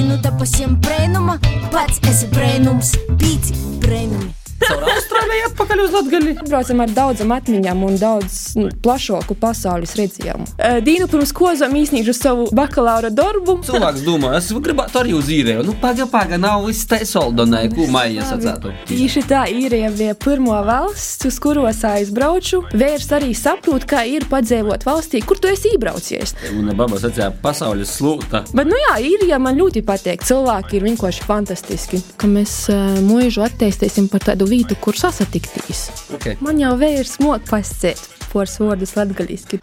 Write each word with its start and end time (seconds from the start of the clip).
gaidinu 0.00 0.16
te 0.24 0.30
pasiem 0.40 0.76
brēnuma, 0.80 1.36
pats 1.74 2.00
esi 2.08 2.32
brēnums, 2.32 2.96
pīci 3.20 3.56
brēnumi. 3.84 4.39
Caur 4.60 4.84
Austrāliju 4.92 5.46
atpakaļ 5.50 5.80
uz 5.84 5.94
Latgali. 5.94 6.34
Braucam 6.44 6.82
ar 6.84 6.92
daudzām 6.94 7.32
atmiņām 7.34 7.84
un 7.86 7.96
daudz 8.00 8.38
nu, 8.58 8.68
plašāku 8.84 9.36
pasaules 9.40 9.94
redzējumu. 9.98 10.46
Dīnu 10.84 11.08
pirms 11.10 11.32
kozām 11.36 11.76
īsnīšu 11.80 12.14
savu 12.16 12.46
bakalaura 12.56 13.10
darbu. 13.14 13.58
Cilvēks 13.66 14.04
domā, 14.04 14.34
es 14.38 14.50
gribētu 14.52 15.00
arī 15.00 15.14
uz 15.16 15.30
īrēju. 15.32 15.64
Nu, 15.70 15.76
paga, 15.80 16.06
paga, 16.10 16.38
nav 16.40 16.66
viss 16.68 16.88
tā 16.90 17.00
soldonai, 17.08 17.66
ko 17.72 17.86
maija 17.92 18.26
sacētu. 18.28 18.74
Tieši 18.90 19.24
tā 19.30 19.46
īrija 19.52 19.92
bija 19.96 20.16
pirmo 20.20 20.58
valsts, 20.66 21.24
uz 21.30 21.40
kuros 21.42 21.80
aizbraucu. 21.88 22.62
Vērs 22.76 23.08
arī 23.16 23.32
saprot, 23.38 23.86
kā 23.88 24.04
ir 24.08 24.28
padzīvot 24.30 24.84
valstī, 24.86 25.22
kur 25.24 25.40
tu 25.40 25.50
esi 25.50 25.72
iebraucies. 25.74 26.36
Un 26.52 26.72
baba 26.76 27.00
sacīja, 27.00 27.30
pasaules 27.42 27.96
slūta. 27.96 28.44
Bet, 28.52 28.68
nu 28.68 28.76
jā, 28.76 28.94
īrija 29.14 29.40
man 29.42 29.58
ļoti 29.60 29.84
patīk. 29.86 30.26
Cilvēki 30.26 30.78
ir 30.78 30.88
vienkārši 30.90 31.26
fantastiski. 31.26 32.02
Ka 32.20 32.28
mēs 32.30 32.54
uh, 32.72 33.00
mūžu 33.06 33.44
attīstīsim 33.46 34.10
par 34.12 34.24
tādu 34.28 34.49
vietu, 34.50 34.76
kur 34.82 34.98
sasatiktīs. 34.98 35.86
Okay. 36.18 36.38
Man 36.44 36.60
jau 36.62 36.74
vērs 36.80 37.18
mok 37.22 37.46
pasciet 37.50 38.02
pors 38.30 38.58
vārdus 38.62 38.94
latgaliski. 38.98 39.62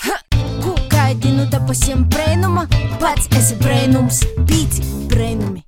Ko 0.63 0.75
gaidinu 0.91 1.47
te 1.51 1.61
pasiem 1.69 2.07
brēnuma, 2.11 2.67
pats 3.01 3.29
esi 3.37 3.59
brēnums, 3.63 4.23
pīci 4.49 4.83
brēnumi. 5.11 5.66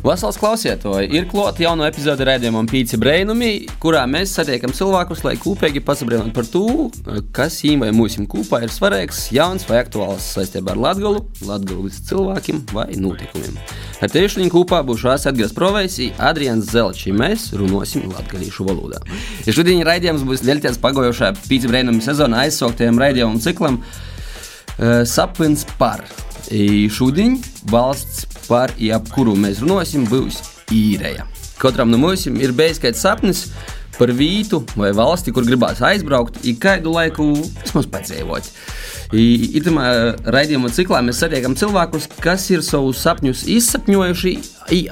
Vasals 0.00 0.38
klausietāji, 0.40 1.10
ir 1.12 1.26
klāta 1.28 1.60
jauna 1.60 1.84
epizode 1.90 2.24
raidījumam 2.24 2.64
Pīci 2.70 2.96
Brainumi, 2.96 3.66
kurā 3.82 4.06
mēs 4.08 4.32
satiekam 4.32 4.72
cilvēkus, 4.72 5.20
lai 5.26 5.34
kopīgi 5.36 5.82
pasabrinātu 5.84 6.32
par 6.32 6.48
to, 6.48 6.62
kas 7.36 7.58
viņiem 7.60 7.84
vai 7.84 7.90
mūsim 7.98 8.28
kopā 8.30 8.62
ir 8.64 8.72
svarīgs, 8.72 9.26
jauns 9.36 9.66
vai 9.68 9.82
aktuāls 9.82 10.30
saistībā 10.38 10.72
ar 10.72 10.80
Latgolu, 10.80 11.20
Latgolas 11.44 12.00
cilvēkiem 12.08 12.62
vai 12.72 12.86
notikumiem. 12.96 13.60
Ar 14.00 14.08
tevi 14.08 14.32
šodien 14.32 14.48
kopā 14.54 14.80
būšu 14.88 15.12
Edgars 15.18 15.52
Provejs, 15.52 16.00
Adrians 16.16 16.72
Zelčs, 16.72 17.04
mēs 17.12 17.50
runāsim 17.60 18.08
latgalīšu 18.08 18.70
valodā. 18.70 19.02
Ja 19.44 19.52
šodien 19.52 19.84
raidījums 19.84 20.24
būs 20.24 20.46
ļaļties 20.48 20.80
pagojošā 20.80 21.34
Pīci 21.44 21.68
Brainumi 21.68 22.00
sezonā 22.00 22.46
aizsauktiem 22.46 22.96
raidījumu 23.04 23.44
ciklam 23.44 23.82
uh, 23.84 25.04
Sapins 25.04 25.68
par. 25.76 26.06
I 26.50 26.88
šodien 26.90 27.36
valsts 27.70 28.39
par 28.50 28.74
jebkuru 28.78 29.36
mēs 29.38 29.62
runāsim, 29.62 30.08
būs 30.10 30.42
īrēja. 30.74 31.28
Katram 31.60 31.92
no 31.92 32.00
mums 32.00 32.26
ir 32.26 32.54
kāds 32.82 33.02
sapnis 33.04 33.46
par 34.00 34.10
vītu 34.16 34.62
vai 34.80 34.94
valsti, 34.96 35.32
kur 35.36 35.44
gribās 35.44 35.82
aizbraukt, 35.84 36.40
ik 36.48 36.60
kādu 36.62 36.94
laiku 36.94 37.34
vismaz 37.60 37.88
padzīvot. 37.92 38.48
Itamā 39.10 39.84
raidījuma 40.30 40.70
ciklā 40.72 41.02
mēs 41.04 41.20
satiekam 41.20 41.56
cilvēkus, 41.58 42.06
kas 42.22 42.46
ir 42.54 42.62
savus 42.64 43.02
sapņus 43.02 43.42
izsapņojuši, 43.56 44.34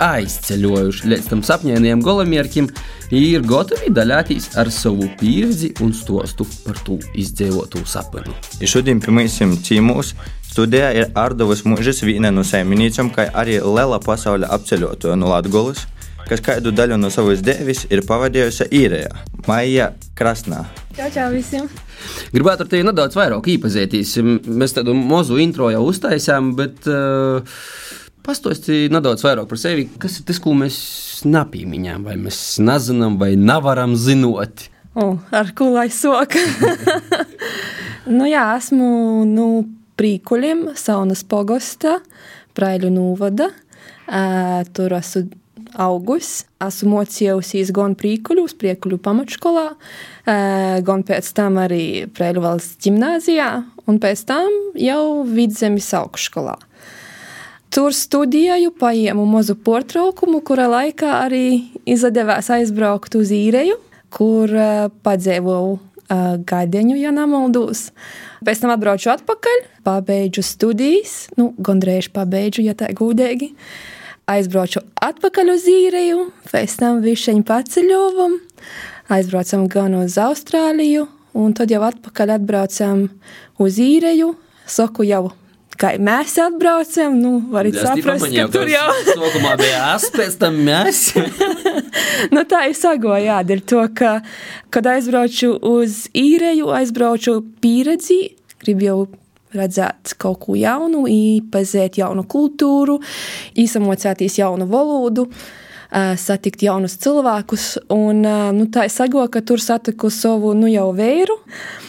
aizceļojuši 0.02 1.12
līdz 1.12 1.28
tam 1.30 1.44
sapņēniem 1.46 2.02
golamierkiem, 2.04 2.68
ir 3.14 3.46
gatavi 3.48 3.92
daļāties 3.94 4.50
ar 4.60 4.72
savu 4.74 5.08
pieredzi 5.20 5.70
un 5.86 5.94
stostu 5.96 6.44
par 6.66 6.82
to 6.84 6.98
izdzīvotu 7.16 7.86
sapni. 7.88 8.34
Šodien 8.60 9.00
pie 9.00 9.14
mums 9.14 9.38
ciemos 9.64 10.12
studijā 10.58 10.88
ir 10.90 11.12
Ardovas 11.14 11.60
mūžas 11.62 12.00
viena 12.02 12.32
no 12.34 12.42
saimniecēm, 12.42 13.12
kā 13.14 13.28
arī 13.38 13.60
liela 13.62 14.00
pasaules 14.02 14.50
apceļotāja 14.50 15.14
no 15.14 15.28
Latvijas, 15.30 15.84
kas 16.26 16.42
kādu 16.42 16.72
daļu 16.74 16.96
no 16.98 17.12
savas 17.14 17.44
dēvis 17.46 17.84
ir 17.94 18.02
pavadījusi 18.08 18.66
īrijā, 18.74 19.12
Maija 19.46 19.92
Krasnā. 20.18 20.64
Čau, 20.96 21.12
čau 21.14 21.28
visiem! 21.30 21.68
Gribētu 22.34 22.66
ar 22.66 22.72
tevi 22.72 22.88
nedaudz 22.88 23.14
vairāk 23.14 23.46
iepazīties. 23.54 24.16
Mēs 24.50 24.74
tādu 24.74 24.96
mazu 24.98 25.38
intro 25.38 25.70
jau 25.70 25.84
uztaisījām, 25.92 26.50
bet 26.58 26.90
uh, 26.90 27.62
pastāstīsim 28.26 28.98
nedaudz 28.98 29.22
vairāk 29.28 29.46
par 29.46 29.62
sevi. 29.62 29.86
Kas 30.02 30.18
ir 30.18 30.26
tas, 30.26 30.42
ko 30.42 30.58
mēs 30.58 30.82
napīmiņām, 31.22 32.10
vai 32.10 32.18
mēs 32.18 32.42
nezinām, 32.66 33.14
vai 33.22 33.36
nevaram 33.38 33.94
zinot? 33.94 34.66
O, 34.98 35.12
ar 35.30 35.54
ko 35.54 35.70
lai 35.78 35.86
soka? 35.94 36.42
nu 38.18 38.26
jā, 38.26 38.48
esmu 38.58 38.88
nu, 39.30 39.50
prīkuļiem, 39.98 40.70
Saunas 40.78 41.24
pogosta, 41.26 41.98
Praiļu 42.58 42.90
novada. 42.90 43.50
Uh, 44.08 44.64
tur 44.74 44.94
esmu 44.96 45.28
augus. 45.78 46.44
Esmu 46.62 46.96
mocījusies 46.96 47.70
gan 47.76 47.94
prīkuļus, 47.98 48.54
priekuļu 48.58 48.98
pamatskolā, 49.04 49.66
uh, 49.74 50.78
gan 50.84 51.04
pēc 51.06 51.28
tam 51.36 51.58
arī 51.60 52.06
Praiļu 52.14 52.44
valsts 52.44 52.80
ģimnāzijā, 52.86 53.50
un 53.90 54.00
pēc 54.02 54.24
tam 54.28 54.48
jau 54.78 55.24
vidzemes 55.28 55.90
augšskolā. 55.98 56.56
Tur 57.74 57.92
studēju, 57.92 58.72
paņēmu 58.80 59.26
mazu 59.28 59.58
portraukumu, 59.60 60.40
kura 60.40 60.70
laikā 60.72 61.10
arī 61.26 61.68
izdevās 61.84 62.48
aizbraukt 62.54 63.18
uz 63.18 63.34
īreju, 63.34 63.76
kur 64.14 64.54
uh, 64.54 64.88
padzīvoju 65.04 65.76
uh, 65.76 66.32
gadiņu, 66.48 66.96
ja 66.96 67.12
nemaldos. 67.14 67.90
Pēc 68.46 68.62
tam 68.62 68.72
atbraucu 68.74 69.10
atpakaļ, 69.10 69.62
pabeidzu 69.86 70.44
studijas, 70.46 71.14
nu, 71.38 71.50
gandrīz 71.58 72.10
pabeidzu, 72.14 72.62
ja 72.66 72.76
tā 72.78 72.90
gudīgi. 72.94 73.50
Aizbraucu 74.28 74.82
atpakaļ 75.02 75.54
uz 75.54 75.64
īriju, 75.72 76.28
pēc 76.50 76.76
tam 76.82 77.00
višķiņu 77.04 77.46
paceļovam, 77.48 78.36
aizbraucam 79.16 79.64
gan 79.72 79.96
uz 80.02 80.18
Austrāliju, 80.20 81.06
un 81.38 81.56
tad 81.56 81.72
jau 81.72 81.80
atpakaļ 81.88 82.36
atbraucam 82.36 83.06
uz 83.58 83.80
īriju, 83.80 84.34
saku 84.68 85.08
jau 85.08 85.30
kā 85.78 85.92
mēs 86.02 86.34
atbraucam, 86.42 87.14
nu, 87.18 87.34
varat 87.52 87.78
saprast, 87.78 88.26
ka 88.34 88.46
tur 88.52 88.70
jau 88.70 88.86
sākumā 89.08 89.54
bija 89.60 89.84
es, 89.94 90.08
pēc 90.14 90.38
tam 90.40 90.58
mēs. 90.66 91.02
nu, 92.34 92.42
tā 92.50 92.64
ir 92.70 92.76
sagoja, 92.78 93.22
jā, 93.28 93.38
ir 93.54 93.62
to, 93.68 93.84
ka, 93.98 94.18
kad 94.74 94.90
aizbraucu 94.90 95.54
uz 95.70 96.04
īreju, 96.18 96.72
aizbraucu 96.74 97.38
pieredzi, 97.62 98.20
gribu 98.64 98.88
jau 98.88 98.98
redzēt 99.54 100.12
kaut 100.20 100.42
ko 100.44 100.58
jaunu, 100.58 101.06
iepazīt 101.08 102.00
jaunu 102.02 102.26
kultūru, 102.28 102.98
īsamocēties 103.58 104.42
jaunu 104.42 104.68
valodu. 104.68 105.28
Satikt 105.88 106.60
jaunus 106.66 106.98
cilvēkus, 107.00 107.78
un 107.94 108.18
nu, 108.20 108.66
tā 108.68 108.82
ir 108.84 108.92
sagoja, 108.92 109.30
ka 109.32 109.40
tur 109.40 109.62
satiku 109.64 110.10
savu 110.12 110.50
nu, 110.52 110.68
jau 110.68 110.90
vēru, 110.92 111.38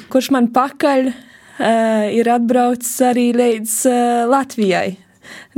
kurš 0.07 0.29
man 0.31 0.47
pakaļ 0.55 1.09
ir 1.59 2.29
atbraucis 2.31 2.95
arī 3.03 3.29
līdz 3.35 3.77
uh, 3.89 4.25
Latvijai. 4.31 4.97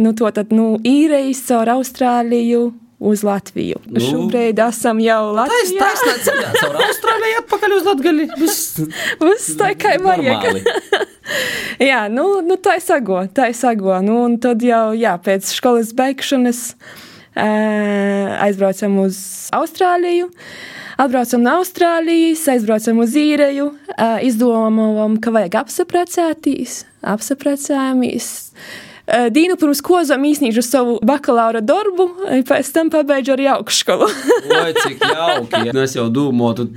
Nu, 0.01 0.13
to 0.17 0.29
tad 0.33 0.51
nu, 0.55 0.75
īrejas 0.83 1.43
caur 1.47 1.69
Austrāliju 1.77 2.71
uz 3.01 3.23
Latviju. 3.25 3.79
Nu, 3.89 4.01
Šobrīd 4.03 4.59
esam 4.61 4.99
jau 5.01 5.31
Latvijā. 5.33 5.77
Tā 5.81 5.89
ir 5.89 6.01
taisnība, 6.05 6.51
caur 6.61 6.81
Austrāliju 6.85 7.39
atpakaļ 7.41 7.75
uz 7.77 7.87
Latgali. 7.87 8.27
Viss 8.41 9.55
tā 9.59 9.71
kā 9.79 9.95
vajag. 10.01 10.61
jā, 11.91 12.03
nu, 12.13 12.27
nu 12.45 12.57
tā 12.61 12.77
ir 12.77 12.85
sago, 12.85 13.23
tā 13.33 13.49
ir 13.49 13.57
sago. 13.57 13.95
Nu, 14.05 14.19
un 14.27 14.37
tad 14.41 14.61
jau, 14.65 14.91
jā, 14.97 15.15
pēc 15.25 15.49
skolas 15.49 15.95
beigšanas 15.97 16.61
uh, 16.75 18.37
aizbraucam 18.45 19.01
uz 19.07 19.17
Austrāliju. 19.57 20.29
Atbraucam 21.01 21.41
no 21.41 21.55
Austrālijas, 21.57 22.43
aizbraucam 22.51 22.99
uz 23.01 23.15
īreju, 23.17 23.71
izdomājam, 24.27 25.15
ka 25.23 25.33
vajag 25.33 25.55
apsaprecēties, 25.63 26.75
apsaprecējamies. 27.13 28.27
Dīnu 29.33 29.57
pirms 29.59 29.81
kozām 29.83 30.27
īsnīšu 30.29 30.61
savu 30.63 30.99
bakalaura 31.05 31.63
darbu, 31.65 32.05
pēc 32.47 32.69
tam 32.75 32.91
pabeidzu 32.93 33.33
arī 33.33 33.49
augšskolu. 33.55 34.07
Oi, 34.59 34.75
cik 34.77 35.01
jauki! 35.01 35.65
Ja. 35.65 35.73
Nu, 35.75 35.81
es 35.81 35.97
jau 35.97 36.05
domāju, 36.13 36.69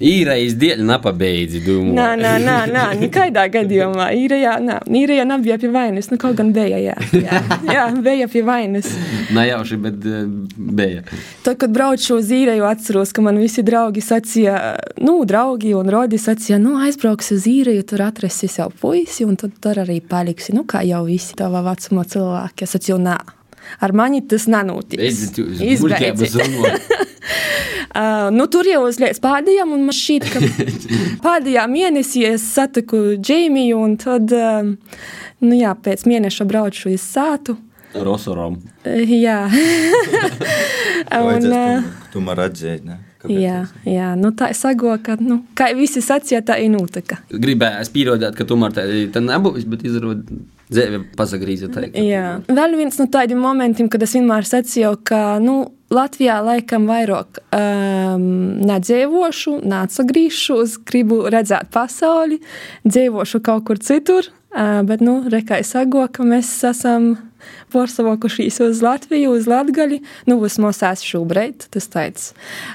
īrejas 0.00 0.54
dēļ 0.58 0.82
nepabeidzi. 0.86 1.60
Nē, 1.66 2.06
nē, 2.20 2.32
nē, 2.42 2.56
nē, 2.72 2.84
nekādā 3.02 3.44
gadījumā. 3.52 4.08
Īrejā, 4.16 4.56
nē, 4.62 4.78
īrejā 5.02 5.26
nebija 5.28 5.58
pie 5.62 5.70
vainas. 5.72 6.10
Nu, 6.12 6.18
kaut 6.22 6.36
gan 6.38 6.52
bija, 6.54 6.78
jā. 6.80 6.96
Jā, 7.12 7.42
jā 7.68 7.84
bija 8.02 8.28
pie 8.32 8.44
vainas. 8.46 8.88
Nejauši, 9.36 9.78
bet 9.82 10.08
uh, 10.08 10.24
bija. 10.56 11.04
Tad, 11.44 11.58
kad 11.62 11.74
braucu 11.74 12.16
uz 12.18 12.32
īreju, 12.34 12.66
atceros, 12.68 13.12
ka 13.14 13.24
man 13.24 13.40
visi 13.42 13.64
draugi 13.66 14.04
sacīja, 14.04 14.56
nu, 15.04 15.18
draugi 15.28 15.74
un 15.78 15.92
rodi 15.92 16.20
sacīja, 16.20 16.60
nu, 16.62 16.78
aizbrauks 16.86 17.32
uz 17.36 17.46
īreju, 17.50 17.84
tur 17.92 18.06
atrasi 18.08 18.50
sev 18.50 18.74
puisi, 18.80 19.26
un 19.28 19.38
tad 19.40 19.54
tur 19.62 19.84
arī 19.84 20.00
paliksi, 20.00 20.56
nu, 20.56 20.66
kā 20.68 20.84
jau 20.88 21.04
visi 21.08 21.38
tava 21.38 21.64
vecuma 21.66 22.06
cilvēki. 22.08 22.66
Es 22.66 22.76
sacīju, 22.78 22.98
nē. 23.02 23.20
Ar 23.82 23.92
mani 23.94 24.20
tas 24.26 24.48
nenotiks. 24.50 25.38
Izbeidz. 25.38 26.36
Uh, 27.22 28.28
nu, 28.38 28.46
tur 28.50 28.68
jau 28.68 28.84
uzliek 28.88 29.18
pēdējām, 29.22 29.74
un 29.76 29.86
man 29.88 29.96
šķiet, 29.96 30.28
ka 30.32 30.42
pēdējā 31.26 31.66
mēnesī 31.70 32.24
es 32.32 32.46
satiku 32.54 33.18
Džeimiju, 33.18 33.82
un 33.82 33.98
tad, 34.00 34.32
uh, 34.34 35.06
nu 35.44 35.58
jā, 35.58 35.74
pēc 35.78 36.06
mēneša 36.08 36.48
braucu 36.48 36.92
uz 36.94 37.04
sātu. 37.04 37.56
Rosorom. 37.92 38.58
Uh, 38.86 39.00
jā. 39.06 39.44
un, 41.32 41.48
uh, 41.52 41.88
tu 42.12 42.24
man 42.24 42.38
redzēji, 42.40 42.84
ne? 42.88 43.00
Kāpēc 43.22 43.38
jā, 43.38 43.58
jā, 43.86 44.06
nu 44.18 44.32
tā 44.34 44.48
ir 44.50 44.58
sago, 44.58 44.96
ka, 45.04 45.14
nu, 45.22 45.44
kā 45.54 45.68
visi 45.78 46.02
sacīja, 46.02 46.40
tā 46.42 46.56
ir 46.58 46.72
nūtaka. 46.72 47.20
Gribēju 47.30 47.92
pierādīt, 47.94 48.34
ka 48.34 48.46
tomēr 48.48 48.74
tā, 48.74 48.86
tā 49.14 49.22
nebūs, 49.22 49.68
bet 49.70 49.84
izrādīt 49.86 50.32
Dzīve 50.72 51.02
pazagrīza. 51.18 51.68
Jā. 52.00 52.26
Vēl 52.48 52.76
viens 52.78 52.98
no 53.00 53.06
tādiem 53.12 53.40
momentiem, 53.42 53.90
kad 53.92 54.02
es 54.04 54.14
vienmēr 54.16 54.46
sacīju, 54.48 54.96
ka 55.08 55.22
nu, 55.42 55.64
Latvijā 55.92 56.38
laikam 56.40 56.86
vairāk 56.88 57.42
um, 57.52 58.22
nedzīvošu, 58.64 59.58
neatsagrīšu, 59.68 60.56
gribu 60.88 61.26
redzēt 61.32 61.68
pasauli, 61.74 62.40
dzīvošu 62.88 63.42
kaut 63.44 63.66
kur 63.68 63.82
citur. 63.82 64.30
Uh, 64.52 64.80
bet, 64.84 65.00
nu, 65.04 65.22
rekai 65.32 65.62
sago, 65.64 66.04
ka 66.12 66.24
mēs 66.28 66.48
esam 66.68 67.14
pārsavokušies 67.72 68.60
uz 68.66 68.82
Latviju, 68.84 69.32
uz 69.36 69.48
Latgali. 69.48 70.02
Nu, 70.28 70.38
vismaz 70.42 70.82
es 70.86 71.04
šobrīd, 71.08 71.68
tas 71.72 71.88
tāds 71.92 72.30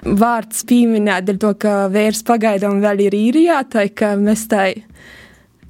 vārds 0.06 0.66
pieminēt, 0.68 1.28
dēļ 1.28 1.42
to, 1.44 1.54
ka 1.62 1.76
vērs 1.94 2.24
pagaidām 2.28 2.82
vēl 2.84 3.08
ir 3.08 3.18
īrijā, 3.18 3.62
tā 3.70 3.88
ka 3.94 4.16
mēs 4.20 4.48
tā 4.52 4.72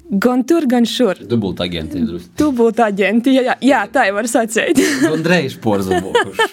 Gan 0.08 0.40
tur, 0.48 0.64
gan 0.64 0.86
šur. 0.88 1.18
Dubult 1.28 1.58
agenti. 1.60 2.00
Dubult 2.38 2.78
agenti, 2.80 3.34
jā, 3.36 3.58
jā, 3.60 3.82
tā 3.92 4.06
jau 4.08 4.14
var 4.16 4.28
sacīt. 4.30 4.78
Gan 5.04 5.26
reiz 5.28 5.52
porzabokuši. 5.60 6.46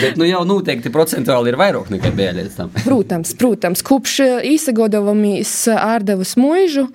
Bet, 0.00 0.16
nu 0.16 0.24
jau 0.24 0.40
noteikti 0.48 0.92
procentuāli 0.94 1.52
ir 1.52 1.58
vairāk 1.60 1.90
nekā 1.92 2.12
bija 2.16 2.32
līdz 2.38 2.56
tam. 2.56 2.72
protams, 2.80 3.34
protams. 3.36 3.84
Kopš 3.84 4.14
īsagodavamies 4.48 5.52
ārdavas 5.74 6.32
mūžu, 6.40 6.86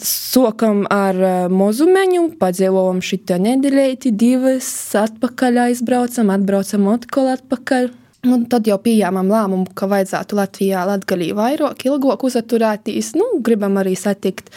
sokam 0.00 0.86
ar 0.88 1.20
mozumeņu, 1.52 2.30
padzīvojam 2.40 3.04
šitā 3.04 3.36
nedēļēti, 3.44 4.16
divas, 4.16 4.72
atpakaļ 5.04 5.66
aizbraucam, 5.68 6.32
atbraucam 6.32 6.88
atkal 6.96 7.34
atpakaļ. 7.36 7.92
Un 8.26 8.44
tad 8.50 8.66
jau 8.68 8.78
pieņēmām 8.82 9.30
lēmumu, 9.30 9.70
ka 9.78 9.88
vajadzētu 9.90 10.38
Latvijā 10.38 10.82
latgalī 10.88 11.30
vairāk, 11.36 11.86
ilgāk 11.86 12.26
uzturēties. 12.26 13.12
Nu, 13.18 13.28
gribam 13.46 13.78
arī 13.80 13.94
satikt 13.98 14.50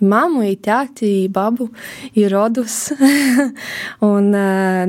mammu, 0.00 0.46
tēti, 0.62 1.12
babu, 1.32 1.68
rodus. 2.30 2.78
un, 4.12 4.32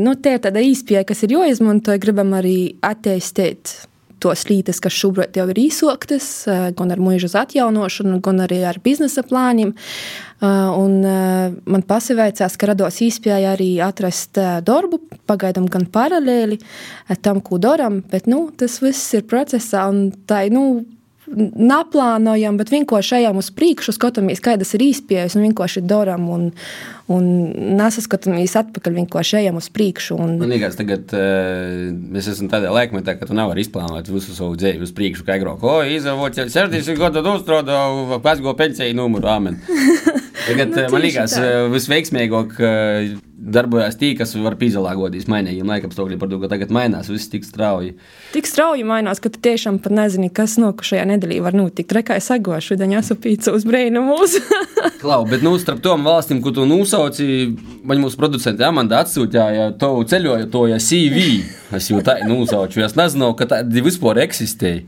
nu, 0.04 0.16
tie 0.22 0.38
ir 0.38 0.46
tāda 0.46 0.64
īspēja, 0.64 1.06
kas 1.08 1.26
ir 1.26 1.38
jāizmanto, 1.38 1.96
gribam 2.02 2.36
arī 2.38 2.58
attīstīt 2.86 3.78
tos 4.24 4.46
lītas, 4.50 4.82
kas 4.84 4.96
šobrīd 4.98 5.38
jau 5.38 5.46
ir 5.52 5.60
īsoktas, 5.68 6.28
gan 6.78 6.94
ar 6.94 7.02
mūža 7.04 7.30
atjaunošanu, 7.44 8.20
gan 8.26 8.44
arī 8.46 8.64
ar 8.68 8.80
biznesa 8.84 9.24
plāniem. 9.28 9.74
Un 10.42 11.00
man 11.02 11.86
pasiveicās, 11.90 12.58
ka 12.58 12.70
rados 12.72 13.00
īspēja 13.06 13.56
arī 13.56 13.72
atrast 13.82 14.38
darbu, 14.38 15.00
pagaidām 15.30 15.66
gan 15.72 15.88
paralēli 15.94 16.60
tam, 17.26 17.42
ko 17.42 17.58
darām, 17.62 18.04
bet 18.12 18.30
nu, 18.30 18.48
tas 18.58 18.80
viss 18.84 19.16
ir 19.18 19.26
procesā 19.30 19.88
un 19.90 20.12
tā 20.30 20.46
ir. 20.48 20.54
Nu, 20.58 20.68
Neplānojam, 21.28 22.56
bet 22.60 22.70
vienkārši 22.72 23.18
ejam 23.20 23.42
uz 23.42 23.50
priekšu, 23.52 23.92
skatāmies, 23.96 24.40
kādas 24.44 24.72
ir 24.78 24.86
īspējas, 24.86 25.36
un 25.36 25.44
vienkārši 25.50 25.84
darām, 25.84 26.30
un, 26.32 26.46
un 27.12 27.28
nesaskatāmies 27.76 28.56
atpakaļ, 28.62 28.96
vienkārši 29.02 29.42
ejam 29.42 29.60
uz 29.60 29.68
priekšu. 29.74 30.16
Un... 30.24 30.38
Man 30.40 30.54
liekas, 30.54 30.80
tagad 30.80 31.12
mēs 31.12 32.32
esam 32.32 32.48
tādā 32.54 32.72
laikmetā, 32.72 33.18
ka 33.20 33.28
tu 33.28 33.36
nevari 33.36 33.66
izplānot 33.66 34.08
visu 34.08 34.38
savu 34.38 34.56
dzīvi 34.60 34.88
uz 34.88 34.96
priekšu, 34.96 35.28
kā 35.28 35.36
agrāk. 35.36 35.68
O, 35.68 35.82
izavot, 35.84 36.40
60 36.40 37.02
gadu 37.02 37.26
uzstrādāju, 37.36 38.22
pēc 38.24 38.44
go 38.46 38.56
pensiju 38.58 38.96
numuru, 38.96 39.28
amen. 39.36 39.60
Tagad 40.48 40.72
nu, 40.72 40.84
man 40.94 41.04
liekas, 41.04 41.36
visveiksmīgāk 41.74 42.62
darbojas 43.54 43.98
tie, 44.00 44.12
kas 44.18 44.34
var 44.42 44.58
pīzelāgoties 44.60 45.28
mainījumiem 45.32 45.72
laikapstākļiem, 45.72 46.20
par 46.22 46.32
to, 46.32 46.40
ka 46.42 46.50
tagad 46.52 46.74
mainās 46.76 47.10
viss 47.12 47.32
tik 47.32 47.46
strauji. 47.48 47.94
Tik 48.34 48.50
strauji 48.50 48.86
mainās, 48.88 49.22
ka 49.24 49.32
tu 49.34 49.42
tiešām 49.48 49.80
pat 49.84 49.96
nezini, 49.96 50.30
kas 50.34 50.58
no 50.62 50.74
šajā 50.76 51.06
nedēļā 51.14 51.40
var 51.46 51.58
notikt. 51.58 51.96
Rekai 51.98 52.20
sagošu, 52.24 52.74
šodien 52.74 52.98
jāsapīca 52.98 53.56
uz 53.56 53.66
brīnu 53.68 54.04
mūsu. 54.06 54.44
Klau, 55.02 55.24
bet 55.30 55.46
nu 55.46 55.56
starp 55.62 55.82
tom 55.86 56.06
valstīm, 56.08 56.42
ko 56.44 56.54
tu 56.56 56.68
nosauci, 56.68 57.30
man 57.88 58.04
mūsu 58.04 58.20
producenti 58.20 58.68
Amanda 58.68 59.02
atsūtīja 59.06 59.72
tavu 59.82 60.06
ceļojotoja 60.10 60.80
CV. 60.84 61.28
Es 61.78 61.92
jau 61.92 62.04
tā 62.06 62.20
nosaucu, 62.28 62.84
es 62.86 62.98
nezinu, 63.00 63.34
ka 63.38 63.50
tādi 63.56 63.84
vispār 63.86 64.24
eksistēja. 64.28 64.86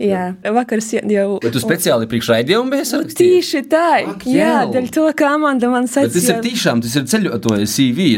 Jā, 0.00 0.22
vakar 0.56 0.80
jau. 0.80 1.26
Bet 1.42 1.54
tu 1.54 1.62
speciāli 1.62 2.08
priekš 2.10 2.30
raidījumu 2.32 2.72
biji 2.72 2.88
sarakstījis? 2.90 3.50
Tieši 3.50 3.62
tā, 3.70 3.84
Ak, 4.14 4.24
jā, 4.28 4.64
dēļ 4.70 4.88
to, 4.94 5.04
kā 5.16 5.34
Amanda 5.36 5.70
man 5.72 5.88
sacīja. 5.90 6.08
Bet 6.08 6.16
tas 6.16 6.28
ir 6.32 6.40
tiešām, 6.46 6.82
tas 6.84 6.96
ir 6.96 7.06
ceļotojas 7.12 7.76
CV. 7.76 8.08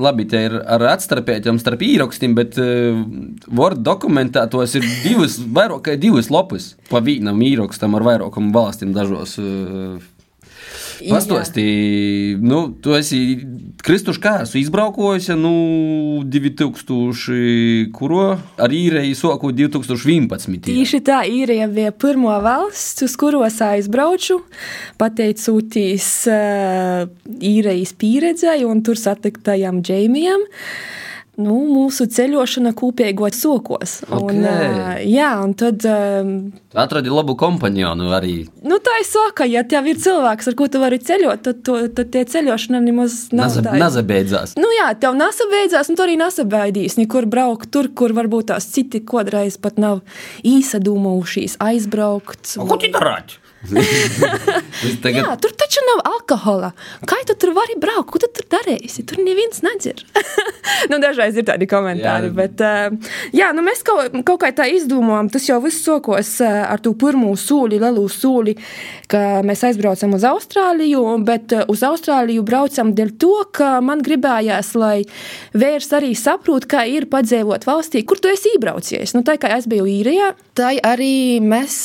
Labi, 0.00 0.28
te 0.30 0.44
ir 0.48 0.58
ar 0.60 0.86
atstarpētiem 0.92 1.60
starp 1.62 1.84
īrakstiem, 1.86 2.36
bet 2.38 2.60
uh, 2.60 3.00
Word 3.48 3.84
dokumentā 3.86 4.46
tos 4.52 4.76
ir 4.78 4.86
divas, 5.04 5.38
vairāk 5.40 5.86
kā 5.88 5.98
divas 6.00 6.30
lapas 6.32 6.74
pa 6.90 7.02
vienam 7.04 7.40
īrakstam 7.44 7.96
ar 7.98 8.06
vairākam 8.06 8.52
valstīm 8.54 8.94
dažos. 8.96 9.38
Uh, 9.40 10.19
Pastāstīji, 11.00 12.36
nu, 12.44 12.60
tu 12.82 12.94
esi 12.96 13.20
Kristuši 13.80 14.20
kā 14.20 14.34
esmu 14.44 14.60
izbraukojusi, 14.60 15.34
nu, 15.40 15.52
2000, 16.28 17.88
kuro 17.96 18.26
ar 18.60 18.74
īrēju 18.76 19.16
soku 19.18 19.52
2011. 19.56 20.60
Tieši 20.68 21.02
tā, 21.06 21.22
īrija 21.28 21.68
bija 21.72 21.94
pirmo 21.96 22.36
valsts, 22.44 23.06
uz 23.06 23.16
kuros 23.20 23.60
aizbrauču, 23.64 24.42
pateicoties 25.00 26.08
uh, 26.30 27.04
īrijas 27.40 27.96
pieredzēju 28.00 28.70
un 28.70 28.84
tur 28.84 29.00
satiktajam 29.00 29.80
Džeimijam. 29.86 30.44
Uh, 30.44 30.98
nu, 31.42 31.56
mūsu 31.70 32.06
ceļošana 32.12 32.72
kopīgos 32.78 33.40
sokos. 33.40 33.96
Okay. 34.06 34.36
Un, 34.36 34.44
uh, 34.44 35.00
jā, 35.04 35.30
un 35.42 35.54
tad. 35.58 35.84
Um, 35.88 36.34
Atradi 36.78 37.10
labu 37.10 37.34
kompanionu 37.38 38.12
arī. 38.14 38.36
Nu, 38.62 38.78
tā 38.84 39.00
ir 39.00 39.06
saka, 39.08 39.48
ja 39.50 39.64
tev 39.66 39.88
ir 39.90 39.98
cilvēks, 40.00 40.52
ar 40.52 40.58
ko 40.58 40.68
tu 40.70 40.82
vari 40.82 41.00
ceļot, 41.02 41.42
tad, 41.48 41.62
to, 41.66 41.80
tad 41.96 42.12
tie 42.14 42.24
ceļošana 42.30 42.82
nemaz 42.84 43.18
nav. 43.34 43.58
Nazabeidzās. 43.80 44.54
Nu 44.60 44.70
jā, 44.76 44.92
tev 45.00 45.18
nasabeidzās, 45.18 45.90
un 45.90 45.98
tu 45.98 46.06
arī 46.06 46.16
nasabaidīs. 46.20 46.98
Nekur 47.00 47.26
braukt 47.30 47.72
tur, 47.74 47.90
kur 47.96 48.14
varbūt 48.16 48.52
tās 48.52 48.70
citi 48.70 49.02
kodreiz 49.02 49.58
pat 49.60 49.80
nav 49.80 50.04
īsadūmušies 50.46 51.58
aizbraukt. 51.64 52.56
Ko 52.60 52.78
tu 52.80 52.92
darāt? 52.94 53.39
tagad... 55.04 55.18
Jā, 55.18 55.34
tur 55.40 55.52
taču 55.58 55.82
nav 55.84 56.00
alkohola. 56.14 56.70
Kā 57.08 57.18
tu 57.28 57.34
tur 57.36 57.52
vari 57.56 57.76
braukt? 57.80 58.08
Ko 58.14 58.20
tu 58.22 58.30
tur 58.32 58.46
darīsi? 58.54 59.04
Tur 59.08 59.20
neviens 59.20 59.60
nedzird. 59.64 60.06
nu, 60.90 60.96
dažreiz 61.02 61.36
ir 61.36 61.44
tādi 61.48 61.68
komentāri. 61.68 62.30
Jā. 62.30 62.36
Bet, 62.38 62.62
uh, 62.64 63.18
jā, 63.36 63.50
nu, 63.56 63.64
mēs 63.66 63.84
kaut, 63.84 64.16
kaut 64.24 64.40
kā 64.40 64.50
tā 64.56 64.64
izdomājam, 64.72 65.28
tas 65.34 65.48
jau 65.50 65.58
viss 65.64 65.84
sokos 65.84 66.38
uh, 66.40 66.62
ar 66.72 66.80
to 66.80 66.94
pirmo 66.96 67.34
sūli, 67.36 67.80
lielu 67.82 68.06
sūli, 68.08 68.56
ka 69.12 69.42
mēs 69.44 69.66
aizbraucam 69.68 70.16
uz 70.16 70.24
Austrāliju. 70.30 71.04
Bet 71.28 71.52
uh, 71.56 71.66
uz 71.68 71.84
Austrāliju 71.84 72.46
braucam 72.48 72.94
dēļ 72.96 73.12
to, 73.20 73.34
ka 73.60 73.74
man 73.84 74.00
gribējās, 74.06 74.72
lai 74.80 75.04
vērs 75.52 75.92
arī 76.00 76.14
saprot, 76.16 76.64
kā 76.70 76.86
ir 76.88 77.10
padzīvot 77.12 77.68
valstī, 77.68 78.06
kur 78.08 78.22
tu 78.22 78.32
esi 78.32 78.56
iebraucies. 78.56 79.12
Nu, 79.12 79.20
tā 79.26 79.36
kā 79.40 79.52
es 79.58 79.68
biju 79.68 79.84
īrijā, 79.90 80.32
tā 80.56 80.72
arī 80.86 81.42
mēs, 81.44 81.76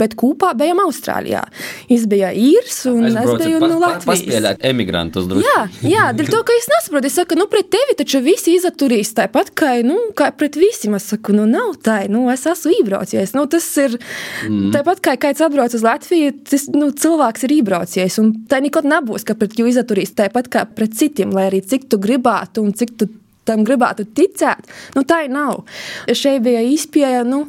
bet 0.00 0.16
kopā 0.16 0.54
bijām 0.56 0.80
Austrālijā. 0.86 1.01
Austrālijā. 1.02 1.42
Es 1.90 2.06
biju 2.06 2.30
īrs 2.30 2.78
un 2.90 3.08
es, 3.08 3.16
es 3.18 3.32
biju 3.42 3.60
no 3.62 3.78
Latvijas. 3.82 4.06
Paspēlēt 4.06 4.62
emigrantus 4.68 5.26
drusku. 5.30 5.46
Jā, 5.48 5.64
jā, 5.82 6.04
dēļ 6.16 6.30
to, 6.30 6.42
ka 6.46 6.56
es 6.58 6.68
nesaprotu, 6.70 7.10
es 7.10 7.16
saku, 7.18 7.38
nu 7.38 7.48
pret 7.50 7.70
tevi 7.72 7.96
taču 7.98 8.22
visi 8.22 8.54
izturīs 8.58 9.12
tāpat, 9.16 9.52
kā, 9.58 9.74
nu, 9.86 9.98
kā 10.18 10.30
pret 10.36 10.58
visiem. 10.60 10.96
Es 10.98 11.08
saku, 11.12 11.34
nu 11.36 11.46
nav 11.50 11.74
tā, 11.84 12.02
nu 12.12 12.28
es 12.32 12.46
esmu 12.48 12.74
iebraucies. 12.78 13.34
Nu, 13.36 13.46
tas 13.50 13.66
ir 13.82 13.98
mm. 13.98 14.70
tāpat, 14.76 15.02
kā 15.04 15.16
kāds 15.26 15.42
atbrauc 15.44 15.74
uz 15.74 15.86
Latviju, 15.86 16.36
tas 16.48 16.68
nu, 16.72 16.92
cilvēks 16.94 17.48
ir 17.48 17.56
iebraucies. 17.58 18.20
Un 18.22 18.34
tā 18.50 18.62
nekad 18.64 18.86
nebūs, 18.88 19.26
ka 19.26 19.36
pret 19.38 19.58
jū 19.58 19.68
izturīs 19.72 20.14
tāpat 20.18 20.52
kā 20.52 20.66
pret 20.70 20.94
citiem, 20.98 21.34
lai 21.34 21.48
arī 21.50 21.62
cik 21.66 21.90
tu 21.90 22.00
gribētu 22.02 22.64
un 22.64 22.76
cik 22.76 22.96
tu 23.00 23.10
tam 23.48 23.64
gribētu 23.66 24.06
ticēt. 24.14 24.68
Nu, 24.94 25.02
tā 25.02 25.24
nav. 25.30 25.64
Šeit 26.06 26.44
bija 26.44 26.62
izpēja. 26.62 27.24
Nu, 27.26 27.48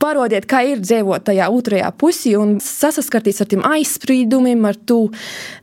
parodiet, 0.00 0.46
kā 0.48 0.62
ir 0.66 0.82
dzīvot 0.82 1.26
tajā 1.28 1.48
otrajā 1.52 1.90
pusī 1.98 2.34
un 2.38 2.56
saskarties 2.62 3.42
ar 3.42 3.50
tiem 3.50 3.64
aizspriedumiem, 3.66 4.64
ar 4.68 4.78
to, 4.88 5.00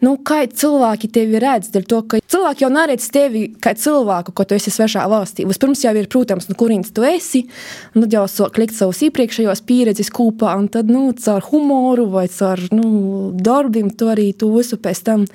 nu, 0.05 0.15
kā 0.27 0.43
cilvēki 0.51 1.09
tevi 1.15 1.41
redz. 1.41 1.71
To, 1.89 2.01
cilvēki 2.05 2.65
jau 2.65 2.71
neredz 2.73 3.07
tevi 3.13 3.45
kā 3.61 3.75
cilvēku, 3.79 4.35
ko 4.35 4.45
tu 4.47 4.57
esi 4.57 4.73
svešā 4.73 5.05
valstī. 5.11 5.47
Vispirms 5.47 5.85
jau 5.85 5.93
ir, 5.97 6.09
protams, 6.11 6.49
no 6.49 6.57
kurienes 6.59 6.91
tu 6.95 7.05
esi, 7.07 7.45
tad 7.95 8.15
jau 8.15 8.25
sāk 8.31 8.59
likt 8.61 8.75
savus 8.77 9.01
iepriekšējos 9.07 9.63
pieredzes 9.67 10.11
kopā, 10.13 10.55
un 10.59 10.69
tad, 10.71 10.91
nu, 10.91 11.07
caur 11.25 11.43
humoru 11.49 12.09
vai 12.13 12.27
caur, 12.31 12.61
nu, 12.75 13.31
darbiem 13.35 13.91
to 13.95 14.11
arī 14.13 14.31
tu 14.37 14.51
visu 14.55 14.79
pēc 14.81 15.03
tam, 15.07 15.25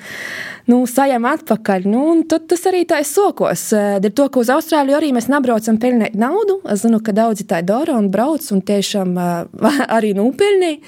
nu, 0.71 0.83
sajam 0.91 1.27
atpakaļ. 1.31 1.89
Nu, 1.91 2.05
tad 2.29 2.47
tas 2.51 2.67
arī 2.71 2.85
tā 2.89 3.01
ir 3.03 3.09
sokos. 3.09 3.71
Dēļ 3.73 4.15
to, 4.17 4.29
ka 4.33 4.43
uz 4.43 4.53
Austrāliju 4.53 4.99
arī 4.99 5.11
mēs 5.17 5.31
nebraucam 5.33 5.81
pelnīt 5.81 6.17
naudu. 6.19 6.61
Es 6.71 6.85
zinu, 6.85 7.01
ka 7.05 7.15
daudzi 7.17 7.47
tā 7.49 7.63
dara 7.67 7.97
un 7.99 8.11
brauc 8.13 8.45
un 8.55 8.63
tieši 8.67 8.90
tiešām 8.91 9.19
arī 9.97 10.15
nopelnīja, 10.19 10.81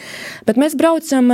bet 0.48 0.58
mēs 0.60 0.78
braucam 0.78 1.30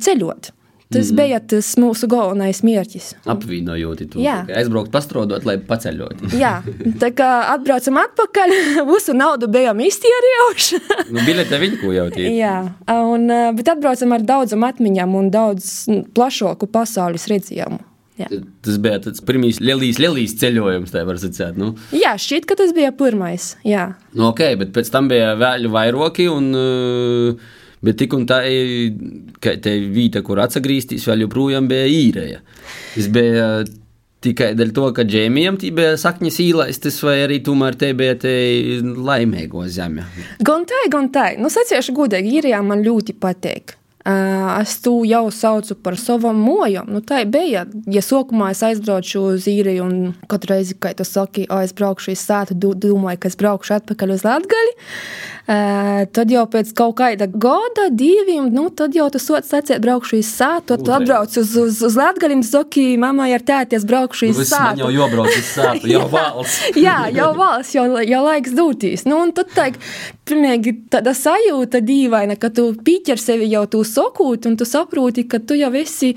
ceļot. 0.00 0.56
Tas 0.90 1.12
mm. 1.12 1.16
bija 1.20 1.38
tas 1.38 1.68
mūsu 1.78 2.08
galvenais 2.10 2.64
mērķis. 2.66 3.12
Apvienojot 3.30 4.00
to 4.10 4.22
aizbraukt, 4.26 4.90
pastrodot, 4.90 5.44
lai 5.46 5.54
paceļot. 5.62 6.24
Jā, 6.34 6.56
tā 6.98 7.12
kā 7.14 7.28
atbraucam 7.52 8.00
atpakaļ, 8.02 8.54
visu 8.90 9.14
naudu 9.14 9.46
bijām 9.54 9.84
iztērējuši. 9.86 10.80
nu, 11.12 11.22
biļete 11.28 11.60
viņu 11.62 11.94
jau 11.94 12.08
tie. 12.16 12.26
Jā, 12.42 12.56
un, 13.06 13.30
bet 13.54 13.70
atbraucam 13.70 14.16
ar 14.18 14.26
daudzām 14.32 14.66
atmiņām 14.66 15.14
un 15.20 15.30
daudz 15.30 15.70
plašāku 16.16 16.66
pasaules 16.74 17.28
redzējumu. 17.30 17.78
Jā. 18.20 18.28
Tas 18.66 18.80
bija 18.82 19.00
tāds 19.06 19.24
pirmīs 19.26 19.62
lielīs, 19.64 20.00
lielīs 20.02 20.36
ceļojums, 20.40 20.92
tā 20.94 21.06
var 21.08 21.20
sacīt. 21.22 21.56
Nu, 21.60 21.72
Jā, 21.96 22.16
šķiet, 22.20 22.48
ka 22.50 22.58
tas 22.60 22.74
bija 22.76 22.92
pirmais. 22.96 23.54
Jā. 23.66 23.94
nu, 24.12 24.28
ok, 24.30 24.44
bet 24.60 24.76
pēc 24.76 24.92
tam 24.92 25.08
bija 25.12 25.34
vēļu 25.40 25.72
vairoki 25.72 26.28
un. 26.32 26.52
Uh, 26.56 27.56
Bet 27.80 27.96
tik 27.96 28.12
un 28.12 28.26
tā, 28.28 28.42
ka 29.40 29.54
tā 29.64 29.72
vieta, 29.88 30.20
kur 30.20 30.42
atgriezties, 30.42 31.06
vēl 31.08 31.24
joprojām 31.24 31.68
bija 31.70 31.86
īrēja. 31.88 32.42
Tas 32.92 33.06
bija 33.08 33.46
tikai 34.20 34.50
dēļ 34.58 34.72
to, 34.76 34.86
ka 34.96 35.06
džēmijam 35.08 35.56
tie 35.60 35.70
bija 35.72 35.96
sakņas 36.00 36.38
īlaistas, 36.44 37.00
vai 37.06 37.16
arī 37.24 37.40
tomēr 37.44 37.78
te 37.80 37.94
bija 37.96 38.18
te 38.20 38.34
laimīgo 38.82 39.64
zeme. 39.72 40.04
Gan 40.44 40.68
tā, 40.68 40.84
gan 40.92 41.08
tā. 41.14 41.30
Nu, 41.40 41.48
sacīšu 41.52 41.96
godīgi, 41.96 42.36
īrijā 42.40 42.60
man 42.66 42.84
ļoti 42.84 43.16
patīk. 43.20 43.79
Es 44.04 44.78
to 44.80 45.02
jau 45.04 45.26
saucu 45.30 45.74
par 45.84 45.96
savam 46.00 46.38
mojam. 46.40 46.88
Nu, 46.88 47.02
tā 47.04 47.20
bija. 47.28 47.66
Ja 47.92 48.00
sākumā 48.00 48.50
es 48.54 48.62
aizbraucu 48.64 49.26
uz 49.34 49.48
īriju 49.50 49.84
un 49.84 49.98
katru 50.30 50.54
reizi, 50.54 50.76
kad 50.80 50.96
tu 50.96 51.04
saki, 51.04 51.44
o, 51.52 51.60
es 51.60 52.24
sātu, 52.24 52.56
domāju, 52.56 53.20
ka 53.20 53.28
es 53.28 53.36
braukšu 53.36 53.76
atpakaļ 53.76 54.14
uz 54.16 54.24
Latgali. 54.24 54.72
Uh, 55.50 56.04
tad 56.14 56.30
jau 56.30 56.44
pēc 56.46 56.68
kaut 56.78 56.92
kāda 57.00 57.26
gada, 57.26 57.88
diviem, 57.90 58.44
nu, 58.54 58.68
tad 58.70 58.94
jau 58.94 59.08
tu 59.10 59.18
sots 59.18 59.48
sacīt, 59.50 59.80
braukšu 59.82 60.20
uz 60.20 60.28
sātu, 60.30 60.76
tad 60.76 60.84
tu 60.86 60.92
atbrauc 60.94 61.34
uz, 61.40 61.54
uz, 61.58 61.80
uz 61.88 61.96
Latgali 61.98 62.36
un 62.36 62.44
tu 62.44 62.50
saki, 62.52 62.84
mammai 63.02 63.32
ar 63.34 63.42
tēti, 63.42 63.74
es 63.80 63.86
braukšu 63.88 64.28
uz 64.30 64.38
man 64.38 64.46
sātu. 64.46 64.84
jau 64.84 64.90
jobrauc 64.94 65.32
uz 65.34 65.48
sātu, 65.48 65.90
jau 65.90 66.04
valsts. 66.14 66.60
Jā, 66.86 67.00
jau 67.16 67.32
valsts, 67.34 67.74
jau, 67.74 67.86
jau 68.06 68.20
laiks 68.28 68.54
doties. 68.54 69.02
Nu, 69.10 69.18
un 69.24 69.34
tad 69.34 69.50
tā 69.56 69.66
ir 69.72 70.70
tāda 70.92 71.16
sajūta 71.18 71.80
dīvaina, 71.82 72.38
ka 72.38 72.52
tu 72.54 72.68
pīķer 72.86 73.18
sevi 73.18 73.50
jau 73.50 73.64
tu 73.72 73.82
sakūt, 73.82 74.46
un 74.46 74.54
tu 74.60 74.68
saproti, 74.68 75.26
ka 75.26 75.42
tu 75.42 75.58
jau 75.58 75.72
esi 75.80 76.12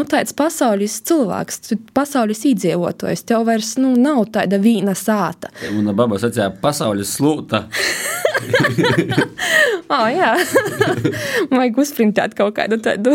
nu, 0.00 0.06
tāds 0.08 0.32
pasaules 0.32 0.96
cilvēks, 1.04 1.60
tu 1.68 1.80
pasaules 1.92 2.40
iedzīvotājs. 2.48 3.26
Tev 3.28 3.44
vairs 3.50 3.74
nu, 3.76 3.92
nav 4.00 4.30
tāda 4.32 4.56
vīna 4.64 4.96
sāta. 4.96 5.52
Mana 5.76 5.92
baba 5.92 6.16
sacīja, 6.24 6.54
pasaules 6.64 7.12
slūta. 7.18 7.66
Oh, 9.88 10.04
jā, 10.12 10.34
vajag 11.54 11.78
uzprintēt 11.80 12.34
kaut 12.36 12.58
kādu 12.58 12.76
tādu 12.84 13.14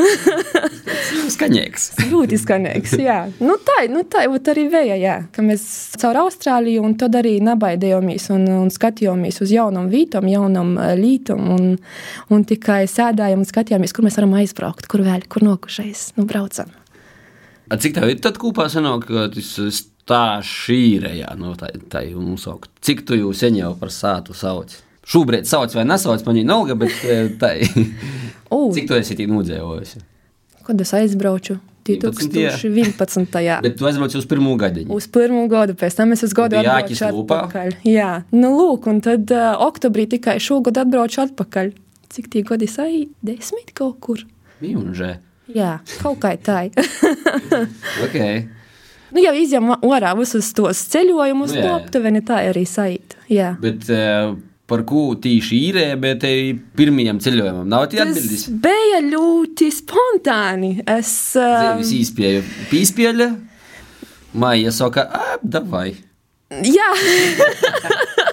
Skaņīgs. 1.29 1.83
ļoti 2.09 2.39
skanīgu. 2.41 2.97
Jā, 3.03 3.17
nu, 3.43 3.59
tā, 3.61 3.75
nu, 3.91 4.01
tā 4.09 4.23
arī 4.25 4.63
vēja, 4.73 4.95
jā, 4.97 5.15
ka 5.35 5.45
mēs 5.45 5.65
caur 6.01 6.17
Austrāliju 6.23 6.81
un 6.87 6.95
tad 6.97 7.13
arī 7.19 7.35
nabaidījāmies 7.45 8.25
un, 8.33 8.47
un 8.63 8.71
skatījāmies 8.73 9.37
uz 9.45 9.53
jaunām 9.53 9.91
vītām, 9.91 10.25
jaunām 10.31 10.73
eh, 10.81 10.95
lītām 10.97 11.51
un, 11.53 11.67
un 12.33 12.45
tikai 12.49 12.83
sēdājām 12.89 13.43
un 13.43 13.49
skatījāmies, 13.49 13.93
kur 13.93 14.07
mēs 14.07 14.17
varam 14.17 14.33
aizbraukt, 14.39 14.89
kur 14.89 15.05
vēl, 15.05 15.27
kur 15.29 15.45
nokušais, 15.45 16.07
nu, 16.17 16.25
braucam. 16.29 16.71
A 17.69 17.77
cik 17.77 17.93
tev 17.99 18.09
ir 18.11 18.23
tad 18.23 18.39
kopā 18.41 18.65
sanāk, 18.71 19.05
ka 19.11 19.27
tas 19.35 19.51
stāsts 19.77 20.73
īrējā, 20.73 21.37
no 21.37 21.53
tā, 21.59 21.69
tā 21.93 22.01
jau 22.09 22.23
nosaukt? 22.25 22.73
Cik 22.81 23.05
tu 23.07 23.19
jau 23.19 23.29
sen 23.37 23.61
jau 23.61 23.75
par 23.77 23.93
sātu 23.93 24.33
sauc? 24.37 24.73
Šobrīd 25.03 25.47
sauc 25.49 25.73
vai 25.75 25.83
nesauc 25.89 26.23
man 26.25 26.37
viņa 26.39 26.47
nalga, 26.47 26.75
bet 26.79 26.93
eh, 27.03 27.27
tā 27.41 27.53
U, 28.53 28.69
Cik 28.73 28.87
tu 28.87 28.95
esi 28.95 29.15
tik 29.19 29.29
nodzīvojusi? 29.33 30.03
kad 30.63 30.79
es 30.79 30.93
aizbraucu? 30.95 31.57
11. 31.83 32.29
2011. 32.31 33.33
Jā. 33.43 33.57
Bet 33.65 33.73
tu 33.75 33.83
aizbrauci 33.89 34.15
uz 34.15 34.27
pirmo 34.31 34.53
gadiņu. 34.55 34.87
Uz 34.95 35.09
pirmo 35.11 35.41
gadu, 35.51 35.73
pēc 35.75 35.97
tam 35.97 36.13
es 36.15 36.23
uz 36.23 36.31
gadu 36.37 36.55
atbraucu 36.61 36.95
atpakaļ. 37.09 37.73
Jā, 37.83 38.11
nu 38.31 38.53
lūk, 38.55 38.87
un 38.87 39.01
tad 39.03 39.27
uh, 39.35 39.57
oktobrī 39.65 40.05
tikai 40.13 40.37
šogad 40.39 40.79
atbraucu 40.85 41.19
atpakaļ. 41.25 41.73
Cik 42.15 42.29
tie 42.31 42.45
gadi 42.47 42.69
sai? 42.71 43.09
Desmit 43.25 43.73
kaut 43.75 43.99
kur. 44.05 44.23
Jūnžē. 44.63 45.11
Jā, 45.51 45.73
kaut 45.99 46.21
kā 46.23 46.31
tā. 46.39 46.61
Ok. 48.05 48.15
nu, 49.11 49.19
jau 49.25 49.35
izjām 49.35 49.73
ārā 49.75 50.13
visus 50.17 50.53
tos 50.55 50.85
ceļojumus, 50.93 51.51
Nu, 51.57 51.65
jā. 51.65 51.75
aptuveni 51.81 52.23
tā 52.23 52.39
arī 52.47 52.63
saīt. 52.69 53.17
Jā. 53.27 53.57
Bet 53.59 53.89
eh, 53.91 54.31
par 54.73 54.83
ko 54.89 55.05
tīši 55.21 55.61
īrē, 55.69 55.85
bet 56.01 56.23
te 56.25 56.33
pirmajam 56.77 57.21
ceļojumam 57.23 57.69
nav 57.69 57.85
tie 57.93 58.01
Tas 58.01 58.09
atbildes. 58.17 58.45
bija 58.65 59.01
ļoti 59.13 59.69
spontāni. 59.77 60.73
Es, 60.97 61.13
um, 61.37 61.77
Visi 61.83 62.01
izspēja 62.03 62.41
pīspēļa. 62.73 63.29
Maija 64.41 64.71
saka, 64.73 65.05
ap, 65.13 65.43
davai. 65.45 65.91
jā. 66.65 66.89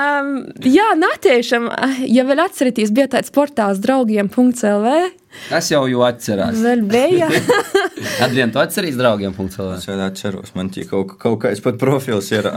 um, 0.00 0.32
jā, 0.64 0.88
netiešām, 0.98 1.68
ja 2.08 2.24
vēl 2.28 2.42
atceraties, 2.46 2.92
bija 2.94 3.08
tāds 3.16 3.32
portāls 3.34 3.80
draugiem.lv. 3.84 4.96
Tas 5.50 5.68
jau 5.68 5.82
jau 5.90 6.00
atcerās. 6.06 6.56
Vēl 6.64 6.82
bija. 6.88 7.28
Adrian, 8.24 8.52
tu 8.54 8.60
atceries 8.62 8.96
draugiem 8.96 9.34
punkcelē? 9.36 9.76
Es 9.76 9.88
vēl 9.88 10.00
atceros, 10.06 10.54
man 10.56 10.70
tie 10.72 10.86
kaut, 10.88 11.16
kaut 11.20 11.42
kāds 11.44 11.60
pat 11.64 11.76
profils 11.80 12.30
ir 12.32 12.48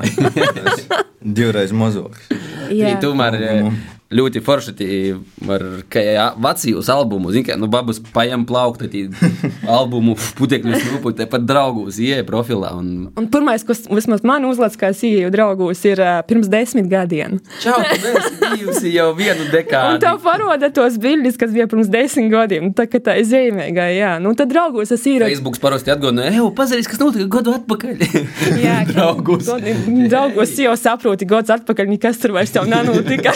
divreiz 1.40 1.76
mazāks. 1.76 2.30
jā. 2.72 2.96
Tomēr 3.04 3.40
eh, 3.42 3.72
ļoti 4.10 4.42
forši 4.42 4.74
ar 5.50 5.66
vecījus 6.42 6.90
albumu. 6.90 7.30
Zini, 7.34 7.46
kā, 7.46 7.58
nu, 7.60 7.68
babas 7.72 8.00
paņem 8.14 8.46
plaukta 8.50 8.88
tī 8.90 9.06
albumu 9.78 10.16
putekļus 10.40 10.88
nupu, 10.94 11.14
te 11.18 11.28
pat 11.30 11.46
draugus 11.46 12.00
ieeja 12.02 12.26
profilā. 12.28 12.72
Un... 12.80 13.10
Un 13.20 13.28
pirmais, 13.32 13.64
kas 13.68 13.84
vismaz 13.90 14.24
man 14.26 14.48
uzlāca, 14.50 14.80
kā 14.86 14.92
sīju 14.98 15.30
draugos, 15.34 15.84
ir 15.86 16.02
uh, 16.02 16.20
pirms 16.26 16.50
desmit 16.50 16.90
gadiem. 16.90 17.38
Čau, 17.62 17.78
tu 17.86 18.14
esi 18.16 18.34
bijusi 18.56 18.94
jau 18.96 19.12
vienu 19.18 19.46
Un 19.46 19.52
dekādi. 19.54 20.02
tā 20.04 20.16
paroda 20.24 20.72
tos 20.74 20.98
bildes, 21.02 21.38
kas 21.40 21.54
bija 21.54 21.70
pirms 21.70 21.92
desmit 21.94 22.32
gadiem. 22.34 22.74
Tā 22.78 22.88
kā 22.90 23.02
tā 23.04 23.20
ir 23.22 23.30
zīmīga, 23.30 23.90
jā. 23.94 24.16
Nu, 24.24 24.34
tad 24.38 24.50
draugos 24.52 24.94
es 24.96 25.06
īru. 25.06 25.30
Facebook 25.30 25.62
parasti 25.62 25.94
atgādina, 25.94 26.28
ej, 26.32 26.42
pazīst, 26.58 26.90
kas 26.90 27.02
notika 27.02 27.30
gadu 27.38 27.54
atpakaļ. 27.60 28.02
Jā, 28.66 28.80
draugus. 28.90 29.50
Draugos 30.10 30.56
jau 30.60 30.74
saproti, 30.80 31.28
gads 31.30 31.54
atpakaļ 31.54 31.94
nekas 31.94 32.20
tur 32.22 32.34
vairs 32.36 32.54
tev 32.56 32.68
nenotika. 32.72 33.36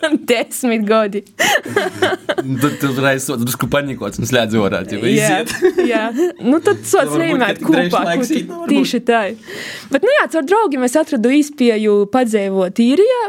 Desmit 0.28 0.84
gadi. 0.86 1.22
Tad 2.62 2.76
tu 2.80 2.90
reiz 3.00 3.26
sots 3.26 3.42
drusku 3.42 3.68
panikots 3.70 4.20
un 4.20 4.28
slēdz 4.28 4.56
orā. 4.60 4.82
Jā, 5.10 5.40
jā. 5.92 6.02
Nu, 6.44 6.60
tad 6.64 6.82
sots 6.86 7.14
drēbes 7.16 7.62
kopā. 7.64 8.02
varbūt. 8.04 8.70
Tieši 8.70 9.00
tā. 9.06 9.22
Bet, 9.90 10.04
nu 10.06 10.12
jā, 10.12 10.26
caur 10.34 10.46
draugiem 10.46 10.86
es 10.86 10.96
atradu 10.98 11.32
izpēju 11.34 11.96
padzēvot 12.12 12.80
īrijā. 12.82 13.22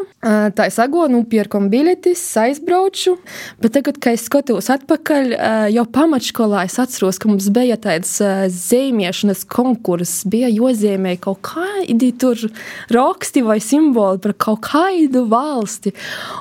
Tā 0.57 0.67
es 0.69 0.77
ago, 0.83 1.05
nu, 1.11 1.23
pierkom 1.29 1.69
biļetes, 1.73 2.23
aizbraucu. 2.43 3.17
Bet 3.63 3.77
tagad, 3.77 3.99
kad 4.03 4.17
es 4.17 4.27
skatos 4.27 4.69
atpakaļ, 4.73 5.33
jau 5.73 5.85
pamatškolā 5.97 6.65
es 6.67 6.77
atceros, 6.81 7.19
ka 7.21 7.31
mums 7.31 7.49
bija 7.53 7.79
tāds 7.81 8.17
zīmēšanas 8.57 9.45
konkurss. 9.51 10.25
Bija 10.29 10.51
jozīmē 10.51 11.15
kaut 11.23 11.41
kādi 11.47 12.11
tur 12.19 12.47
raksti 12.93 13.43
vai 13.45 13.59
simboli 13.63 14.21
par 14.23 14.35
kaut 14.47 14.63
kādu 14.67 15.25
valsti. 15.31 15.93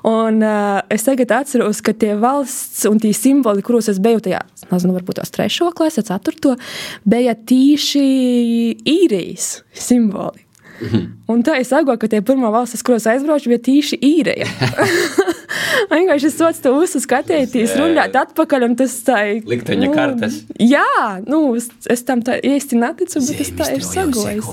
Un 0.06 0.15
uh, 0.42 0.80
es 0.92 1.04
tagad 1.06 1.34
atceros, 1.36 1.82
ka 1.84 1.94
tie 1.96 2.14
valsts 2.20 2.86
un 2.88 3.00
tie 3.02 3.12
simboli, 3.16 3.64
kuros 3.66 3.90
es 3.92 4.00
biju 4.02 4.22
tajā, 4.24 4.40
nezinu, 4.70 4.96
varbūt 4.96 5.20
tās 5.20 5.34
trešo 5.34 5.70
klasi, 5.76 6.04
ceturto, 6.06 6.56
bija 7.08 7.36
tīši 7.36 8.06
īrijas 8.96 9.60
simboli. 9.74 10.45
Un 11.32 11.42
tā 11.46 11.56
es 11.60 11.72
saprotu, 11.72 12.04
ka 12.04 12.10
tie 12.12 12.22
pirmā 12.24 12.52
valsts, 12.54 12.78
uz 12.78 12.84
kuras 12.86 13.08
aizbraucu, 13.10 13.50
bija 13.52 13.62
tīši 13.68 13.98
īrija. 14.04 14.46
Vienkārši 15.90 16.28
es 16.28 16.36
socu 16.38 16.62
to 16.64 16.72
visu 16.80 17.00
skatīties, 17.02 17.74
runāt 17.78 18.16
atpakaļ, 18.18 18.66
un 18.68 18.76
tas 18.78 18.94
tā 19.06 19.18
ir. 19.30 19.40
Likteņa 19.48 19.90
kartes. 19.94 20.38
Jā, 20.60 20.86
nu, 21.26 21.40
es, 21.56 22.04
tam 22.06 22.22
tā 22.26 22.38
īsti 22.44 22.80
neticu, 22.80 23.22
bet 23.26 23.40
tas 23.42 23.52
tā 23.60 23.68
ir 23.76 23.86
sagojis. 23.86 24.50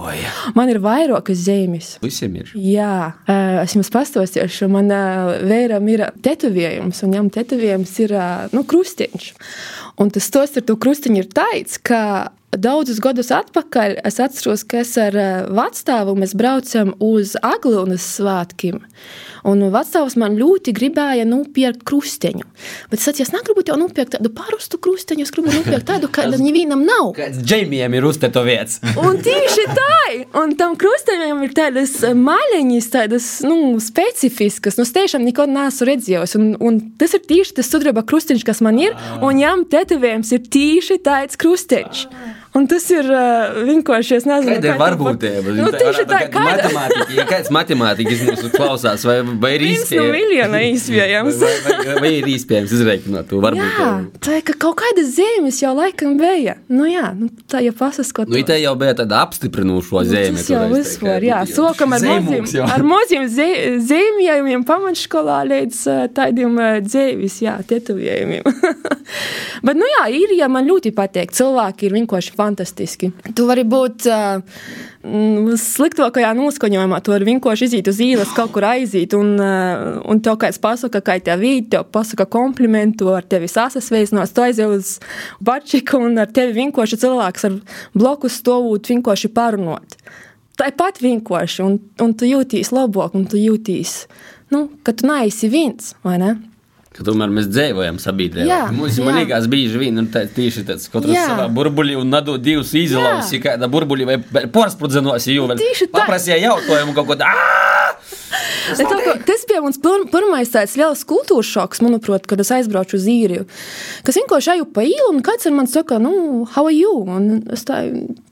Man 0.57 0.71
ir 0.73 0.81
vairākas 0.83 1.43
zīmes. 1.45 1.93
Visiem 2.03 2.37
ir. 2.41 2.53
Jā, 2.57 3.13
eh, 3.27 3.61
es 3.63 3.75
jums 3.77 3.91
pastāstīšu, 3.93 4.69
man 4.73 4.91
eh, 4.93 5.33
vēram 5.49 5.89
ir 5.93 6.07
tetovējums, 6.25 7.03
un 7.05 7.15
viņam 7.15 7.31
tetovējums 7.39 7.97
ir 8.05 8.17
eh, 8.19 8.53
nu, 8.53 8.65
krustiņš. 8.69 9.31
Un 10.01 10.09
tas 10.13 10.29
tos 10.33 10.57
ar 10.57 10.65
to 10.65 10.77
krustiņu 10.79 11.21
ir 11.21 11.29
tāds, 11.33 11.77
ka 11.77 12.31
daudzus 12.57 13.01
gadus 13.03 13.31
atpakaļ 13.33 13.97
es 14.05 14.19
atceros, 14.21 14.63
ka 14.67 14.81
es 14.83 14.93
ar 15.01 15.17
eh, 15.17 15.33
vecstāvu 15.53 16.15
mēs 16.19 16.35
braucam 16.37 16.93
uz 17.03 17.35
Aglūnas 17.41 18.05
svētkiem. 18.17 18.81
Un 19.43 19.65
vecāks 19.73 20.15
man 20.19 20.37
ļoti 20.39 20.71
gribēja 20.75 21.25
nopirkt 21.27 21.81
krustiņu. 21.87 22.45
Bet 22.91 23.01
es 23.01 23.07
teicu, 23.09 23.25
es 23.25 23.33
negribu 23.33 23.65
tev 23.67 23.75
nopirkt 23.81 24.15
tādu 24.15 24.31
parastu 24.31 24.79
krustiņu, 24.79 25.25
es 25.25 25.33
gribu 25.35 25.51
nopirkt 25.51 25.87
tādu, 25.89 26.07
kāda 26.13 26.39
nevienam 26.39 26.85
nav. 26.87 27.11
Džeimijam 27.17 27.97
ir 27.97 28.07
uztetovēts. 28.07 28.79
Un 29.03 29.19
tieši 29.23 29.65
tā, 29.79 29.97
un 30.39 30.55
tam 30.59 30.77
krustojumam 30.79 31.43
ir 31.43 31.55
tādas 31.57 31.97
maļiņas, 32.15 32.89
tādas 32.93 33.27
nu, 33.43 33.75
specifiskas. 33.83 34.79
Nu, 34.79 34.87
es 34.87 34.95
tiešām 34.95 35.25
nekad 35.27 35.51
neesmu 35.51 35.89
redzējis. 35.91 36.37
Un, 36.39 36.53
un 36.63 36.79
tas 37.01 37.17
ir 37.17 37.25
tieši 37.27 37.57
tas 37.59 37.71
sudraba 37.73 38.05
krustiņš, 38.07 38.47
kas 38.47 38.63
man 38.63 38.79
ir, 38.79 38.95
un 39.19 39.43
jām 39.43 39.67
tetovējums 39.83 40.33
ir 40.35 40.47
tieši 40.55 40.99
tāds 41.03 41.39
krustiņš. 41.39 42.07
Un 42.53 42.67
tas 42.69 42.83
ir 42.93 43.07
uh, 43.09 43.55
vienkārši, 43.65 44.17
es 44.19 44.25
nezinu, 44.29 44.53
Kāda 44.59 44.67
ir 44.69 44.77
varbūtība? 44.77 45.53
Nu, 45.57 45.71
tieši 45.73 46.03
tā, 46.05 46.19
kāda. 46.29 46.43
matemātika, 46.51 47.07
ja 47.17 47.23
kāds 47.25 47.49
matemātikas 47.55 48.19
mums 48.27 48.43
klausās, 48.53 49.05
vai, 49.09 49.15
vai 49.41 49.51
ir 49.55 49.63
no 49.65 49.69
izpējams? 49.71 50.11
miljona 50.13 50.59
iespējams. 50.67 51.39
Vai, 51.41 51.53
vai, 51.65 51.95
vai 52.03 52.11
ir 52.19 52.27
iespējams 52.35 52.75
izreikināt 52.77 53.25
to 53.31 53.39
Jā, 53.39 53.45
varbūtību? 53.47 54.19
tā 54.27 54.35
ir 54.37 54.45
ka 54.51 54.55
kaut 54.67 54.77
kāda 54.83 55.05
zemes 55.09 55.57
jau 55.63 55.71
laikam 55.79 56.13
bija. 56.21 56.53
Nu, 56.69 56.85
jā, 56.85 57.09
nu, 57.17 57.31
tā 57.49 57.63
jau 57.65 57.73
pasaskot. 57.79 58.29
Nu, 58.29 58.37
tā 58.45 58.59
jau 58.61 58.75
bija 58.77 58.93
tāda 59.01 59.23
apstiprinoša 59.25 60.05
zeme. 60.11 60.35
Nu, 60.37 60.43
Tas 60.43 60.51
jau 60.53 61.09
var, 61.09 61.25
jā. 61.25 61.41
nu, 61.49 61.55
Sokam 61.57 61.97
ar 61.97 62.05
jau. 62.53 62.69
ar 62.69 62.85
maziem 62.93 63.25
ze- 63.33 63.79
zīmējumiem 63.89 64.61
pamatskolā 64.69 65.41
līdz 65.49 65.81
uh, 65.89 66.03
tādiem 66.13 66.53
uh, 66.61 66.77
dzēvis, 66.85 67.41
jā, 67.47 67.57
tetovējumiem. 67.73 68.45
Bet, 69.65 69.77
nu 69.79 69.87
jā, 69.89 70.05
ir, 70.21 70.33
ja 70.37 70.47
man 70.51 70.65
ļoti 70.69 70.91
patīk, 70.95 71.33
cilvēki 71.35 71.87
ir 71.89 71.97
vienkārši 71.97 72.33
fantastiski. 72.43 73.09
Tu 73.35 73.47
vari 73.47 73.63
būt 73.67 74.07
uh, 74.11 74.43
sliktākajā 75.59 76.33
noskaņojumā, 76.37 76.99
tu 77.03 77.13
vari 77.13 77.27
vienkārši 77.31 77.69
iziet 77.69 77.89
uz 77.91 78.01
ielas, 78.03 78.33
kaut 78.37 78.53
kur 78.55 78.67
aiziet, 78.69 79.15
un, 79.17 79.33
uh, 79.39 79.97
un 80.09 80.21
tev 80.23 80.37
kāds 80.43 80.61
pasaka, 80.63 81.01
ka 81.03 81.17
tev 81.23 81.41
vīd, 81.43 81.71
tev 81.73 81.87
pasaka 81.95 82.27
komplimentu, 82.29 83.09
ar 83.15 83.25
tevi 83.27 83.49
sasasveicinās, 83.51 84.35
tu 84.35 84.45
aizies 84.45 84.77
uz 84.77 84.93
bačiku, 85.43 86.03
un 86.07 86.21
ar 86.21 86.31
tevi 86.35 86.55
vienkārši 86.61 87.01
cilvēks 87.03 87.49
ar 87.49 87.59
bloku 87.95 88.31
stāvot 88.31 88.93
vienkārši 88.93 89.33
parunot. 89.33 89.97
Tāpat 90.59 91.01
vienkārši, 91.01 91.63
un, 91.65 91.79
un 92.03 92.13
tu 92.13 92.29
jūties 92.29 92.69
labāk, 92.75 93.15
un 93.17 93.25
tu 93.29 93.39
jūties, 93.41 94.03
nu, 94.53 94.67
ka 94.85 94.93
tu 94.93 95.09
neesi 95.09 95.49
viens, 95.49 95.95
vai 96.05 96.19
ne? 96.21 96.35
Ka 96.93 97.01
tomēr 97.07 97.31
mēs 97.33 97.47
dzīvojam 97.49 97.97
sabiedrībā. 98.01 98.45
Jā, 98.45 98.59
Mums 98.75 98.99
man 99.01 99.15
liekas, 99.17 99.47
bieži 99.49 99.79
vien 99.81 99.97
ir 99.97 100.09
tā, 100.13 100.27
tieši 100.29 100.61
tāds, 100.67 100.85
ka 100.91 100.99
katrs 100.99 101.17
savā 101.25 101.47
burbuļī 101.49 101.95
un 101.97 102.11
nado 102.13 102.35
divus 102.37 102.75
izlausi, 102.77 103.39
kāda 103.41 103.69
burbuļī 103.73 104.05
vai 104.09 104.17
porsprudzinosi, 104.53 105.33
jo 105.33 105.47
vēl 105.49 105.57
Tieši 105.57 105.87
tā. 105.89 105.95
paprasīja 105.97 106.37
jautājumu 106.43 106.93
kaut 106.93 107.09
ko 107.09 107.17
tādu. 107.17 107.63
Tev, 108.77 108.93
ka 108.93 109.15
tas 109.27 109.43
bija 109.49 109.61
mans 109.63 109.79
pir, 109.81 110.05
pirmais 110.13 110.51
tāds 110.53 110.75
liels 110.79 111.01
kultūras 111.09 111.49
šoks, 111.49 111.81
manuprāt, 111.83 112.27
kad 112.29 112.39
es 112.41 112.51
aizbraucu 112.55 112.95
uz 112.99 113.07
īriju. 113.09 113.47
Kas 114.05 114.17
vienkārši 114.21 114.53
eju 114.55 114.69
pa 114.75 114.85
ielu, 114.85 115.09
un 115.11 115.25
kāds 115.25 115.49
ar 115.49 115.55
mani 115.57 115.73
saka, 115.73 115.97
nu, 116.01 116.13
how 116.53 116.69
are 116.69 116.75
you? 116.75 116.93
Un 117.09 117.43
es 117.53 117.65
tā, 117.67 117.81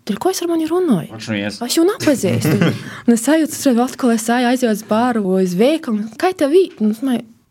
"Tad 0.06 0.20
ko 0.22 0.30
es 0.30 0.42
ar 0.42 0.48
mani 0.54 0.70
runāju? 0.70 1.18
Es 1.18 1.76
jau 1.78 1.86
nepazīstu. 1.86 2.74
Un 3.08 3.14
es 3.14 3.28
ir 3.28 3.82
atkal, 3.82 4.12
es 4.16 4.30
eju 4.30 4.54
aizjūt 4.54 4.72
uz 4.72 4.84
bāru 4.88 5.26
uz 5.42 5.54
veikalu. 5.58 6.08
Kā 6.18 6.34
tev 6.34 6.54
vīt? 6.54 6.80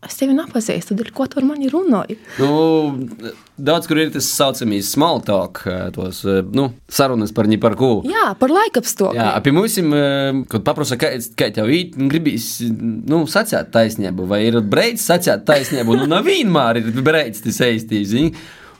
Es 0.01 0.15
tevi 0.17 0.33
nepazīstu, 0.33 0.95
tad 0.97 1.11
ko 1.13 1.27
tu 1.29 1.37
ar 1.37 1.45
mani 1.45 1.67
runāji? 1.69 2.15
Nu, 2.41 3.27
daudz 3.61 3.85
kur 3.85 3.99
ir 4.01 4.09
tas 4.13 4.25
saucamais 4.33 4.87
small 4.89 5.21
talk, 5.25 5.61
eh, 5.69 5.91
tos 5.93 6.23
eh, 6.25 6.39
nu, 6.57 6.71
sarunas 6.89 7.33
par 7.37 7.45
viņu 7.45 7.59
par 7.61 7.75
ko. 7.77 7.91
Jā, 8.09 8.31
par 8.39 8.49
laikapstākļiem. 8.49 9.19
Jā, 9.19 9.27
apie 9.37 9.53
mums, 9.53 9.77
kad 10.49 10.65
paprasa, 10.65 10.97
kā, 11.01 11.13
kā 11.37 11.51
tev 11.53 11.69
īt, 11.69 11.93
gribīs, 12.09 12.49
nu, 12.65 13.27
sacēt 13.29 13.69
taisnību, 13.75 14.25
vai 14.31 14.41
ir 14.47 14.57
breids 14.65 15.05
sacēt 15.05 15.45
taisnību, 15.45 15.99
nu, 16.01 16.09
nav 16.09 16.25
vienmēr 16.25 16.81
ir 16.81 17.05
breids 17.05 17.45
tas 17.45 17.61
eistīs. 17.69 18.17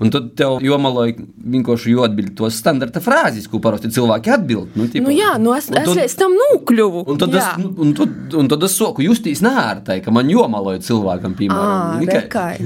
Un 0.02 0.10
tad 0.14 0.32
tev 0.40 0.58
jomaloja 0.66 1.14
vienkārši 1.54 1.94
atbild 2.06 2.34
tos 2.40 2.58
standarta 2.58 3.02
frāzes, 3.04 3.46
ko 3.52 3.60
parasti 3.62 3.92
cilvēki 3.94 4.32
atbild. 4.34 4.72
Nu, 4.78 4.88
tipa, 4.90 5.06
Nu, 5.06 5.14
jā, 5.14 5.36
nu 5.42 5.54
es, 5.54 5.68
es, 5.70 5.86
tad- 5.86 6.02
es 6.02 6.16
tam 6.18 6.34
nokļuvu. 6.38 7.04
Un 7.12 7.20
tad, 7.22 7.36
es, 7.36 7.44
Jā. 7.44 7.54
un, 7.62 7.94
tad, 7.98 8.36
un 8.42 8.50
tad 8.52 8.66
es 8.66 8.76
soku 8.78 9.06
justīs 9.06 9.44
nērtai, 9.46 10.00
ka 10.06 10.14
man 10.14 10.30
jomaloja 10.32 10.82
cilvēkam, 10.88 11.36
piemēram. 11.38 12.06
rekai. 12.10 12.58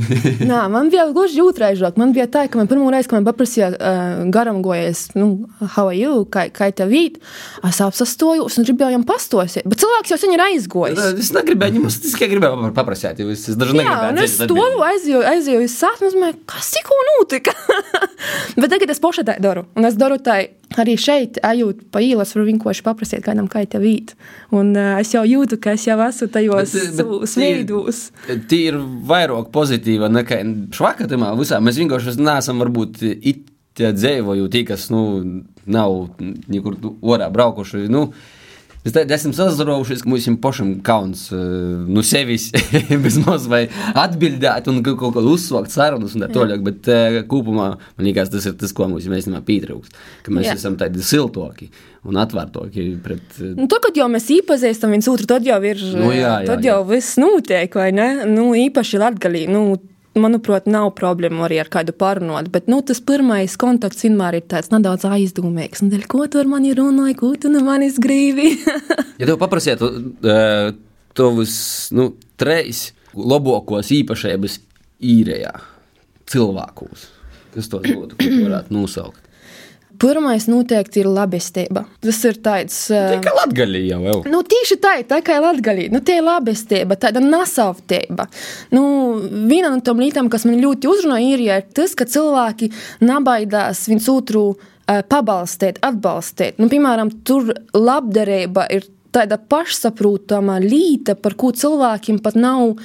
Nā, 0.45 0.61
man 0.71 0.91
bija 0.93 1.07
gluži 1.15 1.41
jūtraizāk. 1.41 1.99
Man 1.99 2.13
bija 2.15 2.27
tā, 2.31 2.45
ka 2.51 2.59
man 2.59 2.69
pirmo 2.71 2.91
reizi, 2.93 3.09
kad 3.11 3.19
man 3.19 3.27
paprasīja 3.27 3.71
uh, 3.75 4.23
garam 4.33 4.61
gojas, 4.65 5.09
nu, 5.15 5.47
how 5.75 5.89
are 5.89 5.97
you, 5.97 6.23
kā, 6.31 6.47
kā 6.55 6.71
tev 6.75 6.91
vīt, 6.93 7.19
es 7.67 7.81
apsastojos 7.83 8.59
un 8.59 8.67
gribēju 8.67 8.93
viņam 8.93 9.05
pastosiet. 9.07 9.67
Bet 9.67 9.81
cilvēks 9.83 10.13
jau 10.13 10.19
sen 10.21 10.35
ir 10.35 10.43
aizgojis. 10.47 11.01
Es 11.25 11.33
negribēju, 11.35 11.77
viņam 11.77 11.89
es 11.91 11.99
tikai 12.07 12.29
gribēju 12.31 12.71
paprasīt, 12.75 13.21
es, 13.25 13.47
es 13.51 13.59
dažu 13.59 13.75
Jā, 13.79 13.97
un 14.11 14.21
es 14.23 14.37
stāvu, 14.39 14.83
aizēju, 14.89 15.23
aizēju 15.33 15.65
es 15.65 15.77
domāju, 16.15 16.37
kas 16.49 16.71
tikko 16.75 16.97
notika. 17.25 17.51
Bet 18.59 18.69
tagad 18.71 18.89
es 18.93 19.01
pašai 19.03 19.25
tā 19.27 19.35
daru. 19.41 19.65
Un 19.75 19.85
es 19.89 19.97
daru 19.99 20.17
tā 20.23 20.37
arī 20.79 20.95
šeit, 20.99 21.39
ejot 21.45 21.81
pa 21.93 22.01
ielas, 22.03 22.33
varu 22.35 22.47
vienkārši 22.49 22.83
paprasīt 22.85 23.23
kādam, 23.25 23.47
kā 23.51 23.63
tev 23.69 23.83
vīt. 23.85 24.13
Un 24.55 24.71
uh, 24.77 24.99
es 25.01 25.11
jau 25.13 25.23
jūtu, 25.27 25.59
ka 25.61 25.73
es 25.75 25.85
jau 25.87 25.97
esmu 26.05 26.29
tajos 26.33 26.73
bet 26.75 26.95
savos 27.01 27.35
tie 27.35 27.49
ir- 27.49 27.59
veidos. 27.63 28.05
Vairāk 29.09 29.51
pozitīva 29.55 30.09
nekā 30.11 30.39
švakatamā 30.75 31.33
visā. 31.39 31.59
Mēs 31.63 31.81
vienkārši 31.81 32.17
neesam 32.21 32.61
varbūt 32.63 33.03
it 33.11 33.51
dzīvoju 33.75 34.47
tie, 34.51 34.63
kas, 34.63 34.87
nu, 34.93 35.01
nav 35.67 35.95
nekur 36.47 36.77
orā 37.03 37.27
braukuši. 37.33 37.89
Nu, 37.91 38.07
Es 38.85 38.93
tādu 38.93 39.15
esmu 39.15 39.31
sazarojušies, 39.33 40.03
ka 40.05 40.09
mums 40.11 40.27
pašam 40.43 40.75
kauns 40.85 41.23
eh, 41.33 41.39
no 41.89 42.03
sevis 42.05 42.51
bezmaz 43.05 43.47
vai 43.49 43.63
atbildēt 43.97 44.69
un 44.69 44.83
kaut 44.85 45.15
ko 45.15 45.23
uzsākt 45.31 45.73
sarunas 45.73 46.13
un 46.13 46.25
tā 46.25 46.29
tālāk, 46.35 46.61
bet 46.67 46.89
eh, 46.93 47.17
kopumā 47.29 47.71
man 47.79 48.05
liekas, 48.05 48.29
tas 48.33 48.45
ir 48.45 48.53
tas, 48.61 48.75
ko 48.77 48.85
mums 48.91 49.07
īstenībā 49.09 49.41
pietrūkst. 49.47 49.97
Ka 50.25 50.35
mēs 50.35 50.51
Jā. 50.51 50.53
Jā. 50.53 50.59
esam 50.61 50.77
tādi 50.77 51.01
siltoki 51.05 51.71
un 52.05 52.21
atvērtoki 52.21 52.85
pret. 53.01 53.25
eh, 53.41 53.55
Nu, 53.57 53.65
tad, 53.71 53.81
kad 53.87 53.97
jau 53.97 54.05
mēs 54.13 54.29
iepazīstam 54.37 54.93
viens 54.93 55.09
otru, 55.09 55.25
tad 55.33 55.49
jau 55.49 55.57
ir. 55.65 55.81
Nu, 55.97 56.11
jā, 56.13 56.37
jā, 56.43 56.53
tad 56.53 56.61
jā. 56.61 56.75
jau 56.75 56.85
viss 56.93 57.17
notiek, 57.21 57.73
vai 57.81 57.89
ne? 57.95 58.09
Nu, 58.29 58.51
īpaši 58.67 59.01
latgalī. 59.01 59.47
Nu, 59.49 59.65
Manuprāt, 60.15 60.69
nav 60.71 60.93
problēma 60.95 61.43
arī 61.43 61.57
ar 61.59 61.67
kādu 61.67 61.91
parunot, 61.91 62.47
bet 62.53 62.69
nu, 62.71 62.77
tas 62.87 63.01
pirmais 63.03 63.57
kontakts 63.59 64.05
vienmēr 64.05 64.37
ir 64.39 64.45
tāds 64.47 64.71
nedaudz 64.71 65.03
aizdomīgs. 65.09 65.83
Dēļ, 65.91 66.05
ko 66.11 66.23
tu 66.31 66.39
ar 66.39 66.47
mani 66.47 66.71
runāji, 66.77 67.17
ko 67.19 67.33
tu 67.35 67.51
no 67.51 67.63
manis 67.65 67.99
gribi? 68.01 68.53
Ja 69.19 69.27
tev 69.27 69.37
paprasītu 69.39 69.87
uh, 69.87 70.69
tos 71.15 71.57
nu, 71.95 72.09
trīs 72.39 72.89
labākos 73.15 73.91
īpašības 73.95 74.57
īrijā, 75.03 75.53
cilvēkos, 76.31 77.05
kas 77.55 77.71
tos 77.71 77.87
būtu, 77.87 78.15
ko 78.15 78.23
tu 78.23 78.41
varētu 78.43 78.75
nosaukt? 78.75 79.24
Pirmais 80.01 80.47
noteikti 80.49 81.01
ir 81.03 81.09
labestība. 81.11 81.85
Tas 82.03 82.19
ir 82.27 82.39
tāds. 82.43 82.77
Uh, 82.91 83.15
Tikai 83.15 83.33
latgaļi 83.39 83.81
jau 83.87 83.99
jau. 84.05 84.17
Nu, 84.31 84.41
tieši 84.47 84.77
tā, 84.83 84.95
tā 85.07 85.21
kā 85.25 85.37
latgalī, 85.43 85.87
nu, 85.93 86.01
tā 86.05 86.19
ir 86.19 86.25
labestība, 86.25 86.97
tāda 86.99 87.23
nasavtība. 87.23 88.27
Nu, 88.75 88.85
viena 89.49 89.71
no 89.73 89.81
tām 89.85 90.01
lietām, 90.03 90.31
kas 90.33 90.47
man 90.47 90.59
ļoti 90.63 90.89
uzrunāja, 90.91 91.35
ir, 91.35 91.45
ir 91.45 91.69
tas, 91.75 91.95
ka 91.97 92.07
cilvēki 92.09 92.71
nabaidās 93.05 93.85
viens 93.91 94.09
otru 94.11 94.47
uh, 94.55 94.99
pabalstīt, 95.09 95.79
atbalstīt. 95.85 96.59
Nu, 96.61 96.69
piemēram, 96.71 97.13
tur 97.27 97.53
labdarība 97.75 98.67
ir 98.75 98.89
tāda 99.15 99.37
pašsaprotama 99.39 100.57
lieta, 100.63 101.15
par 101.15 101.37
ko 101.39 101.51
cilvēkiem 101.55 102.19
pat 102.23 102.35
nav 102.39 102.75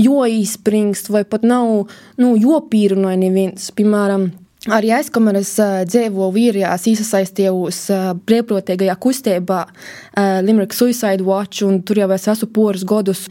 joīspringst 0.00 1.10
vai 1.10 1.24
pat 1.26 1.46
nav 1.46 1.90
nu, 2.20 2.34
jopīrunāja 2.38 3.18
neviens. 3.24 3.70
Piemēram, 3.74 4.30
Arī 4.68 4.90
es, 4.92 5.06
kamēr 5.08 5.38
es 5.38 5.54
uh, 5.56 5.78
dzīvoju 5.88 6.34
Vīrijā, 6.34 6.74
es 6.76 6.82
iesaistījos 6.90 7.78
brīvprātīgajā 8.28 8.96
kustībā 9.00 9.62
Limerick 10.44 10.76
Suicide 10.76 11.24
Watch, 11.24 11.62
un 11.64 11.78
tur 11.80 12.02
jau 12.02 12.10
es 12.12 12.26
esmu 12.28 12.50
poras 12.52 12.84
gadus. 12.84 13.22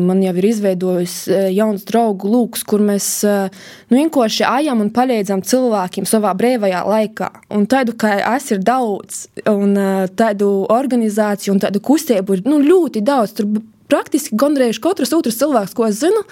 Man 0.00 0.22
jau 0.24 0.32
ir 0.40 0.46
izveidojis 0.48 1.16
jauns 1.52 1.84
draugu 1.88 2.30
lūks, 2.32 2.64
kur 2.64 2.80
mēs 2.80 3.08
nu, 3.26 3.98
vienkārši 3.98 4.46
ejam 4.48 4.80
un 4.80 4.88
palīdzam 4.96 5.42
cilvēkiem 5.44 6.08
savā 6.08 6.32
brīvajā 6.38 6.80
laikā. 6.88 7.28
Un 7.52 7.68
tādu, 7.68 7.92
kā 8.00 8.14
es 8.22 8.48
ir 8.56 8.62
daudz, 8.64 9.26
un 9.50 9.76
tādu 10.16 10.52
organizāciju 10.72 11.52
un 11.52 11.60
tādu 11.66 11.84
kustību 11.84 12.38
ir 12.38 12.48
nu, 12.48 12.62
ļoti 12.64 13.04
daudz. 13.04 13.36
Tur 13.36 13.60
praktiski 13.92 14.40
gandrīz 14.40 14.80
katrs 14.80 15.12
otrs 15.16 15.36
cilvēks, 15.40 15.76
ko 15.76 15.88
es 15.88 16.00
zinu, 16.00 16.24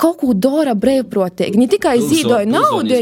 kaut 0.00 0.18
ko 0.20 0.32
dara 0.34 0.74
brīvprātīgi. 0.78 1.58
Ne 1.60 1.68
tikai 1.70 1.96
ziedoja 2.02 2.48
naudu. 2.48 2.96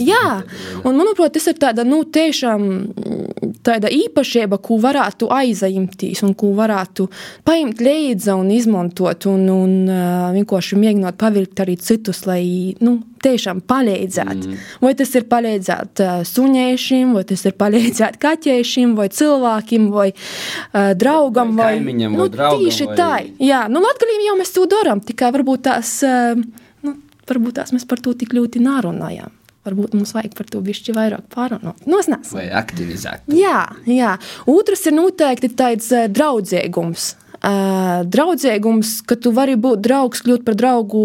Jā, 0.00 0.40
un 0.82 0.96
manuprāt, 0.96 1.34
tas 1.36 1.50
ir 1.50 1.58
tāda 1.60 1.84
nu, 1.84 2.02
tiešām 2.08 2.62
mm, 2.62 3.52
tāda 3.66 3.90
īpašība, 3.92 4.58
ko 4.64 4.78
varētu 4.82 5.28
aizņemties 5.32 6.24
un 6.26 6.34
ko 6.38 6.54
varētu 6.56 7.08
paņemt 7.48 7.84
līdzi 7.84 8.32
un 8.34 8.52
izmantot 8.54 9.28
un, 9.30 9.44
un 9.52 9.76
uh, 9.90 10.30
vienkārši 10.34 10.80
mēģināt 10.80 11.20
pavilkt 11.20 11.64
arī 11.64 11.76
citus, 11.80 12.24
lai 12.28 12.42
nu, 12.80 12.98
tiešām 13.24 13.60
palīdzētu. 13.70 14.48
Mm. 14.50 14.62
Vai 14.82 14.92
tas 14.98 15.12
ir 15.18 15.26
palīdzēt 15.30 16.02
uh, 16.04 16.22
suņēšiem, 16.28 17.12
vai 17.16 17.24
tas 17.28 17.44
ir 17.48 17.54
palīdzēt 17.60 18.18
kaķēšiem, 18.22 18.96
vai 18.98 19.08
cilvēkiem, 19.14 19.88
vai 19.94 20.08
uh, 20.12 20.92
draugam, 20.98 21.54
Vai 21.58 21.76
vai, 21.80 21.94
nu, 21.94 22.10
vai 22.18 22.28
draugam, 22.32 22.62
Tieši 22.64 22.88
vai- 22.90 22.96
tā. 22.98 23.10
Jā, 23.42 23.64
nu, 23.72 23.82
Latvijā 23.84 24.26
jau 24.28 24.38
mēs 24.40 24.52
to 24.54 24.66
darām, 24.70 25.00
tikai 25.04 25.30
varbūt 25.34 25.62
tās, 25.68 25.94
eh, 26.06 26.34
nu, 26.82 26.94
varbūt 27.28 27.58
tās 27.60 27.72
mēs 27.74 27.86
par 27.88 28.00
to 28.02 28.14
tik 28.18 28.34
ļoti 28.36 28.62
nerunājām. 28.62 29.30
Varbūt 29.62 29.92
mums 29.94 30.10
vajag 30.16 30.32
par 30.34 30.46
to 30.50 30.58
bišķi 30.64 30.94
vairāk 30.96 31.28
pārunāt. 31.30 31.84
Nu, 31.86 32.00
es 32.02 32.08
nezinu. 32.10 32.34
Vai 32.34 32.48
aktivizēt? 32.50 33.28
Jā, 33.30 33.68
jā. 33.86 34.16
Otrs 34.50 34.86
ir 34.90 34.96
noteikti 34.96 35.52
tāds 35.54 35.86
uh, 35.94 36.08
draudzīgums. 36.10 37.12
Uh, 37.42 38.02
draudzīgums, 38.06 39.00
ka 39.06 39.14
tu 39.18 39.30
vari 39.34 39.54
būt 39.58 39.80
draugs, 39.82 40.22
kļūt 40.26 40.44
par 40.46 40.54
draugu 40.58 41.04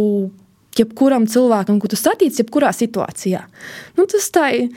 jebkuram 0.82 1.28
cilvēkam, 1.30 1.80
ko 1.82 1.90
tu 1.92 2.00
satiec, 2.00 2.38
jebkurā 2.40 2.72
situācijā. 2.76 3.44
Nu, 3.98 4.08
tas 4.10 4.30
tā 4.34 4.52
ir. 4.56 4.70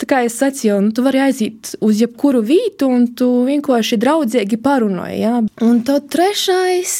tā 0.00 0.06
kā 0.08 0.22
es 0.24 0.38
sacīju, 0.40 0.78
nu, 0.80 0.92
tu 0.96 1.02
vari 1.04 1.20
aiziet 1.20 1.74
uz 1.84 1.98
jebkuru 2.00 2.40
vietu, 2.40 2.88
un 2.88 3.02
tu 3.12 3.26
vienkārši 3.44 3.98
draudzīgi 4.00 4.56
parunāji. 4.64 5.18
Ja? 5.20 5.34
Un 5.60 5.82
tad 5.84 6.06
trešais, 6.08 6.94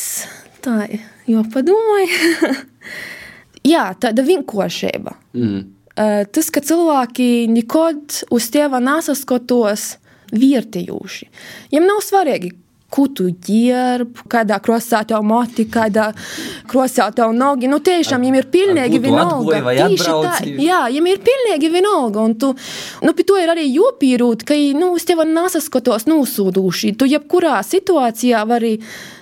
tā 0.60 0.84
jau 1.24 1.44
padomāju, 1.54 2.50
jā, 3.72 3.86
tāda 4.04 4.24
vienkāršība. 4.26 5.16
Mm. 5.32 5.62
Tas, 6.32 6.52
ka 6.52 6.62
cilvēki 6.64 7.48
nekad 7.52 8.20
uz 8.32 8.46
tevi 8.52 8.78
nesaskatos 8.84 9.94
vērtījuši. 10.32 11.28
Viņam 11.72 11.88
nav 11.88 12.04
svarīgi, 12.04 12.52
ko 12.90 13.06
tu 13.14 13.28
ģērbi, 13.30 14.26
kādā 14.30 14.58
krosā 14.62 15.02
tev 15.08 15.22
moti, 15.26 15.66
kādā 15.70 16.10
krosā 16.70 17.06
tev 17.14 17.32
nogi. 17.36 17.70
Nu, 17.70 17.78
tiešām, 17.84 18.24
viņam 18.24 18.38
ir 18.40 18.48
pilnīgi 18.52 19.00
vienalga. 19.02 19.60
Tieši 19.78 20.10
tā, 20.10 20.34
jā, 20.58 20.82
viņam 20.90 21.10
ir 21.12 21.22
pilnīgi 21.30 21.72
vienalga. 21.72 22.24
Un 22.26 22.36
tu, 22.40 22.52
nu, 23.06 23.14
pie 23.16 23.26
to 23.28 23.38
ir 23.40 23.52
arī 23.54 23.68
jopīrūt, 23.70 24.44
ka, 24.48 24.58
nu, 24.78 24.92
uz 24.98 25.06
tevi 25.08 25.28
nesaskatos 25.30 26.08
nosūduši. 26.10 26.94
Tu 26.98 27.12
jebkurā 27.14 27.60
situācijā 27.66 28.42
vari 28.50 28.76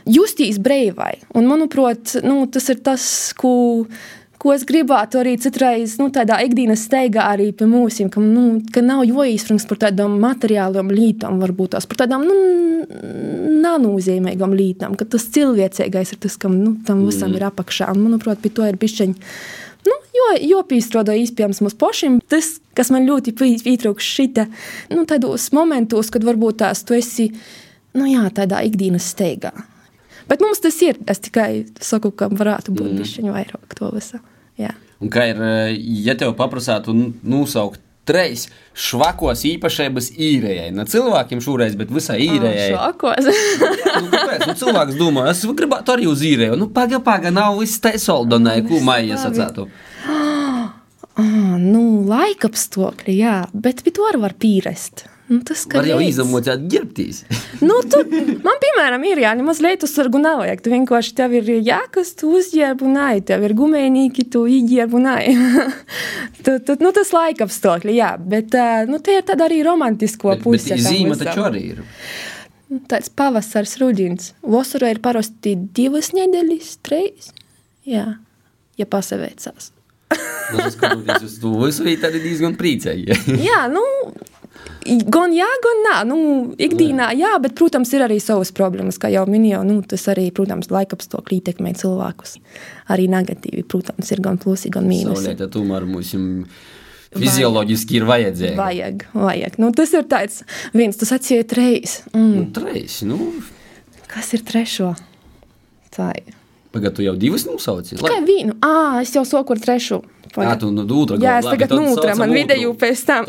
justies 0.09 0.61
breivai. 0.63 1.19
Un, 1.37 1.49
manuprāt, 1.51 2.17
nu, 2.25 2.47
tas 2.53 2.71
ir 2.73 2.81
tas, 2.85 3.05
ko 3.37 3.53
ko 4.39 4.55
es 4.55 4.65
gribētu 4.69 5.21
arī 5.21 5.35
citreiz 5.43 5.97
nu, 6.01 6.09
tādā 6.15 6.39
ikdienas 6.47 6.85
steigā 6.87 7.27
arī 7.33 7.51
pie 7.57 7.67
mums, 7.69 7.99
ka, 8.13 8.23
nu, 8.23 8.63
ka 8.75 8.83
nav 8.85 9.05
jāizfrungs 9.09 9.67
par 9.69 9.83
tādām 9.87 10.19
materiālām 10.23 10.93
lietām, 10.95 11.41
varbūt 11.43 11.75
tās 11.75 11.89
par 11.91 12.05
tādām 12.05 12.27
nu, 12.29 12.37
nanozīmīgām 13.63 14.55
lietām, 14.57 14.97
ka 14.99 15.07
tas 15.11 15.27
cilvēcīgais 15.35 16.15
ir 16.15 16.21
tas, 16.23 16.37
kam 16.41 16.59
nu, 16.63 16.77
tam 16.87 17.05
visam 17.07 17.33
mm. 17.33 17.39
ir 17.39 17.49
apakšā. 17.51 17.91
Un, 17.95 18.05
manuprāt, 18.07 18.41
pie 18.43 18.53
to 18.55 18.67
ir 18.67 18.79
bišķiņ. 18.81 19.17
Nu, 19.89 19.97
jo, 20.15 20.29
jo 20.51 20.61
pīstrādā 20.69 21.17
iespējams 21.19 21.63
mums 21.65 21.79
pašiem. 21.79 22.21
Tas, 22.31 22.57
kas 22.79 22.93
man 22.95 23.09
ļoti 23.09 23.35
pietrūkst 23.39 24.15
šita, 24.19 24.47
nu, 24.95 25.07
tādos 25.09 25.51
momentos, 25.57 26.13
kad 26.15 26.27
varbūt 26.27 26.63
tās 26.63 26.85
tu 26.87 26.97
esi, 26.99 27.31
nu 27.99 28.07
jā, 28.11 28.27
tādā 28.35 28.63
ikdienas 28.69 29.11
steigā. 29.15 29.55
Bet 30.29 30.45
mums 30.45 30.61
tas 30.65 30.77
ir. 30.85 31.01
Es 31.09 31.23
tikai 31.25 31.67
saku, 31.81 32.13
ka 32.13 32.29
varētu 32.33 32.75
būt 32.77 32.91
mm. 32.93 33.03
bišķiņu 33.03 33.35
vairāk 33.35 33.77
to 33.79 33.91
visu. 33.95 34.21
Jā. 34.61 34.75
Un 34.99 35.13
kā 35.15 35.29
ir, 35.31 35.43
ja 36.05 36.17
tev 36.19 36.35
paprasātu 36.39 36.95
nosaukt 37.23 37.81
treis 38.09 38.47
švakos 38.79 39.45
īpašības 39.49 40.13
īrējai. 40.17 40.71
Ne 40.77 40.87
cilvēkiem 40.89 41.43
šoreiz, 41.45 41.77
bet 41.79 41.93
visai 41.93 42.19
īrējai. 42.25 42.71
Švakos? 42.73 43.29
nu, 44.03 44.11
kāpēc? 44.15 44.47
Nu, 44.49 44.57
cilvēks 44.63 44.99
domā, 45.01 45.29
es 45.33 45.45
gribētu 45.61 45.95
arī 45.95 46.09
uz 46.11 46.25
īrēju. 46.25 46.57
Nu, 46.61 46.71
paga, 46.73 47.03
paga, 47.05 47.33
nav 47.35 47.61
viss 47.61 47.83
tai 47.85 47.97
soldonai, 48.01 48.61
ko 48.69 48.83
maija 48.85 49.21
sacētu. 49.21 49.69
Ah, 51.19 51.57
nu, 51.59 52.05
laikapstākļi, 52.07 53.15
jā, 53.19 53.39
bet 53.51 53.81
pie 53.83 53.91
to 53.91 54.05
arī 54.07 54.21
var 54.23 54.37
pīrest. 54.39 55.01
Nu, 55.29 55.43
tas 55.45 55.67
var 55.69 55.85
jau 55.85 55.99
izamocēt 56.01 56.63
ģērbtīs. 56.73 57.19
nu, 57.69 57.75
tu, 57.93 58.01
man, 58.45 58.61
piemēram, 58.63 59.03
ir 59.11 59.21
jāņem 59.21 59.51
mazliet 59.51 59.85
uzsargu 59.85 60.21
nav 60.23 60.41
vajag. 60.41 60.63
Tu 60.65 60.73
vienkārši 60.73 61.15
tev 61.19 61.35
ir 61.37 61.51
jākas, 61.67 62.15
tu 62.17 62.33
uzģērb 62.39 62.85
un 62.89 62.97
ai, 63.03 63.19
tev 63.29 63.45
ir 63.45 63.53
gumēnīki, 63.59 64.25
tu 64.33 64.47
iģērb 64.49 64.97
un 64.97 65.11
ai. 65.13 65.27
tu, 66.45 66.57
tu, 66.65 66.79
nu, 66.81 66.95
tas 66.97 67.13
laika 67.13 67.45
apstākļi, 67.45 67.99
jā, 68.01 68.15
bet 68.19 68.57
nu, 68.89 69.03
tie 69.05 69.19
ir 69.21 69.29
tāda 69.29 69.51
arī 69.51 69.61
romantisko 69.67 70.39
pusi. 70.41 70.73
Bet 70.73 70.87
zīme 70.87 71.19
taču 71.21 71.45
arī 71.45 71.65
ir. 71.75 71.85
Tāds 72.89 73.13
pavasars, 73.13 73.77
ruģins. 73.81 74.33
Vasarā 74.45 74.93
ir 74.93 75.03
parasti 75.05 75.55
divas 75.77 76.15
nedēļas, 76.17 76.73
trīs. 76.85 77.31
Jā, 77.89 78.07
ja 78.81 78.89
pasavēcās. 78.89 79.73
nu, 80.57 80.65
tas, 81.05 81.23
uz 81.25 81.37
to 81.41 81.53
visu, 81.61 81.85
tad 82.01 82.17
ir 82.17 82.25
diezgan 82.25 82.57
priecīgi. 82.61 83.17
jā, 83.49 83.63
nu, 83.73 83.85
Gan 84.89 85.35
jā, 85.37 85.49
gan 85.65 85.83
nē. 85.85 85.97
Nu, 86.09 86.19
ikdienā 86.61 87.11
jā, 87.19 87.35
bet, 87.43 87.55
protams, 87.59 87.91
ir 87.97 88.07
arī 88.07 88.17
savas 88.23 88.53
problēmas, 88.57 88.97
kā 89.01 89.11
jau 89.13 89.27
minēju. 89.29 89.61
Nu, 89.69 89.83
tas 89.89 90.07
arī, 90.13 90.29
protams, 90.35 90.71
laikapstākļi 90.73 91.41
ietekmē 91.43 91.75
cilvēkus. 91.77 92.39
Arī 92.95 93.09
negatīvi, 93.13 93.67
protams, 93.69 94.15
ir 94.15 94.23
gan 94.25 94.41
plusi, 94.41 94.73
gan 94.73 94.89
mīnusi. 94.89 95.27
Saulēta 95.27 95.51
tomēr 95.53 95.85
mums 95.89 96.15
fizioloģiski 97.17 98.01
ir 98.01 98.09
vajadzīga. 98.09 98.57
Vajag, 98.61 99.05
vajag. 99.17 99.61
Nu, 99.61 99.71
tas 99.77 99.93
ir 99.97 100.09
tāds 100.09 100.43
viens, 100.77 100.97
tas 101.01 101.13
atsiet 101.17 101.53
reizes. 101.57 102.03
Mm. 102.15 102.35
Nu, 102.35 102.49
treis, 102.57 103.01
nu. 103.09 103.31
Kas 104.09 104.33
ir 104.37 104.45
trešo? 104.49 104.95
Tā 105.93 106.13
ir. 106.17 106.38
Pagaidā, 106.69 106.95
tu 106.99 107.05
jau 107.05 107.15
divas 107.17 107.47
nosauci? 107.49 107.97
Tikai 107.97 108.21
vienu. 108.27 108.55
Ā, 108.65 109.01
es 109.01 109.15
jau 109.17 109.25
soku 109.29 109.55
ar 109.57 109.63
trešo. 109.63 110.03
Jā, 110.37 110.53
tu 110.61 110.69
nu 110.75 110.85
dūtra. 110.89 111.17
Jā, 111.23 111.39
es 111.41 111.49
tagad 111.49 111.73
nūtra, 111.73 112.13
man 112.21 112.35
vidēju 112.37 112.75
pēc 112.79 113.05
tam. 113.09 113.29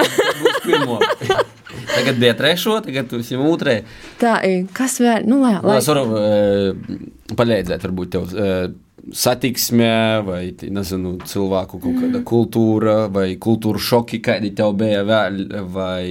tagad 1.96 2.20
bija 2.20 2.36
trešo, 2.38 2.76
tagad 2.84 3.08
tu 3.12 3.22
esi 3.24 3.40
mūtrē. 3.40 3.78
Tā, 4.20 4.36
kas 4.76 5.00
vēl? 5.00 5.24
Nu, 5.30 5.40
lai, 5.46 5.56
lai. 5.64 5.80
Es 5.80 5.88
varu 5.90 6.04
uh, 6.12 7.00
palīdzēt, 7.40 7.88
varbūt 7.88 8.14
tev. 8.18 8.28
Uh, 8.36 8.68
satiksmē, 9.16 10.22
vai 10.26 10.42
nezinu, 10.74 11.16
cilvēku 11.30 11.80
kaut 11.82 11.98
kāda 12.02 12.22
kultūra, 12.28 12.96
vai 13.14 13.34
kultūra 13.42 13.82
šoki, 13.82 14.22
kādi 14.26 14.52
tev 14.58 14.76
bija 14.80 15.04
vēl, 15.08 15.42
vai 15.74 16.06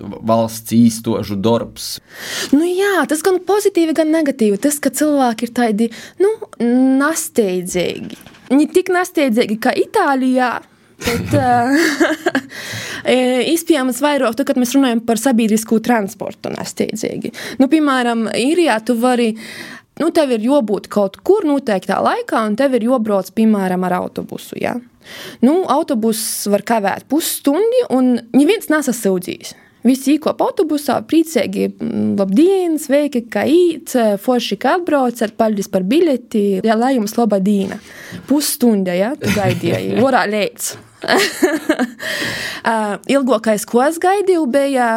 valsts 0.00 0.74
īstošu 0.76 1.38
darbs. 1.42 1.92
Nu 2.54 2.64
jā, 2.66 3.04
tas 3.10 3.24
gan 3.26 3.40
pozitīvi, 3.46 3.96
gan 3.96 4.12
negatīvi. 4.14 4.60
Tas, 4.62 4.80
ka 4.82 4.92
cilvēki 4.94 5.48
ir 5.48 5.54
tādi, 5.56 5.92
nu, 6.22 6.34
nasteidzīgi. 7.00 8.20
Ne 8.50 8.66
tik 8.70 8.90
nasteidzīgi 8.90 9.60
kā 9.62 9.74
Itālijā, 9.78 10.56
Bet, 11.00 11.32
uh, 11.36 11.72
iespējams, 13.48 14.02
vairāk, 14.04 14.36
tad, 14.36 14.50
kad 14.50 14.60
mēs 14.60 14.74
runājam 14.76 15.00
par 15.06 15.20
sabiedrisko 15.20 15.80
transportu, 15.84 16.52
nesteidzīgi. 16.52 17.32
Nu, 17.60 17.70
piemēram, 17.72 18.26
īrijā 18.36 18.76
tu 18.84 18.98
vari 19.00 19.30
nu, 20.00 20.10
tev 20.14 20.34
ir 20.36 20.44
jābūt 20.44 20.88
kaut 20.92 21.18
kur 21.26 21.46
noteiktā 21.48 22.00
laikā, 22.02 22.44
un 22.48 22.56
tev 22.58 22.76
ir 22.78 22.86
jābrauc, 22.88 23.32
piemēram, 23.36 23.84
ar 23.88 23.98
autobusu. 24.02 24.58
Ja? 24.60 24.76
Nu, 25.44 25.62
autobuss 25.70 26.46
var 26.50 26.64
kavēt 26.66 27.08
pusstundi, 27.10 27.84
un 27.92 28.16
neviens 28.36 28.70
nesasūdzīs. 28.72 29.56
Visi 29.80 30.18
īkop 30.18 30.42
autobusā, 30.44 30.98
priecīgi, 31.08 31.70
mm, 31.72 32.10
labdien, 32.18 32.74
sveiki, 32.80 33.22
kā 33.32 33.46
īt, 33.48 33.94
forši, 34.20 34.58
kā 34.60 34.74
atbraucat, 34.76 35.32
paldies 35.40 35.70
par 35.72 35.86
biļeti, 35.88 36.60
ja 36.68 36.76
lai 36.76 36.98
jums 36.98 37.16
laba 37.16 37.38
diena. 37.40 37.80
Pusstunda, 38.28 38.92
ja, 38.96 39.14
tu 39.16 39.32
gaidīji, 39.32 39.96
orā 40.06 40.26
lēc. 40.28 40.74
Ilgākais, 43.16 43.64
ko 43.64 43.80
es 43.86 43.96
gaidīju, 44.02 44.44
bija 44.52 44.92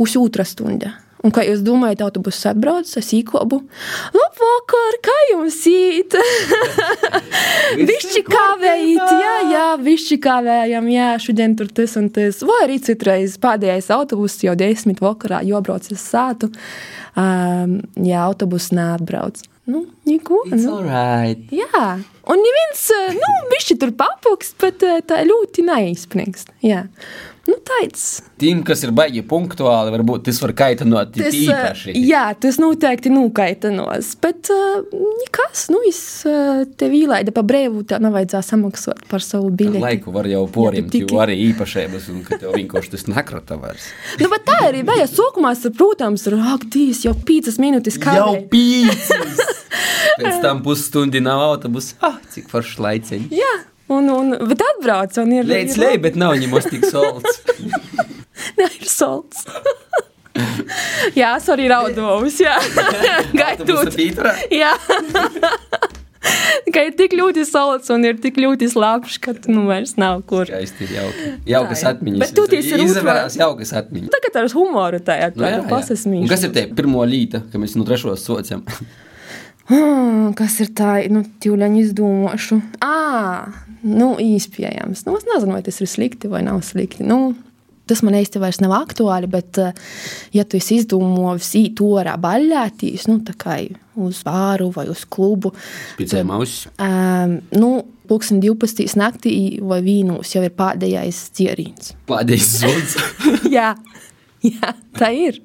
pusotra 0.00 0.48
stunda. 0.48 1.03
Un, 1.24 1.32
kā 1.32 1.40
jūs 1.46 1.62
domājat, 1.64 2.02
autobuss 2.04 2.44
atbrauc, 2.50 2.90
es 3.00 3.06
īkobu. 3.16 3.62
Labvakar, 4.12 4.98
kā 5.06 5.14
jums 5.30 5.56
īt? 5.70 6.16
Višķi 7.90 8.22
kavējīt, 8.28 9.00
jā, 9.22 9.32
jā, 9.48 9.64
višķi 9.80 10.18
kavējam, 10.26 10.90
jā, 10.92 11.08
šodien 11.24 11.56
tur 11.56 11.72
tas 11.72 11.96
un 12.00 12.10
tas. 12.12 12.42
Vai 12.44 12.60
arī 12.66 12.76
citreiz 12.84 13.38
pēdējais 13.40 13.88
autobuss 13.96 14.44
jau 14.44 14.52
desmit 14.58 15.00
vakarā, 15.04 15.40
jo 15.48 15.64
brauc 15.64 15.88
uz 15.88 16.04
sātu. 16.04 16.52
Um, 17.16 17.78
jā, 18.04 18.20
autobuss 18.20 18.74
neatbrauc. 18.76 19.40
Nu, 19.64 19.86
neko. 20.04 20.42
Nu. 20.52 20.74
alright. 20.76 21.40
Jā, 21.54 21.84
un 22.28 22.42
neviens, 22.44 22.88
nu, 23.16 23.36
višķi 23.54 23.78
tur 23.80 23.94
papukst, 23.96 24.58
bet 24.60 24.84
tā 25.08 25.22
ļoti 25.24 25.64
neizspriekst. 25.64 26.52
Jā. 26.68 26.84
Nu, 27.44 27.58
tāds. 27.60 28.22
Tiem, 28.40 28.62
kas 28.64 28.80
ir 28.86 28.92
baigi 28.96 29.20
punktuāli, 29.28 29.92
varbūt 29.92 30.24
tas 30.28 30.38
var 30.40 30.54
kaitinot 30.56 31.10
tas, 31.12 31.34
īpaši. 31.36 31.92
Jā, 32.08 32.22
tas 32.40 32.56
noteikti 32.60 33.12
nokaitinās. 33.12 34.14
Bet 34.22 34.48
uh, 34.54 34.80
kas, 35.34 35.66
nu, 35.72 35.82
es 35.88 35.98
uh, 36.28 36.62
tev 36.80 36.94
īlaida 36.96 37.34
pa 37.36 37.44
brīvu, 37.44 37.84
tev 37.90 38.00
nevajadzēja 38.06 38.42
samaksāt 38.48 39.04
par 39.10 39.24
savu 39.24 39.50
biļeti. 39.52 39.82
Laiku 39.84 40.14
var 40.14 40.28
jau 40.30 40.44
porimt, 40.54 40.96
jo 40.96 41.20
arī 41.20 41.36
īpašības, 41.50 42.08
un 42.14 42.24
ka 42.24 42.40
tev 42.40 42.56
vienkārši 42.56 42.94
tas 42.96 43.06
nekrata 43.12 43.60
vairs. 43.60 43.90
nu, 44.22 44.30
bet 44.32 44.48
tā 44.48 44.58
arī 44.70 44.80
bija. 44.86 45.08
Sākumā, 45.10 45.52
protams, 45.76 46.24
ir, 46.30 46.38
ak, 46.54 46.64
Dievs, 46.72 47.04
jau 47.04 47.12
pīcas 47.28 47.60
minūtes 47.60 48.00
kā. 48.00 48.16
Jau 48.22 48.32
pīcas! 48.50 49.44
Pēc 50.22 50.40
tam 50.40 50.64
pusstundi 50.64 51.20
nav 51.20 51.42
autobusa. 51.44 51.98
Ah, 52.04 52.18
cik 52.32 52.48
foršs 52.52 52.80
laiciņš. 52.80 53.30
Jā. 53.34 53.54
Un, 53.92 54.08
un, 54.08 54.36
bet 54.48 54.62
atbrauc 54.64 55.16
un 55.20 55.32
ir. 55.36 55.48
Lēc, 55.48 55.76
lej, 55.80 55.98
bet 56.04 56.14
nav 56.20 56.38
ņemos 56.40 56.70
tik 56.72 56.86
solts. 56.88 57.42
Nē, 58.58 58.68
ir 58.80 58.88
solts. 58.88 59.44
jā, 61.20 61.34
es 61.36 61.50
arī 61.52 61.68
raudovus, 61.70 62.40
jā. 62.42 62.56
Gaitūt. 63.40 63.98
jā. 64.54 64.72
ka 66.72 66.82
ir 66.88 66.96
tik 66.96 67.14
ļoti 67.18 67.44
salds 67.46 67.92
un 67.92 68.06
ir 68.08 68.18
tik 68.22 68.40
ļoti 68.40 68.70
slāpš, 68.72 69.18
ka 69.22 69.36
nu 69.52 69.66
vairs 69.68 69.94
nav 70.00 70.24
kur. 70.28 70.48
Skaisti 70.48 70.88
ir 70.88 70.96
jauki. 70.96 71.30
Jaukas 71.52 71.84
atmiņas. 71.92 72.24
Bet 72.24 72.34
tu 72.38 72.46
tīs 72.50 72.72
ir 72.72 72.84
izvērās 72.86 73.38
jaukas 73.38 73.74
atmiņas. 73.82 74.12
Tagad 74.16 74.40
ar 74.42 74.52
humoru 74.56 75.02
tā, 75.04 75.20
jā, 75.20 75.30
tā, 75.36 75.56
nu, 75.60 75.68
pasasmīšu. 75.70 76.30
Kas 76.32 76.48
ir 76.48 76.54
tie 76.56 76.66
pirmo 76.74 77.04
līta, 77.08 77.44
ka 77.52 77.60
mēs 77.60 77.76
no 77.78 77.86
trešos 77.86 78.24
sociam? 78.24 78.64
Hmm, 79.70 80.34
kas 80.36 80.58
ir 80.60 80.74
tā, 80.76 80.98
nu, 81.12 81.22
tīvļaņa 81.40 81.80
izdomāšu? 81.80 82.60
Ā, 82.84 83.48
nu, 83.86 84.14
īspējams. 84.20 85.06
Nu, 85.06 85.16
es 85.16 85.26
nezinu, 85.28 85.56
vai 85.56 85.62
tas 85.64 85.80
ir 85.80 85.88
slikti 85.88 86.28
vai 86.32 86.42
nav 86.44 86.60
slikti. 86.66 87.06
Nu, 87.06 87.32
tas 87.88 88.02
man 88.04 88.16
īsti 88.18 88.40
vairs 88.42 88.60
nav 88.64 88.74
aktuāli, 88.76 89.28
bet, 89.30 89.58
eh, 89.58 89.72
ja 90.36 90.44
tu 90.44 90.58
esi 90.60 90.80
izdomājis 90.80 91.50
īt 91.60 91.82
orā 91.84 92.16
baļķētīs, 92.20 93.08
nu, 93.10 93.18
tā 93.24 93.36
kā 93.40 93.58
uz 93.96 94.22
bāru 94.26 94.70
vai 94.74 94.86
uz 94.92 95.04
klubu, 95.04 95.54
Picēm 95.98 96.32
ausis. 96.34 96.68
um, 96.78 97.38
nu, 97.56 97.72
pulksten 98.08 98.40
12. 98.40 98.96
naktī 99.00 99.60
vai 99.64 99.80
vīnos 99.84 100.34
jau 100.34 100.42
ir 100.44 100.52
pēdējais 100.56 101.20
dzierīns. 101.36 101.94
Pādējais 102.08 102.50
suns. 102.60 102.96
jā, 103.56 103.74
jā, 104.52 104.74
tā 104.98 105.12
ir. 105.16 105.40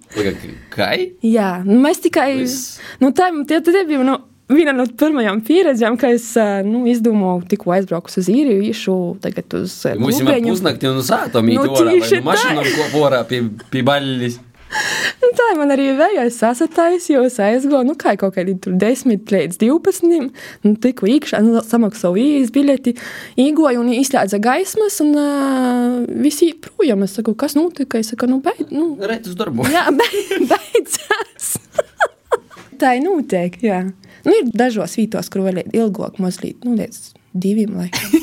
Kai? 0.73 1.11
Jā, 1.25 1.59
nu, 1.65 1.79
mēs 1.83 2.01
tikai. 2.03 2.31
Viss. 2.41 2.79
Nu, 3.01 3.13
tā 3.15 3.29
tie, 3.47 3.61
tie 3.65 3.85
bija 3.87 4.03
nu, 4.05 4.17
viena 4.49 4.73
no 4.73 4.85
pirmajām 4.99 5.41
pieredzēm, 5.45 5.97
kad 6.01 6.15
es 6.17 6.27
nu, 6.65 6.83
izdomāju, 6.89 7.45
tikko 7.51 7.73
aizbraucu 7.75 8.19
uz 8.21 8.29
īriju, 8.33 8.63
īšu 8.71 8.95
tagad 9.23 9.55
uz 9.61 9.75
ā, 9.85 9.93
Mums 10.01 10.21
Lubēņu. 10.23 10.53
pusnakti 10.55 10.89
un 10.89 11.01
sāta 11.05 11.43
mīt 11.45 11.59
Nu, 11.61 11.69
tieši 11.77 12.21
nu 12.25 12.33
tā. 12.33 12.63
ko 12.75 12.87
porā 12.97 13.23
pie, 13.29 13.43
pie 13.69 13.83
baļļis. 13.85 14.39
Tā 15.39 15.47
man 15.57 15.71
arī 15.73 15.89
jo 17.09 17.23
es 17.25 17.37
aizgāju 17.41 17.87
nu, 17.87 17.95
kā 17.99 18.15
kaut 18.19 18.35
kādi 18.37 18.55
tur 18.61 18.75
10 18.79 19.33
līdz 19.33 19.59
12. 19.61 20.29
Nu, 20.65 20.73
tikko 20.83 21.09
iekšā, 21.09 21.41
nu, 21.45 21.61
samaksu 21.65 22.13
īres 22.19 22.53
biļeti, 22.55 22.95
īgoju 23.41 23.83
un 23.83 23.91
izslēdza 23.97 24.41
gaismas, 24.43 24.99
un 25.05 25.13
uh, 25.17 25.99
visi 26.23 26.51
projām. 26.65 27.05
Es 27.07 27.17
saku, 27.17 27.35
kas 27.39 27.57
notika? 27.57 28.01
Es 28.01 28.13
saku, 28.13 28.29
nu, 28.29 28.41
beid, 28.45 28.69
nu, 28.73 28.91
Rēt 28.99 29.29
uz 29.29 29.37
darbu. 29.39 29.67
jā, 29.73 29.87
beid, 29.95 30.35
beidzās. 30.51 31.53
tā 32.81 32.97
ir 32.99 33.05
noteikti, 33.07 33.71
jā. 33.71 33.85
Nu, 34.25 34.35
ir 34.35 34.51
dažos 34.53 34.97
vītos, 34.99 35.31
kur 35.31 35.47
vēl 35.47 35.63
ilgāk 35.71 36.19
mazliet, 36.21 36.61
nu, 36.67 36.75
līdz 36.79 37.18
diviem 37.33 37.75
laikam. 37.77 38.15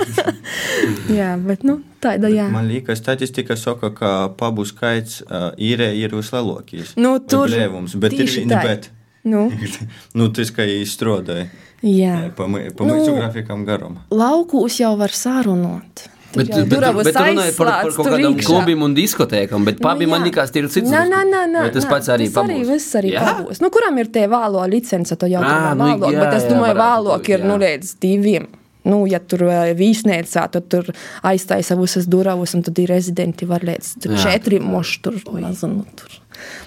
jā, 1.18 1.34
bet, 1.40 1.64
nu, 1.66 1.78
tāda, 2.02 2.30
jā. 2.32 2.46
Man 2.52 2.68
liekas, 2.70 3.00
statistika 3.02 3.56
saka, 3.58 3.90
ka 3.94 4.12
pabu 4.38 4.66
skaits 4.68 5.22
uh, 5.24 5.52
īrē 5.58 5.92
ir 5.98 6.14
vislielākais. 6.16 6.94
Nu, 7.00 7.16
tur 7.22 7.48
blēvums, 7.50 7.96
bet 8.00 8.16
ir 8.18 8.30
tā. 8.50 8.62
bet. 8.64 8.90
Nu, 9.24 9.46
nu, 10.18 10.28
tas, 10.36 10.50
ka 10.52 10.66
izstrādāja 10.68 11.48
jā. 11.80 12.16
pa, 12.36 12.48
mī- 12.50 12.68
pa 12.76 12.84
Nu, 12.88 12.98
grafikam 13.16 13.64
garam. 13.64 14.02
Laukūs 14.12 14.82
jau 14.82 14.92
var 15.00 15.14
sarunāt. 15.16 16.08
Bet, 16.34 16.48
bet, 16.50 16.68
bet, 16.68 16.84
bet 16.98 17.18
runāja 17.18 17.54
par, 17.56 17.70
par 17.84 17.94
kaut 17.94 18.10
kādām 18.10 18.36
klubiem 18.40 18.82
un 18.86 18.96
diskotēkām, 18.96 19.66
bet 19.68 19.78
pabi 19.82 20.08
man 20.10 20.24
jā. 20.24 20.30
likās, 20.30 20.52
tie 20.54 20.64
ir 20.64 20.68
cits. 20.72 20.90
Nē, 20.90 21.04
nē, 21.10 21.22
nē, 21.30 21.62
Vai 21.62 21.70
tas 21.74 21.86
pats 21.90 22.10
arī 22.14 22.26
tas 22.28 22.42
arī 22.42 22.58
pabūs? 22.58 22.72
viss 22.72 22.98
arī 23.00 23.14
pabūs. 23.14 23.62
Nu, 23.62 23.70
kuram 23.74 24.02
ir 24.02 24.10
tie 24.14 24.26
vālo 24.30 24.64
licence, 24.70 25.16
to 25.20 25.30
jau 25.30 25.42
Ā, 25.44 25.54
tur 25.54 25.78
nu, 25.78 25.88
vālo, 25.94 26.12
bet 26.18 26.36
es 26.40 26.48
domāju, 26.50 26.76
būt, 27.08 27.30
ir, 27.34 27.46
nu, 27.46 27.58
līdz 27.62 27.94
diviem. 28.02 28.50
Nu, 28.84 28.98
ja 29.08 29.20
tur 29.24 29.46
vīsnēcā, 29.78 30.44
tad 30.52 30.66
tur 30.72 30.90
aiztaisa 31.24 31.76
visas 31.78 32.08
durvis, 32.10 32.52
un 32.56 32.64
tad 32.66 32.80
ir 32.82 32.92
rezidenti 32.92 33.48
var 33.48 33.64
līdz 33.64 34.10
četriem 34.20 34.66
moši 34.74 35.00
tur, 35.06 35.22
nezinu, 35.38 35.86
tur. 35.96 36.18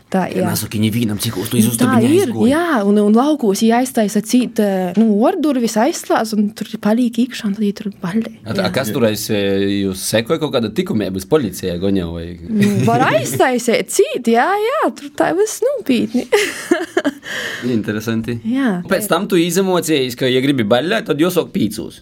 Tā, 0.08 0.22
jā. 0.32 0.46
Mēs 0.48 0.62
sakām, 0.64 0.86
vīnam, 0.94 1.18
cik 1.20 1.36
uz 1.42 1.50
to 1.52 1.60
Tā 1.82 1.98
ir. 2.08 2.30
Jā, 2.48 2.80
un, 2.88 2.96
un 3.02 3.16
laukos 3.16 3.60
ja 3.66 3.82
aiztaisa 3.82 4.22
cīt, 4.24 4.62
eh, 4.64 4.96
nu, 4.96 5.10
ordurvis 5.28 5.76
aizslēdz, 5.84 6.32
un 6.38 6.46
tur 6.56 6.70
palīk 6.84 7.20
iekšā, 7.26 7.50
un 7.50 7.58
tad 7.58 7.82
tur 7.82 7.90
baļķi. 8.04 8.32
A, 8.48 8.70
kas 8.72 8.94
turēs, 8.96 9.26
jūs 9.28 10.06
sekoja 10.14 10.40
kaut 10.40 10.54
kāda 10.56 10.72
tikumēbas 10.78 11.28
policijai 11.28 11.76
goņā 11.82 12.08
vai? 12.14 12.26
Var 12.88 13.04
aiztaisīt 13.10 13.92
cīt, 13.98 14.32
jā, 14.32 14.48
jā, 14.64 14.80
tur 14.96 15.12
tā 15.20 15.34
viss 15.36 15.60
nopietni. 15.66 16.24
Interesanti. 17.78 18.40
jā. 18.48 18.78
Pēc 18.88 19.12
tam 19.12 19.28
tu 19.28 19.36
izemocējies, 19.44 20.16
ka, 20.16 20.32
ja 20.32 20.40
gribi 20.46 20.64
baļļēt, 20.72 21.12
tad 21.12 21.20
jūs 21.20 21.36
sok 21.36 21.52
pīcūs. 21.52 22.00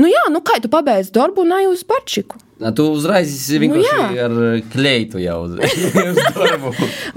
Nu 0.00 0.08
jā, 0.08 0.24
nu 0.32 0.40
kā 0.40 0.56
tu 0.64 0.72
pabeidz 0.72 1.12
darbu 1.12 1.44
un 1.44 1.58
ej 1.58 1.68
uz 1.74 1.84
pačiku. 1.84 2.40
Na, 2.62 2.70
tu 2.72 2.86
uzreiz 2.94 3.32
vienkārši 3.52 3.96
Nu, 4.00 4.14
jā. 4.16 4.26
ar 4.30 4.36
kleitu 4.72 5.20
jau 5.20 5.42
uz, 5.44 5.58
darbu. 6.38 6.70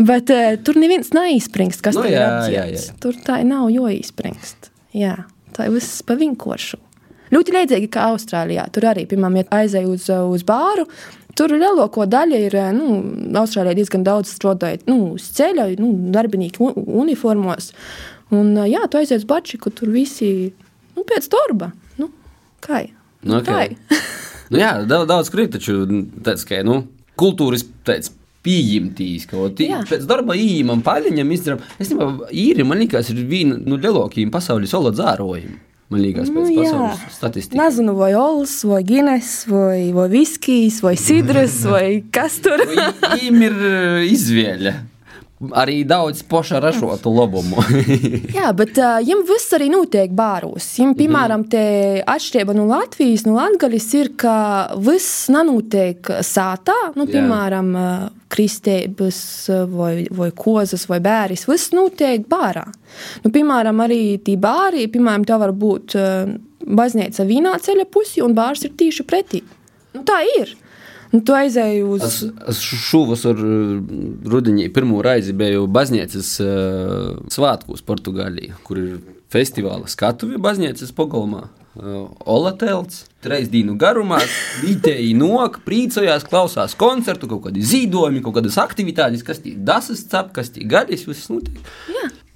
Bet 0.04 0.34
uh, 0.36 0.58
tur 0.68 0.76
neviens 0.82 1.14
neizspringst, 1.16 1.80
kas 1.86 1.96
Nu 1.96 2.04
tur 2.04 2.10
ir 2.12 2.18
jā, 2.18 2.32
jā, 2.52 2.66
jā. 2.74 2.82
Tur 3.00 3.16
tā 3.24 3.38
nav 3.48 3.70
joīspringst. 3.72 4.68
Jā, 5.00 5.14
tā 5.56 5.70
ir 5.70 5.78
viss 5.78 6.02
pa 6.04 6.18
vinkošu. 6.20 6.82
Ļoti 7.32 7.54
līdzīgi 7.56 7.88
kā 7.94 8.10
Austrālijā. 8.12 8.66
Tur 8.74 8.90
arī, 8.90 9.06
piemēram, 9.08 9.38
ja 9.40 9.48
aizēju 9.62 9.94
uz, 9.96 10.10
uh, 10.12 10.26
uz 10.34 10.44
bāru, 10.44 10.88
tur 11.40 11.54
lielāko 11.56 12.04
daļu 12.10 12.40
ir, 12.50 12.58
nu, 12.76 12.88
Austrālijā 13.40 13.78
diezgan 13.80 14.04
daudz 14.04 14.34
strādājot, 14.36 14.88
nu, 14.92 15.14
uz 15.16 15.30
ceļa, 15.38 15.70
nu, 15.80 15.94
darbinīgi 16.16 16.60
u- 16.66 16.74
uniformos. 17.06 17.72
Un, 18.36 18.52
jā, 18.68 18.82
tu 18.92 19.00
aizies 19.00 19.24
bačiku, 19.30 19.72
tur 19.72 19.94
visi, 19.94 20.50
nu, 20.98 21.06
pēc 21.08 21.30
darba. 21.32 21.72
Nu, 22.02 22.10
kā? 22.66 22.84
Nu, 23.24 23.40
okay. 23.40 23.78
nu, 24.50 24.62
jā, 24.62 24.72
daudz, 24.90 25.08
daudz 25.10 25.34
krīt, 25.34 25.54
taču 25.58 25.82
tāds, 26.26 26.46
ka, 26.48 26.62
nu, 26.68 26.84
kultūras 27.20 27.66
tāds 27.88 28.14
pieņemtīs, 28.46 29.26
ka 29.30 29.50
tī, 29.56 29.70
pēc 29.90 30.06
darba 30.10 30.36
īņķim, 30.40 30.84
paļņam 30.86 31.34
izdarām. 31.36 31.64
Es 31.78 31.90
nezinu, 31.90 32.30
īri, 32.32 32.66
man 32.68 32.80
liekas, 32.84 33.12
ir 33.14 33.26
viena 33.28 33.58
no 33.58 33.76
nu, 33.76 33.82
lielākajiem 33.84 34.32
pasaules 34.34 34.72
solo 34.72 34.94
dzērojumiem. 34.96 35.58
Man 35.90 36.04
liekas, 36.04 36.30
pēc 36.30 36.46
Nu, 36.46 36.54
pasaules 36.62 37.02
statistikas. 37.16 37.58
Nezinu, 37.58 37.96
vai 37.98 38.12
olas, 38.14 38.54
vai 38.70 38.84
gines, 38.86 39.32
vai, 39.50 39.90
vai 39.96 40.06
viskijs, 40.12 40.84
vai 40.86 40.94
sidras, 41.02 41.64
vai 41.74 42.04
kas 42.14 42.38
tur 42.46 42.62
ir. 42.62 42.78
Viņam 43.16 43.46
ir 43.48 43.58
eh, 43.72 44.04
izvēle. 44.14 44.76
Arī 45.40 45.86
daudz 45.88 46.20
poša 46.28 46.60
ražotu 46.60 47.14
labumu. 47.16 47.62
Jā, 48.38 48.50
bet 48.52 48.76
uh, 48.76 48.98
viņam 49.00 49.22
viss 49.24 49.54
arī 49.56 49.70
notiek 49.72 50.12
bāros. 50.12 50.68
Viņam, 50.76 50.98
piemēram, 51.00 51.46
te 51.48 51.62
atšķirība 52.04 52.58
no 52.58 52.66
Latvijas, 52.68 53.24
no 53.24 53.38
Latvijas 53.38 53.88
ir, 53.96 54.12
ka 54.20 54.34
viss 54.84 55.30
nenotiek 55.32 56.12
sātā, 56.28 56.76
nu, 57.00 57.08
Jā. 57.08 57.14
piemēram, 57.14 57.72
kristības 58.28 59.22
uh, 59.48 59.64
vai, 59.72 59.94
vai 60.12 60.28
kozas 60.36 60.84
vai 60.92 61.00
bēris. 61.08 61.48
Viss 61.48 61.72
notiek 61.72 62.28
bārā. 62.28 62.68
Nu, 63.24 63.32
piemēram, 63.32 63.80
arī 63.88 64.04
tie 64.20 64.36
bāri, 64.36 64.90
piemēram, 64.92 65.24
tā 65.30 65.40
var 65.40 65.56
būt 65.56 65.96
baznīca 66.68 67.24
vienā 67.32 67.56
ceļa 67.64 67.88
pusī 67.88 68.28
un 68.28 68.36
bārs 68.36 68.68
ir 68.68 68.76
tieši 68.76 69.08
pretī. 69.08 69.46
Nu, 69.96 70.04
tā 70.04 70.20
ir. 70.36 70.52
Nu, 71.10 71.22
tu 71.26 71.34
aizēji 71.34 71.82
uz. 71.90 72.04
Es, 72.06 72.18
es 72.52 72.60
šovasar 72.90 73.40
rudenī 74.30 74.68
pirmo 74.74 75.02
reizi 75.06 75.34
biju 75.38 75.66
baznīcas 75.74 76.36
uh, 76.44 77.16
svētkos 77.34 77.82
Portugālijā, 77.88 78.60
kur 78.68 78.82
ir 78.82 79.00
festivāla 79.34 79.90
skatuve 79.90 80.38
baznīcas 80.42 80.94
pagalmā. 80.98 81.48
Uh, 81.80 82.10
Ola 82.30 82.52
telts, 82.60 83.08
trīs 83.24 83.50
dienu 83.50 83.78
garumā, 83.80 84.20
vietēji 84.62 85.16
nok, 85.18 85.62
priecājās, 85.66 86.26
klausās 86.30 86.78
koncertu, 86.78 87.30
kaut 87.32 87.48
kādi 87.48 87.66
zīdojumi, 87.66 88.22
kaut 88.26 88.38
kādas 88.38 88.58
aktivitātes, 88.62 89.26
kas 89.26 89.42
tie 89.42 89.56
dasas 89.56 90.06
cap, 90.12 90.34
kas 90.36 90.54
tie 90.54 90.66
gaļas, 90.70 91.08
viss 91.10 91.30
notiek. 91.34 91.62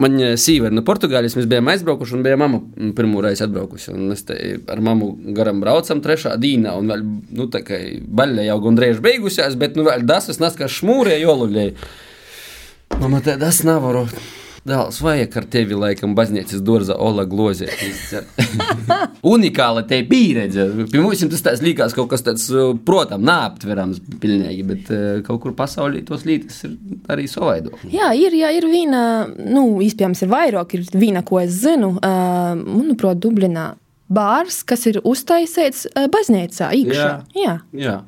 Man 0.04 0.20
sīva 0.42 0.68
ir 0.68 0.76
no 0.76 0.84
Portugāles, 0.84 1.36
mēs 1.38 1.48
bijām 1.48 1.70
aizbraukuši, 1.72 2.18
un 2.18 2.26
bija 2.26 2.40
mamma 2.40 2.60
pirmo 2.98 3.22
reizi 3.24 3.46
atbraukusi. 3.46 3.94
Un 3.94 4.10
mēs 4.12 4.26
te 4.28 4.38
ar 4.74 4.84
mammu 4.84 5.14
garam 5.38 5.64
braucam 5.64 6.04
trešā 6.04 6.36
dīnā, 6.42 6.76
un 6.80 6.92
vēl, 6.92 7.08
nu, 7.40 7.48
tā 7.54 7.64
kā 7.64 7.80
baļļa 8.04 8.50
jau 8.50 8.60
gandrīz 8.68 9.02
beigusies, 9.06 9.58
bet, 9.60 9.80
nu, 9.80 9.88
vēl 9.88 10.04
dasas 10.10 10.42
nas 10.44 10.60
kā 10.60 10.68
šmūrē 10.68 11.22
jolulēji. 11.24 11.78
Mama, 13.00 13.24
tā 13.24 13.40
tas 13.42 13.64
nav 13.68 13.86
varu. 13.88 14.08
Dēls, 14.64 15.02
vajag 15.04 15.34
ar 15.42 15.46
tevi, 15.52 15.76
laikam, 15.76 16.14
baznīcas 16.16 16.62
dārza 16.64 16.96
Ola 16.96 17.26
glozē. 17.28 17.68
Unikāla 19.34 19.84
te 19.90 19.98
pieredze. 20.08 20.70
Pie 20.88 21.02
mums 21.04 21.20
tas 21.34 21.44
tāds 21.44 21.64
likās 21.66 21.96
kaut 21.98 22.08
kas 22.14 22.24
tāds, 22.24 22.46
protams, 22.88 23.28
neaptverams 23.28 24.00
pilnīgi, 24.24 24.64
bet 24.70 24.94
eh, 24.96 25.20
kaut 25.28 25.42
kur 25.44 25.56
pasaulī 25.58 26.06
tos 26.08 26.24
lietas 26.28 26.64
ir 26.64 26.78
arī 27.12 27.28
savaido. 27.28 27.76
Jā, 27.92 28.14
ir, 28.16 28.40
jā, 28.40 28.54
ir 28.56 28.70
viena, 28.72 29.04
nu, 29.36 29.66
iespējams, 29.84 30.24
ir 30.24 30.32
vairāk, 30.32 30.78
ir 30.80 30.88
viena, 30.96 31.26
ko 31.28 31.44
es 31.44 31.60
zinu, 31.66 31.98
uh, 32.00 32.56
manuprāt, 32.56 33.20
Dublinā. 33.20 33.74
Bārs, 34.14 34.62
kas 34.68 34.88
ir 34.88 35.02
uztaisīts 35.04 35.90
baznīcā, 36.14 36.72
iekšā. 36.80 37.14
Jā, 37.36 37.60
Jā. 37.76 38.00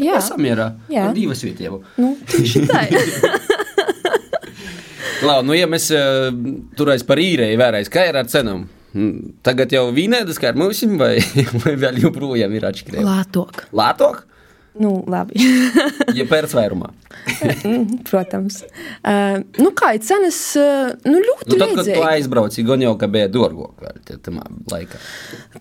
jā. 0.00 0.20
Samierā. 0.24 0.74
Jā. 0.92 1.08
Ar 1.08 1.16
divas 1.16 1.40
vietievu. 1.44 1.80
Nu, 2.00 2.16
tieši 2.32 2.66
tā. 2.68 2.84
Lau, 5.24 5.40
nu, 5.46 5.54
ja 5.56 5.68
mēs 5.70 5.88
uh, 5.94 6.28
turēsim 6.76 7.08
par 7.08 7.20
īrēju, 7.22 7.60
vērēs, 7.60 7.90
kā 7.92 8.08
ir 8.10 8.18
ar 8.20 8.28
cenām. 8.30 8.66
Mm, 8.94 9.38
Tagad 9.46 9.72
jau 9.74 9.86
vīnēdas, 9.94 10.38
kā 10.40 10.52
ar 10.52 10.58
mums, 10.60 10.82
vai, 11.00 11.16
vai 11.64 11.74
vēl 11.80 12.02
joprojām 12.04 12.52
ir 12.54 12.66
atšķirība? 12.68 13.04
Lātok. 13.08 13.64
Lātok, 13.74 14.20
Nu, 14.74 15.04
labi. 15.06 15.38
ja 16.18 16.26
pērts 16.30 16.56
vairumā. 16.56 16.90
Mm, 17.64 18.02
Protams. 18.04 18.58
Uh, 19.00 19.38
nu, 19.56 19.70
kā 19.76 19.94
ir 19.96 20.02
cenas, 20.04 20.36
uh, 20.60 20.90
nu, 21.06 21.20
ļoti 21.22 21.54
Nu, 21.54 21.56
tad, 21.56 21.70
kad 21.70 21.78
tu 21.78 21.84
līdzīgi. 21.86 22.02
aizbrauci, 22.10 22.64
gan 22.66 22.82
jau, 22.84 22.90
ka 23.00 23.08
bija 23.08 23.30
dārgāk 23.32 24.18
tamā 24.26 24.42
laikā. 24.70 24.98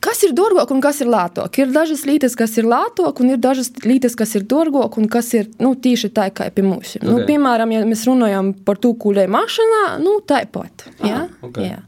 Kas 0.04 0.23
ir 0.28 0.34
dārgāk 0.36 0.73
un 0.76 0.82
kas 0.84 0.99
ir 1.06 1.12
lētāk? 1.13 1.60
Ir 1.63 1.71
dažas 1.76 2.04
lietas, 2.10 2.36
kas 2.39 2.58
ir 2.60 2.67
lētāk, 2.67 3.21
un 3.23 3.32
ir 3.36 3.39
dažas 3.41 3.71
lietas, 3.86 4.17
kas 4.19 4.36
ir 4.36 4.43
dārgāk, 4.49 4.97
un 4.99 5.08
kas 5.12 5.32
ir 5.38 5.47
nu, 5.63 5.71
tieši 5.80 6.12
tā 6.15 6.28
kā 6.36 6.49
pie 6.52 6.65
mums. 6.67 6.97
Okay. 6.97 7.08
Nu, 7.08 7.21
piemēram, 7.30 7.71
ja 7.78 7.86
mēs 7.88 8.04
runājam 8.10 8.52
par 8.67 8.82
to 8.84 8.91
kūlē 8.99 9.30
mašīnā, 9.32 9.86
nu, 10.04 10.17
tāpat. 10.28 10.89
Jā, 11.06 11.23
ok. 11.45 11.62
jā. 11.63 11.80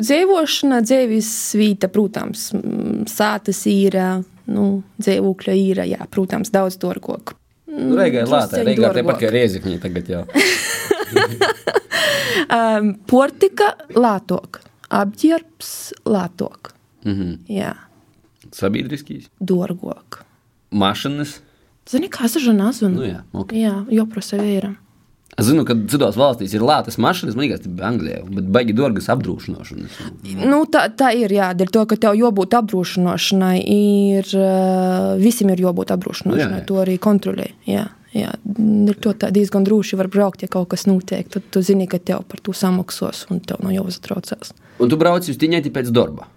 Dzīvošana, 0.00 0.82
dzīves 0.88 1.32
vīta, 1.60 1.92
protams, 1.92 2.50
sātas 3.14 3.62
ir. 3.70 4.00
Nu, 4.50 4.82
dzīvokļa 5.00 5.54
īra, 5.56 5.86
jā, 5.88 6.00
protams, 6.10 6.50
daudz 6.54 6.76
dārgāk. 6.82 7.34
Nu, 7.70 7.94
Reigai 7.98 8.24
ir 8.24 8.30
lētā, 8.32 8.48
Drusceņ 8.50 8.66
Reigai 8.66 8.88
ir 8.90 8.96
tepat 8.98 9.20
kā 9.22 9.30
riezikņi 9.30 9.76
tagad 9.86 10.10
jau. 10.10 10.24
Um, 12.50 12.94
portika 13.10 13.72
lētāk, 13.94 14.60
apģērbs 14.90 15.70
lētāk, 16.08 16.70
Mhm. 17.04 17.32
jā, 17.50 17.74
Sabiedriskīs. 18.54 19.28
dārgāk. 19.42 20.22
Mašinas. 20.72 21.40
Zini, 21.90 22.08
kā 22.08 22.24
es 22.26 22.36
ar 22.36 22.54
nezinu? 22.54 22.94
Nu 22.94 23.02
jā, 23.06 23.22
ok. 23.34 23.52
Jā, 23.52 23.74
joprojām 23.90 24.40
vīram. 24.46 24.76
Es 25.40 25.46
zinu, 25.48 25.62
ka 25.64 25.72
citās 25.88 26.18
valstīs 26.20 26.52
ir 26.52 26.62
lētas 26.66 26.98
mašīnas, 27.00 27.36
man 27.38 27.46
liekas, 27.46 27.62
tas 27.64 27.72
bija 27.72 27.88
Anglijā, 27.88 28.18
bet 28.36 28.48
baigi 28.52 28.74
dārgas 28.76 29.06
apdrošināšanas. 29.14 29.94
Nu, 30.44 30.58
tā, 30.68 30.82
tā 31.00 31.14
ir, 31.16 31.32
jā, 31.32 31.46
dēļ 31.56 31.70
to, 31.72 31.84
ka 31.88 31.96
tev 32.02 32.18
jābūt 32.18 32.56
apdrošināšanai, 32.58 33.54
ir, 33.64 34.28
uh, 34.36 35.14
visiem 35.22 35.54
ir 35.54 35.62
jābūt 35.64 35.94
apdrošināšanai, 35.96 36.58
Jā, 36.58 36.60
jā. 36.60 36.66
to 36.68 36.76
arī 36.82 36.98
kontrolē. 37.00 37.46
Jā, 37.70 37.86
jā. 38.12 38.34
Dēļ 38.44 38.98
to 39.06 39.14
diezgan 39.32 39.64
droši 39.64 39.96
var 40.02 40.10
braukt, 40.12 40.44
ja 40.44 40.50
kaut 40.52 40.68
kas 40.74 40.84
notiek, 40.90 41.30
tad 41.32 41.48
tu 41.54 41.62
zini, 41.64 41.88
ka 41.88 41.98
tev 42.02 42.26
par 42.28 42.42
to 42.44 42.52
samaksās 42.52 43.24
un 43.32 43.40
tev 43.40 43.64
nav 43.64 43.72
jāuztraucās. 43.78 44.52
Un 44.80 44.92
tu 44.92 45.00
brauc 45.00 45.24
uz 45.24 45.40
Tiņēti 45.40 45.72
pēc 45.72 45.88
darba, 45.96 46.28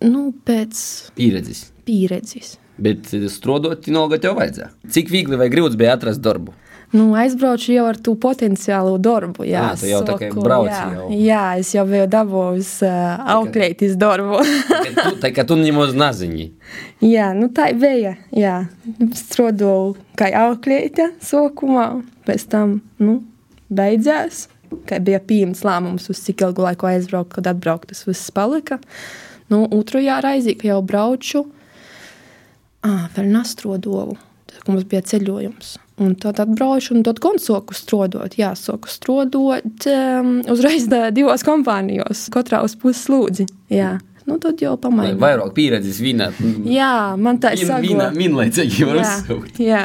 Nu, 0.00 0.30
pēc 0.48 0.78
pieredzes. 1.18 1.66
pieredzes. 1.84 2.54
Bet 2.80 3.10
strādāt, 3.28 3.84
vienalga 3.84 4.16
tev 4.22 4.38
vajadzēja. 4.38 4.70
Cik 4.88 5.10
viegli 5.12 5.36
vai 5.36 5.50
grūti 5.52 5.76
bija 5.76 5.98
atrast 5.98 6.22
darbu? 6.24 6.54
Nu, 6.90 7.12
aizbraucu 7.14 7.70
jau 7.70 7.84
ar 7.86 7.98
to 8.02 8.16
potenciālu 8.18 8.96
darbu. 8.98 9.44
Jā, 9.46 9.68
tu 9.78 9.86
jau 9.86 10.00
tā 10.06 10.16
kā 10.18 10.30
saku, 10.32 10.42
brauci 10.42 10.72
jā, 10.72 10.86
jau. 10.96 11.08
jā, 11.14 11.42
es 11.62 11.68
jau 11.76 11.84
biju 11.86 12.06
dabūjis 12.10 12.70
uh, 12.82 13.20
auklētis 13.36 13.94
darbu. 14.00 14.40
Tā 15.22 15.30
kā 15.34 15.44
tu 15.46 15.54
nemaz 15.60 15.92
nezini. 15.94 16.48
jā, 17.04 17.28
nu 17.38 17.46
tā 17.54 17.68
bija. 17.78 18.16
Jā, 18.34 18.56
strādāju 19.20 19.94
kā 20.18 20.32
auklēta 20.40 21.12
sākumā, 21.22 21.84
pēc 22.26 22.48
tam 22.50 22.80
nu, 22.98 23.20
beidzās. 23.70 24.48
Kā 24.86 24.98
bija 25.02 25.18
pieņemts 25.22 25.62
lēmums, 25.66 26.08
uz 26.10 26.22
cik 26.26 26.42
ilgu 26.46 26.62
laiku 26.62 26.86
aizbraukt, 26.90 27.32
kad 27.36 27.48
atbraukt, 27.50 27.90
tas 27.90 28.02
viss 28.06 28.34
palika. 28.34 28.80
Nu, 29.50 29.64
otrajā 29.78 30.18
reizē, 30.22 30.56
kad 30.58 30.72
jau 30.72 30.80
braucu, 30.86 31.44
ah, 32.86 33.06
vēl 33.14 33.30
nestrādāju. 33.34 34.18
Tad 34.50 34.66
mums 34.70 34.86
bija 34.90 35.02
ceļojums. 35.06 35.76
Un 36.00 36.14
tad 36.16 36.38
atbraucu, 36.40 36.94
un 36.96 37.02
tad 37.04 37.18
gan 37.20 37.36
sāku 37.36 37.74
strādāt. 37.76 38.38
Jā, 38.40 38.54
sāku 38.56 38.88
strādāt 38.88 39.84
um, 39.92 40.30
uzreiz 40.48 40.86
da- 40.88 41.10
divos 41.12 41.42
kompānijos, 41.44 42.22
katrā 42.32 42.62
uz 42.64 42.72
puses 42.80 43.04
lūdzi. 43.12 43.44
Jā, 43.68 43.98
nu 44.26 44.38
tad 44.40 44.62
jau 44.64 44.72
Vai 44.78 44.80
pamainīju. 44.86 45.18
vairāk 45.20 45.52
pieredzes 45.58 45.98
vīnā. 46.00 46.30
Jā, 46.72 46.90
man 47.20 47.36
tā 47.42 47.52
ir 47.52 47.68
Vīna, 47.84 48.08
vienlaicīgi 48.16 48.86
var 48.88 48.96
Jā, 49.02 49.04
uzsaukt. 49.04 49.60
jā. 49.60 49.82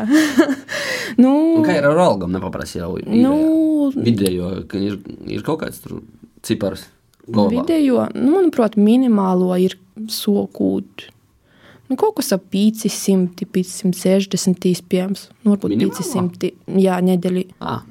nu, 1.24 1.34
Un 1.60 1.66
kā 1.68 1.76
ir 1.82 1.88
ar 1.92 2.00
algām, 2.06 2.32
nepaprasīja 2.36 2.86
jau. 2.86 3.00
nu, 3.12 3.92
Vidējo, 3.96 4.54
ka 4.72 4.80
ir, 4.80 4.96
ir 5.28 5.44
kaut 5.44 5.60
kāds 5.66 5.82
tur 5.84 6.00
cipars. 6.48 6.86
galvā? 7.28 7.58
Vidējo, 7.60 8.08
nu, 8.16 8.38
manuprāt, 8.38 8.80
minimālo 8.80 9.52
ir 9.60 9.76
sokūt. 10.08 11.10
Nu, 11.86 11.96
kaut 12.02 12.16
kas 12.18 12.32
ap 12.34 12.48
500, 12.50 13.46
560 13.54 14.66
īstenībā. 14.72 15.06
Nu, 15.46 15.54
varbūt 15.54 15.76
Minimālo? 15.76 15.94
500, 16.02 16.50
jā, 16.82 16.96
nedēļā. 17.06 17.44
Ah. 17.62 17.84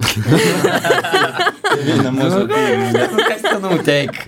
Pieeja. 1.75 2.11
Nu, 2.15 3.23
Kas 3.29 3.45
tā 3.45 3.57
notiek? 3.63 4.19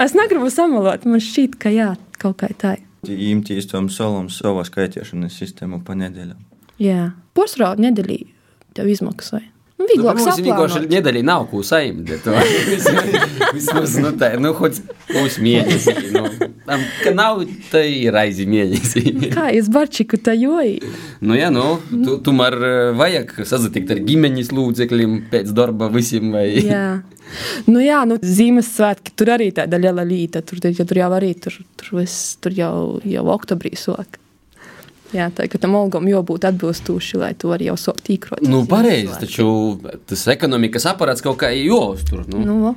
Es 0.00 0.16
negribu 0.16 0.50
samalot, 0.52 1.04
man 1.08 1.20
šķiet, 1.22 1.56
ka 1.60 1.72
jā, 1.72 1.92
kaut 2.22 2.38
kā 2.42 2.50
tā. 2.58 2.76
Imtīs 3.08 3.66
tom 3.70 3.88
solam 3.90 4.28
savā 4.32 4.62
skaitīšanas 4.68 5.34
sistēmu 5.40 5.82
pa 5.86 5.96
nedēļām. 5.98 6.38
Jā, 6.82 7.10
pusrāda 7.36 7.82
nedēļā 7.88 8.20
tev 8.76 8.92
izmaksāja. 8.92 9.48
Nu, 9.48 9.50
Nu, 9.82 9.88
vieglāk 9.90 10.14
vienkārši 10.20 10.44
saplānot. 10.46 10.92
nedēļā 10.92 11.22
nav 11.26 11.48
ko 11.50 11.58
saimniekt. 11.66 12.28
Vismaz, 13.56 13.96
nu, 13.98 14.12
tā, 14.14 14.28
nu, 14.38 14.52
kāds 14.54 14.78
mēnesis. 15.42 16.12
Nu, 16.14 16.28
tā 17.72 17.82
ir 17.88 18.16
aizi 18.18 18.46
mēnesis. 18.48 19.08
Kā 19.34 19.48
es 19.54 19.70
barčiku 19.72 20.18
tā 20.20 20.34
joju? 20.38 20.92
Nu, 21.24 21.36
jā, 21.38 21.50
nu, 21.54 21.64
tu, 21.90 22.18
tomēr 22.24 22.58
vajag 22.98 23.34
sazatikt 23.48 23.94
ar 23.94 24.02
ģimenes 24.06 24.52
lūdzekļiem 24.54 25.18
pēc 25.32 25.52
darba 25.56 25.90
visiem. 25.92 26.30
Vai... 26.34 26.46
Jā. 26.62 26.86
Nu, 27.66 27.80
jā, 27.82 28.02
nu, 28.08 28.18
Ziemassvētki 28.22 29.14
tur 29.18 29.34
arī 29.34 29.50
tāda 29.56 29.80
liela 29.80 30.04
līnija. 30.06 30.44
Tur, 30.46 30.62
ja 30.68 30.86
tur 30.86 31.02
jau 31.02 31.12
arī 31.18 31.32
tur, 31.38 31.58
tur, 31.80 31.94
viss, 31.98 32.36
tur 32.42 32.54
jau, 32.56 32.74
jau 33.08 33.24
oktobrī 33.34 33.74
sāk. 33.78 34.21
Jā, 35.12 35.26
tā 35.28 35.44
kā 35.52 35.58
tam 35.60 35.74
algam 35.76 36.06
jābūt 36.08 36.46
atbilstoši, 36.48 37.18
lai 37.20 37.32
to 37.36 37.50
arī 37.52 37.66
jau 37.68 37.76
sākt 37.76 38.08
īkrot. 38.14 38.40
Nu, 38.48 38.62
pareizi, 38.68 39.12
taču 39.20 39.46
tas 40.08 40.22
ekonomikas 40.32 40.86
aparāts 40.88 41.20
kaut 41.24 41.36
kā 41.42 41.50
jāuztur. 41.52 42.22
Nu. 42.32 42.40
Nu, 42.48 42.72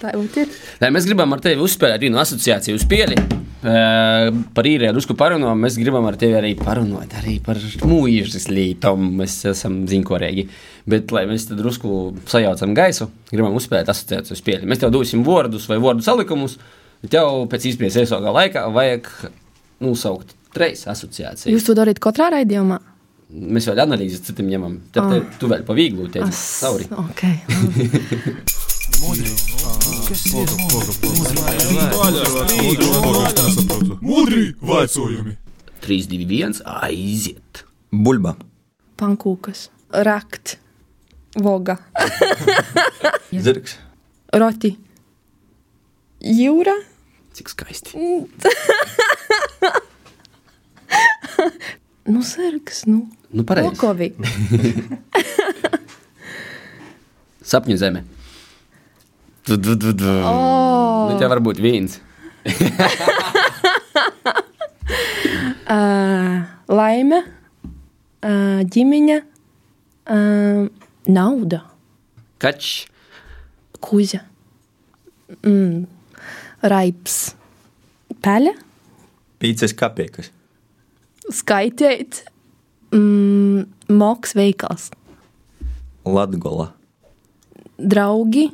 tā 0.00 0.10
jau 0.16 0.24
ir. 0.26 0.50
Lai 0.82 0.90
mēs 0.94 1.06
gribam 1.06 1.36
ar 1.36 1.42
tevi 1.44 1.62
uzspēlēt 1.62 2.02
vienu 2.02 2.18
asociāciju 2.18 2.80
spēli. 2.82 3.20
Par 3.62 4.66
īriju 4.66 4.92
drusku 4.96 5.14
parunājam, 5.18 5.62
mēs 5.62 5.78
gribam 5.78 6.06
ar 6.10 6.18
tevi 6.18 6.34
arī 6.38 6.52
parunāt 6.58 7.14
arī 7.20 7.38
par 7.42 7.58
mūžas 7.86 8.48
lietām. 8.50 9.06
Mēs 9.22 9.38
esam 9.54 9.84
zinkorīgi. 9.90 10.48
Bet, 10.90 11.14
lai 11.14 11.24
mēs 11.30 11.48
tad 11.48 11.62
drusku 11.62 12.16
sajaucam 12.30 12.74
gaisu, 12.78 13.08
gribam 13.30 13.54
uzspēlēt 13.58 13.90
asociāciju 13.94 14.38
spēli. 14.38 14.70
Mēs 14.70 14.82
tev 14.82 14.92
dosim 14.94 15.22
vārdus 15.26 15.70
vai 15.70 15.78
vārdu 15.82 16.06
salikumus, 16.06 16.58
bet 17.02 17.14
tev 17.14 17.46
pēc 17.50 17.70
iespējas 17.70 18.02
iesākā 18.04 18.34
laikā 18.40 18.66
vajag 18.74 19.10
nosaukt 19.82 20.35
trejas 20.56 20.86
asociācijas. 20.92 21.52
Jūs 21.52 21.66
to 21.68 21.72
darīt 21.76 21.98
katrā 22.02 22.26
raidījumā? 22.38 22.78
Mēs 23.26 23.66
vēl 23.66 23.80
analīzes 23.82 24.22
citam 24.26 24.46
ņemam. 24.50 24.74
Tad 24.94 25.04
ah. 25.10 25.14
tu 25.40 25.44
vēl 25.50 25.62
pa 25.66 25.72
vieglu 25.76 26.06
teici. 26.14 26.32
Sauri. 26.36 26.86
Ok. 26.94 27.22
labi. 29.02 29.26
Mudri 34.00 34.54
vaicojumi! 34.62 35.36
3, 35.86 36.06
2, 36.10 36.26
1, 36.26 36.62
aiziet! 36.82 37.62
Buļba, 37.94 38.32
Pankūkas, 38.98 39.68
rakt, 40.06 40.56
voga, 41.36 41.76
zirgs, 43.44 43.76
roti, 44.34 44.72
jūra, 46.24 46.74
Cik 47.36 47.52
skaisti. 47.52 47.92
nu, 52.12 52.22
sirgs, 52.22 52.84
nu, 52.86 53.08
Nu, 53.30 53.44
pareizi. 53.44 53.68
lokovi. 53.68 54.12
Sapņu 57.50 57.76
zeme. 57.78 58.04
Du, 59.46 59.56
du, 59.56 59.74
du, 59.78 59.92
du. 59.94 60.10
Oh. 60.26 61.10
Nu, 61.10 61.18
tev 61.20 61.30
var 61.34 61.40
būt 61.44 61.60
viens. 61.62 62.00
Uh, 65.66 66.44
laime, 66.70 67.16
uh, 68.22 68.60
ģimeņa, 68.70 69.16
uh, 70.14 70.68
nauda, 71.10 71.58
Kačs, 72.38 72.84
kuģa, 73.82 74.20
mm, 75.40 75.80
raips, 76.70 77.16
peļa, 78.22 78.52
pīcis 79.42 79.74
kapiekas, 79.74 80.30
skaitīt, 81.32 82.22
mm, 82.94 83.66
moks 83.90 84.34
veikals, 84.36 84.90
latgola, 86.06 86.70
draugi, 87.78 88.46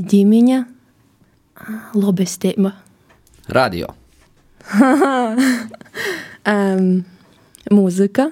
ģimeņa, 0.00 0.60
lobestība, 2.00 2.72
radio, 3.52 3.92
um, 6.54 6.86
mūzika, 7.76 8.30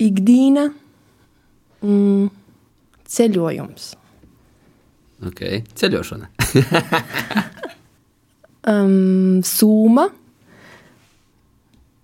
ikdiena, 0.00 0.68
mm, 1.84 2.30
ceļojums, 3.08 3.90
okay. 5.28 5.60
ceļošana, 5.76 6.32
um, 8.72 9.44
summa, 9.44 10.08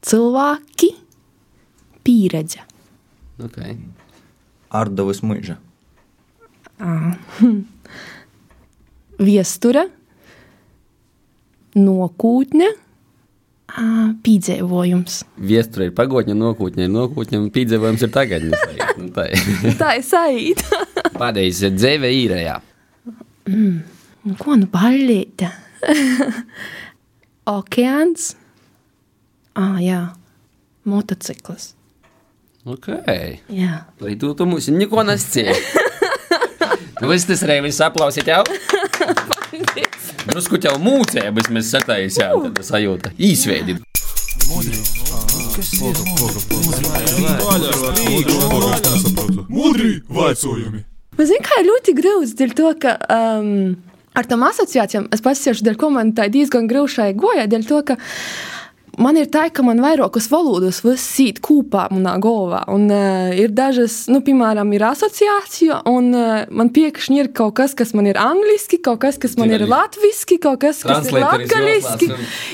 cilvēki, 0.04 0.90
pieredze. 2.04 2.64
okay. 3.42 3.78
ārdavas 4.74 5.22
muža, 5.26 5.58
Viestura, 9.28 9.84
nokūtne, 11.78 12.66
ā, 13.70 13.84
piedzīvojums. 14.26 15.20
Viestura 15.38 15.88
ir 15.88 15.94
pagotņa, 15.94 16.34
nokūtņa 16.38 16.86
ir 16.86 16.92
nokūtņa, 16.94 17.40
un 17.40 17.50
piedzīvojums 17.54 18.06
ir 18.06 18.14
tagadņa. 18.14 18.62
Nu, 18.94 19.08
tā 19.10 19.24
ir. 20.38 20.60
Pēdējais 21.18 21.60
ir 21.66 21.72
dzīve 21.74 22.10
īrējā. 22.14 22.52
Nu, 23.50 24.36
ko 24.38 24.54
nu 24.54 24.68
bailīte? 24.70 25.48
Okeāns, 27.56 28.36
Ah, 29.54 29.78
jā, 29.78 30.00
motociklis. 30.82 31.74
Ok. 32.66 32.88
Jā. 33.52 33.84
Arī 34.00 34.16
tu, 34.18 34.32
tu 34.34 34.46
mums 34.50 34.66
neko 34.72 35.04
nescieni. 35.06 35.54
nu, 37.02 37.12
es 37.14 37.26
tas 37.28 37.44
arī 37.46 37.60
viss 37.68 37.82
aplausīt 37.84 38.30
jau. 38.32 38.40
Drusku 40.24 40.58
jau 40.58 40.74
mūcē, 40.82 41.28
bet 41.36 41.50
mēs 41.54 41.70
sataisījām 41.70 42.48
tādu 42.48 42.64
sajūtu. 42.66 43.12
Īsveidi. 43.20 43.76
Mudri 49.54 49.92
vaicojumi! 50.08 50.82
Bet, 51.14 51.28
zini, 51.30 51.44
kā 51.46 51.60
ir 51.60 51.68
ļoti 51.68 51.94
grūti 51.94 52.40
dēļ 52.40 52.56
to, 52.58 52.72
ka 52.82 52.96
um, 53.14 53.52
ar 54.18 54.26
tām 54.26 54.42
asociācijām 54.48 55.06
es 55.14 55.22
pasiešu, 55.22 55.62
dēļ 55.68 55.78
ko 55.78 55.92
man 55.94 56.10
tā 56.16 56.26
diezgan 56.32 56.66
grūšai 56.70 57.12
goja, 57.14 57.46
dēļ 57.50 57.68
to, 57.68 57.80
ka 57.92 58.00
man 59.00 59.18
ir 59.18 59.28
tā, 59.32 59.46
ka 59.54 59.64
man 59.66 59.80
vairākas 59.82 60.28
valodas 60.32 60.80
sīt 61.00 61.40
kopā 61.44 61.86
manā 61.92 62.14
galvā. 62.22 62.62
Un, 62.72 62.86
uh, 62.92 63.32
ir 63.36 63.52
dažas, 63.54 64.04
nu, 64.12 64.20
piemēram, 64.24 64.70
ir 64.76 64.84
asociācija, 64.88 65.82
un 65.90 66.10
uh, 66.14 66.44
man 66.54 66.70
pēkšņi 66.74 67.20
ir 67.22 67.30
kaut 67.36 67.56
kas, 67.58 67.74
kas 67.78 67.94
man 67.96 68.08
ir 68.10 68.18
angliski, 68.20 68.80
kaut 68.84 69.02
kas, 69.04 69.18
kas 69.20 69.36
man 69.40 69.52
ir 69.54 69.66
latviski, 69.70 70.38
kaut 70.42 70.62
kas, 70.64 70.82
kas 70.86 71.10
ir 71.10 71.20
latgaliski. 71.22 72.10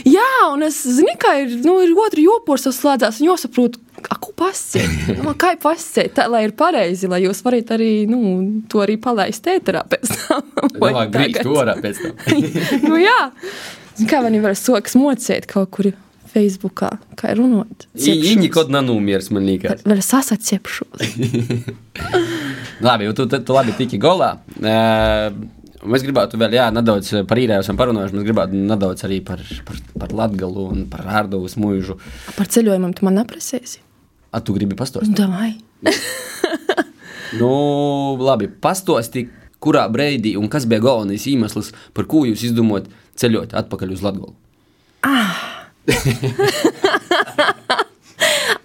Jā, 0.08 0.30
un 0.52 0.66
es 0.66 0.82
zinu, 0.84 1.14
ka 1.20 1.36
ir, 1.42 1.56
nu, 1.66 1.78
ir 1.84 1.94
otru 1.98 2.24
jopors 2.24 2.68
slēdzās, 2.70 3.20
un 3.20 3.32
jāsaprot, 3.32 3.78
a, 4.08 4.16
ko 4.16 4.34
pasciet. 4.36 4.88
Nu, 5.20 5.34
kā 5.38 5.52
pasciet, 5.60 6.14
tā, 6.16 6.26
lai 6.30 6.44
ir 6.46 6.54
pareizi, 6.56 7.08
lai 7.10 7.22
jūs 7.24 7.42
varat 7.44 7.74
arī, 7.76 8.06
nu, 8.10 8.20
to 8.70 8.80
arī 8.84 8.96
palaist 9.02 9.46
ēterā 9.50 9.84
pēc 9.90 10.12
tam. 10.14 10.46
Vai 10.82 10.94
Domā, 10.94 11.06
grīzt 11.12 11.42
tagad. 11.42 11.56
orā 11.60 11.76
pēc 11.80 12.04
tam. 12.04 12.14
nu, 12.88 13.00
jā. 13.00 13.18
Kā 14.08 14.22
viņi 14.24 14.40
var 14.40 14.56
sokas 14.56 14.96
mocēt 14.96 15.50
kaut 15.50 15.74
kur 15.74 15.90
Facebookā, 16.30 16.90
kā 17.18 17.34
ir 17.34 17.40
runāt. 17.42 17.86
Viņi 17.94 18.50
kaut 18.52 18.70
kā 18.70 18.76
nanūmiers, 18.78 19.30
man 19.34 19.46
liekas. 19.48 19.84
Vēl 19.88 20.02
sasaciepšos. 20.04 21.06
Labi, 22.86 23.08
jau 23.08 23.16
tu, 23.18 23.26
tu, 23.30 23.40
tu 23.44 23.56
labi 23.56 23.74
tiki 23.78 24.00
golā. 24.00 24.36
Uh, 24.60 25.34
Mēs 25.80 26.02
gribētu 26.04 26.36
vēl 26.36 26.52
jā, 26.58 26.66
nedaudz 26.76 27.08
par 27.24 27.38
īrēju 27.40 27.64
esam 27.64 27.78
parunājuši. 27.78 28.12
Mēs 28.18 28.24
gribētu 28.26 28.58
nedaudz 28.68 29.06
arī 29.06 29.22
par, 29.24 29.40
par, 29.64 29.78
par 30.02 30.10
Latgalu 30.12 30.66
un 30.74 30.82
par 30.92 31.06
Ārdovas 31.22 31.54
mūžu. 31.56 31.96
Par 32.36 32.50
ceļojumam 32.52 32.92
tu 32.98 33.06
man 33.08 33.22
aprasēsi. 33.22 33.80
A, 34.28 34.42
tu 34.44 34.52
gribi 34.52 34.76
pastāstīt? 34.76 35.16
Davai. 35.16 35.54
Nu, 37.38 37.50
labi, 38.18 38.48
pastāsti, 38.50 39.28
kurā 39.62 39.84
brīdī 39.92 40.32
un 40.40 40.48
kas 40.50 40.64
bija 40.66 40.82
galvenais 40.82 41.28
iemesls, 41.30 41.70
par 41.94 42.08
ko 42.10 42.24
jūs 42.26 42.42
izdomājat 42.48 42.88
ceļot 43.22 43.54
atpakaļ 43.60 43.92
uz 43.94 44.02
Latgolu? 44.02 44.34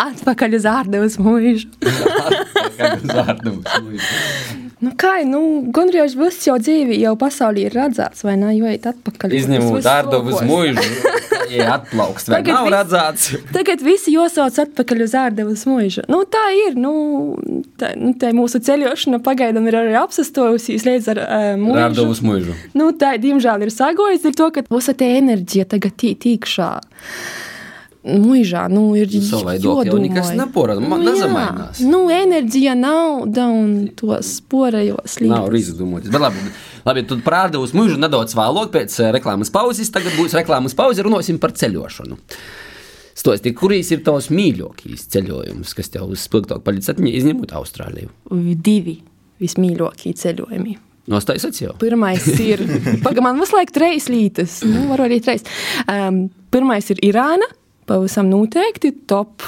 Atpakaļ 0.05 0.57
uz 0.59 0.65
ārdevas 0.67 1.15
mūžu. 1.21 1.69
Atpakaļ 1.85 2.91
uz 2.99 3.11
Ārdovas 3.23 3.71
mūžu. 3.85 4.64
Nu, 4.83 4.91
kā, 4.99 5.13
nu, 5.23 5.39
gandrīz 5.73 6.17
viss 6.19 6.43
jau 6.49 6.57
dzīvi, 6.59 6.97
jau 6.99 7.13
pasaulī 7.19 7.63
ir 7.69 7.75
redzēts, 7.77 8.25
vai 8.27 8.33
ne? 8.41 8.49
Jo 8.57 8.67
iet 8.67 8.83
atpakaļ. 8.89 9.31
Izņemot 9.37 9.85
Ārdovas 9.87 10.35
lokos. 10.35 10.49
mūžu, 10.49 11.13
ja 11.55 11.69
atplaukst, 11.77 12.27
vai 12.33 12.41
nav 12.43 12.65
viss- 12.67 12.73
redzēts? 12.75 13.29
Tagad 13.55 13.85
visi 13.87 14.13
jāsauc 14.17 14.59
atpakaļ 14.65 15.05
uz 15.07 15.15
ārdevas 15.21 15.63
mūžu. 15.69 16.03
Nu, 16.11 16.19
tā 16.27 16.43
ir. 16.65 16.75
Nu, 16.75 16.91
tā, 17.79 17.93
nu, 17.95 18.11
tā 18.19 18.33
mūsu 18.35 18.59
ceļošana 18.67 19.21
pagaidām 19.23 19.71
ir 19.71 19.79
arī 19.79 19.95
apsastojusies 20.01 20.83
līdz 20.89 21.09
ar 21.15 21.23
uh, 21.23 21.47
mūžu. 21.63 21.79
Ārdovas 21.87 22.21
mūžu. 22.27 22.57
Nu, 22.75 22.91
tā, 22.99 23.15
diemžēl, 23.23 23.63
ir 23.69 23.71
sagojas 23.73 24.27
ar 24.27 24.35
to, 24.41 24.51
ka 24.59 24.65
visa 24.75 24.91
tā 24.97 25.07
enerģija 25.21 25.69
tagad 25.77 25.95
tī- 26.03 26.17
tīkšā. 26.27 26.69
Mūžā, 28.05 28.67
nu, 28.69 28.91
ir 28.93 29.09
Savaidoki 29.09 29.87
jau 29.89 29.97
nekas 29.97 30.27
jodomai. 30.29 30.35
nepora- 30.43 30.75
ma- 30.79 30.99
jā. 30.99 31.05
nezamainās. 31.07 31.79
Nu, 31.89 32.03
enerģija 32.13 32.75
nauda 32.77 33.47
un 33.49 33.87
tos 33.97 34.35
sporajos 34.37 35.15
līdzekļus. 35.17 35.31
Nav 35.33 35.57
izdomāts. 35.57 36.11
Bet 36.13 36.21
labi, 36.21 36.37
labi 36.85 37.03
tad 37.09 37.23
prāda 37.25 37.57
uz 37.57 37.73
mūžu 37.73 37.97
nedaudz 37.97 38.35
vēlāk 38.37 38.69
pēc 38.75 38.99
eh, 39.01 39.11
reklāmas 39.17 39.49
pauzes. 39.49 39.89
Tagad 39.89 40.13
būs 40.19 40.37
reklāmas 40.37 40.77
pauze, 40.77 41.01
runāsim 41.01 41.39
par 41.41 41.51
ceļošanu. 41.57 42.19
Stosti, 43.15 43.53
kurīs 43.57 43.89
ir 43.95 44.03
tavs 44.05 44.27
mīļākais 44.29 45.07
ceļojums, 45.09 45.73
kas 45.73 45.89
tev 45.89 46.11
uz 46.11 46.21
spilgtāku 46.27 46.61
palicis 46.61 46.91
atmiņā, 46.93 47.15
izņemot 47.23 47.53
Austrāliju? 47.57 48.09
Divi 48.61 48.99
vismīļākie 49.41 50.13
ceļojumi. 50.19 50.77
Nostājas 51.09 51.45
jau. 51.61 51.73
Pirmais 51.81 52.25
ir. 52.41 52.61
Pagaidām, 53.05 53.23
man 53.29 53.41
visu 53.41 53.55
laiku 53.55 53.73
trīs 53.77 54.09
lītas. 54.09 54.61
Nu, 54.65 54.87
varu 54.89 55.05
arī 55.07 55.19
trīs. 55.25 55.45
Um, 55.89 56.25
pirmais 56.53 56.89
ir 56.93 57.01
Irāna. 57.05 57.49
Pavisam 57.85 58.29
noteikti 58.31 58.91
top 59.07 59.43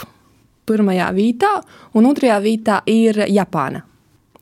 pirmajā 0.67 1.11
vietā. 1.15 1.53
Un 1.97 2.09
otrajā 2.09 2.37
vietā 2.43 2.81
ir 2.89 3.23
Japāna. 3.31 3.83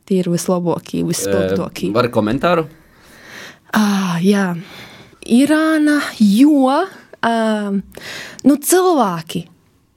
Tie 0.05 0.19
ir 0.21 0.29
vislabākie, 0.29 1.01
vispilgtākie. 1.07 1.89
Var 1.95 2.09
komentāru? 2.13 2.67
Ah, 3.75 4.19
jā, 4.21 4.53
Irāna, 5.25 5.97
jo 6.21 6.69
um, 6.69 7.79
nu, 8.45 8.57
cilvēki, 8.61 9.41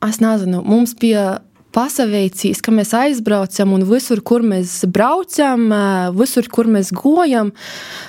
es 0.08 0.18
nezinu, 0.24 0.62
mums 0.64 0.94
bija 0.98 1.42
pasaveicīs, 1.76 2.62
ka 2.64 2.72
mēs 2.72 2.94
aizbraucam 2.96 3.76
un 3.76 3.84
visur, 3.90 4.22
kur 4.24 4.42
mēs 4.46 4.80
braucam, 4.88 5.68
uh, 5.68 6.08
visur, 6.16 6.48
kur 6.48 6.70
mēs 6.70 6.94
gojam, 6.96 7.52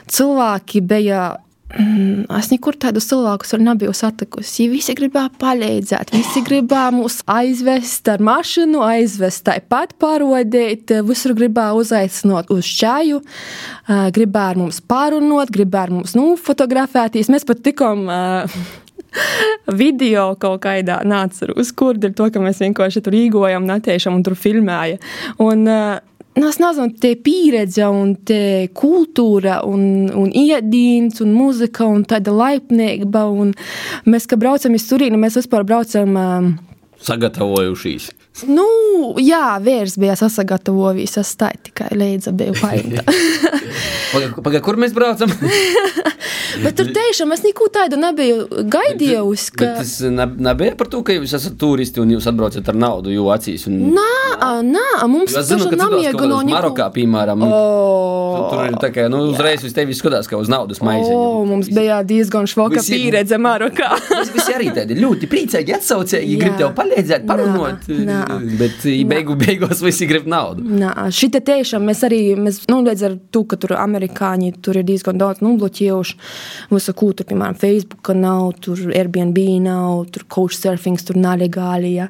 cilvēki 0.08 0.84
bija. 0.88 1.28
Mm, 1.78 2.26
Es 2.40 2.48
nekur 2.50 2.74
tādus 2.82 3.06
cilvēkus 3.10 3.54
vēl 3.54 3.62
nebiju 3.68 3.94
satikusi. 3.94 4.66
Visi 4.72 4.96
gribēja 4.98 5.30
palīdzēt, 5.42 6.14
visi 6.16 6.42
gribēja 6.46 6.90
mūs 6.96 7.20
aizvest 7.30 8.10
ar 8.10 8.24
mašīnu, 8.26 8.82
aizvest 8.86 9.44
tāpat 9.46 9.94
parodēt, 10.02 10.96
visur 11.06 11.36
gribēja 11.38 11.78
uzaicināt 11.78 12.50
uz 12.54 12.70
čaju, 12.80 13.22
gribēja 13.86 14.56
ar 14.56 14.62
mums 14.64 14.82
pārunāt, 14.82 15.54
gribēja 15.54 15.90
ar 15.90 15.96
mums 16.00 16.18
nofotografēties. 16.18 17.30
Mēs 17.30 17.46
pat 17.50 17.62
tikām 17.66 18.06
ā, 18.10 18.20
video 19.82 20.32
kaut 20.42 20.64
kādā 20.66 21.02
nāca 21.06 21.50
uz 21.54 21.74
kurdi, 21.74 22.14
to, 22.18 22.32
ka 22.34 22.42
mēs 22.42 22.62
vienkārši 22.66 23.06
tur 23.06 23.18
īgojam, 23.18 23.70
netiešām 23.70 24.18
un 24.18 24.26
tur 24.26 24.38
filmēja. 24.38 25.02
Un, 25.46 25.68
Nu, 25.70 26.19
es 26.48 26.60
nezinu, 26.62 26.94
tā 27.02 27.12
pieredze, 27.20 27.84
un 27.92 28.14
tā 28.28 28.70
kultūra, 28.78 29.60
un, 29.68 30.08
un 30.16 30.30
iedīns, 30.32 31.20
un 31.26 31.34
mūzika, 31.36 31.88
un 31.90 32.06
tāda 32.08 32.32
laipnība. 32.32 33.26
Un 33.28 33.52
mēs, 34.08 34.30
kad 34.30 34.40
braucam 34.40 34.78
uz 34.78 34.88
turieni, 34.88 35.20
mēs 35.20 35.40
vispār 35.42 35.68
braucam. 35.68 36.16
Um, 36.16 36.50
Sagatavojušies. 37.04 38.12
Nu, 38.48 38.66
jā, 39.20 39.58
vīrs 39.64 39.98
bija 40.00 40.16
sasagatavojis. 40.20 41.18
Es 41.22 41.34
tā 41.40 41.52
tikai 41.64 41.90
līdzi 41.98 42.36
biju 42.40 42.56
paimta. 42.62 43.04
Paga, 44.10 44.30
paga, 44.42 44.60
kur 44.66 44.78
mēs 44.82 44.94
braucam? 44.96 45.30
Bet 46.64 46.76
tur 46.80 46.88
tiešām 46.96 47.30
es 47.36 47.44
neko 47.46 47.68
tādu 47.74 48.00
nebiju 48.00 48.64
gaidījusi. 48.74 49.52
Bet 49.54 49.62
Ka... 49.62 49.68
tas 49.84 49.92
ne, 50.10 50.26
nebija 50.50 50.74
par 50.80 50.90
to, 50.92 51.02
ka 51.06 51.14
jūs 51.14 51.36
esat 51.38 51.56
turisti 51.62 52.02
un 52.02 52.16
jūs 52.16 52.26
atbraucat 52.32 52.72
ar 52.72 52.80
naudu, 52.80 53.12
jo 53.14 53.28
acīs. 53.34 53.68
Un... 53.70 53.78
Nā, 53.94 54.60
nā, 54.66 54.86
mums 55.12 55.36
zinu, 55.36 55.44
ka 55.46 55.46
taču 55.46 55.68
citos 55.68 55.82
namiega 55.84 56.30
no 56.32 56.40
Marokā, 56.50 56.90
piemēram, 56.96 57.46
O, 57.50 58.50
tur 58.50 58.64
ir 58.66 58.78
tā 58.82 58.90
kā, 58.96 59.06
nu, 59.12 59.22
uzreiz 59.30 59.64
uz 59.68 59.74
tevi 59.76 59.96
skatās, 59.98 60.30
kā 60.30 60.40
uz 60.40 60.50
naudas 60.52 60.82
maizi. 60.86 61.12
O, 61.14 61.46
mums 61.48 61.70
bija 61.74 62.02
diezgan 62.08 62.50
švoka 62.50 62.80
Visi- 62.80 62.98
pieredze 62.98 63.40
Marokā. 63.42 63.92
Mēs 64.10 64.34
visi 64.34 64.56
arī 64.56 64.72
tādi 64.76 64.98
ļoti 65.00 65.30
priecīgi, 65.32 65.76
atsaucīgi, 65.78 66.36
Jā. 66.36 66.42
grib 66.44 66.58
tev 66.62 66.74
palīdzēt, 66.78 67.26
parunāt. 67.30 67.88
Nā, 67.94 68.06
nā. 68.10 68.29
Bet 68.60 68.84
beigu, 69.10 69.36
beigās 69.40 69.82
visi 69.84 70.08
grib 70.10 70.28
naudu. 70.30 70.64
Nā, 70.80 70.92
šita 71.16 71.42
tiešām 71.46 71.86
mēs 71.90 72.04
arī, 72.08 72.22
mēs, 72.40 72.62
nu, 72.72 72.82
līdz 72.86 73.06
ar 73.08 73.16
to, 73.34 73.44
ka 73.50 73.60
tur 73.62 73.76
amerikāņi 73.80 74.54
tur 74.66 74.80
ir 74.82 74.88
diezgan 74.88 75.20
daudz 75.22 75.44
nobloķējuši 75.46 76.20
visu, 76.74 76.96
ko 77.00 77.12
tur, 77.14 77.30
piemēram, 77.30 77.58
Facebook 77.60 78.14
nav, 78.18 78.52
tur 78.64 78.84
Airbnb 78.94 79.40
nav, 79.66 80.06
tur 80.14 80.28
couchsurfings 80.36 81.08
tur 81.10 81.20
nav 81.20 81.42
legāli, 81.42 81.96
ja. 82.00 82.10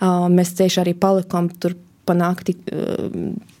Uh, 0.00 0.28
mēs 0.32 0.54
tieši 0.58 0.84
arī 0.84 0.96
palikam 0.98 1.50
tur 1.60 1.76
panākti 2.06 2.54
uh, 2.72 3.10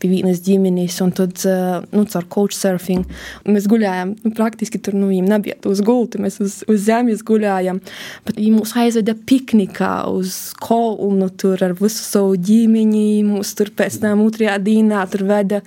pie 0.00 0.10
vienas 0.10 0.42
ģimenes, 0.46 0.96
un 1.04 1.12
tad, 1.16 1.36
uh, 1.48 1.84
nu, 1.92 2.04
caur 2.12 2.26
couchsurfing 2.32 3.06
mēs 3.48 3.68
guļājām, 3.70 4.14
nu, 4.24 4.32
praktiski 4.36 4.80
tur, 4.82 4.96
nu, 4.98 5.10
viņiem 5.10 5.30
nebija 5.30 5.58
uz 5.68 5.82
gulti, 5.86 6.20
mēs 6.22 6.40
uz, 6.44 6.60
uz 6.70 6.82
zemes 6.86 7.24
guļājām, 7.26 7.80
bet 8.26 8.40
viņi 8.40 8.54
mūs 8.56 8.76
aizveda 8.78 9.16
piknikā 9.28 9.94
uz 10.12 10.52
kolnu 10.62 11.30
tur 11.40 11.62
ar 11.66 11.76
visu 11.78 12.02
savu 12.02 12.36
ģimeni, 12.38 13.24
mūs 13.26 13.54
tur 13.58 13.72
pēc 13.76 14.00
tam 14.02 14.24
otrajā 14.26 14.58
dienā 14.62 15.06
tur 15.12 15.26
veda 15.28 15.62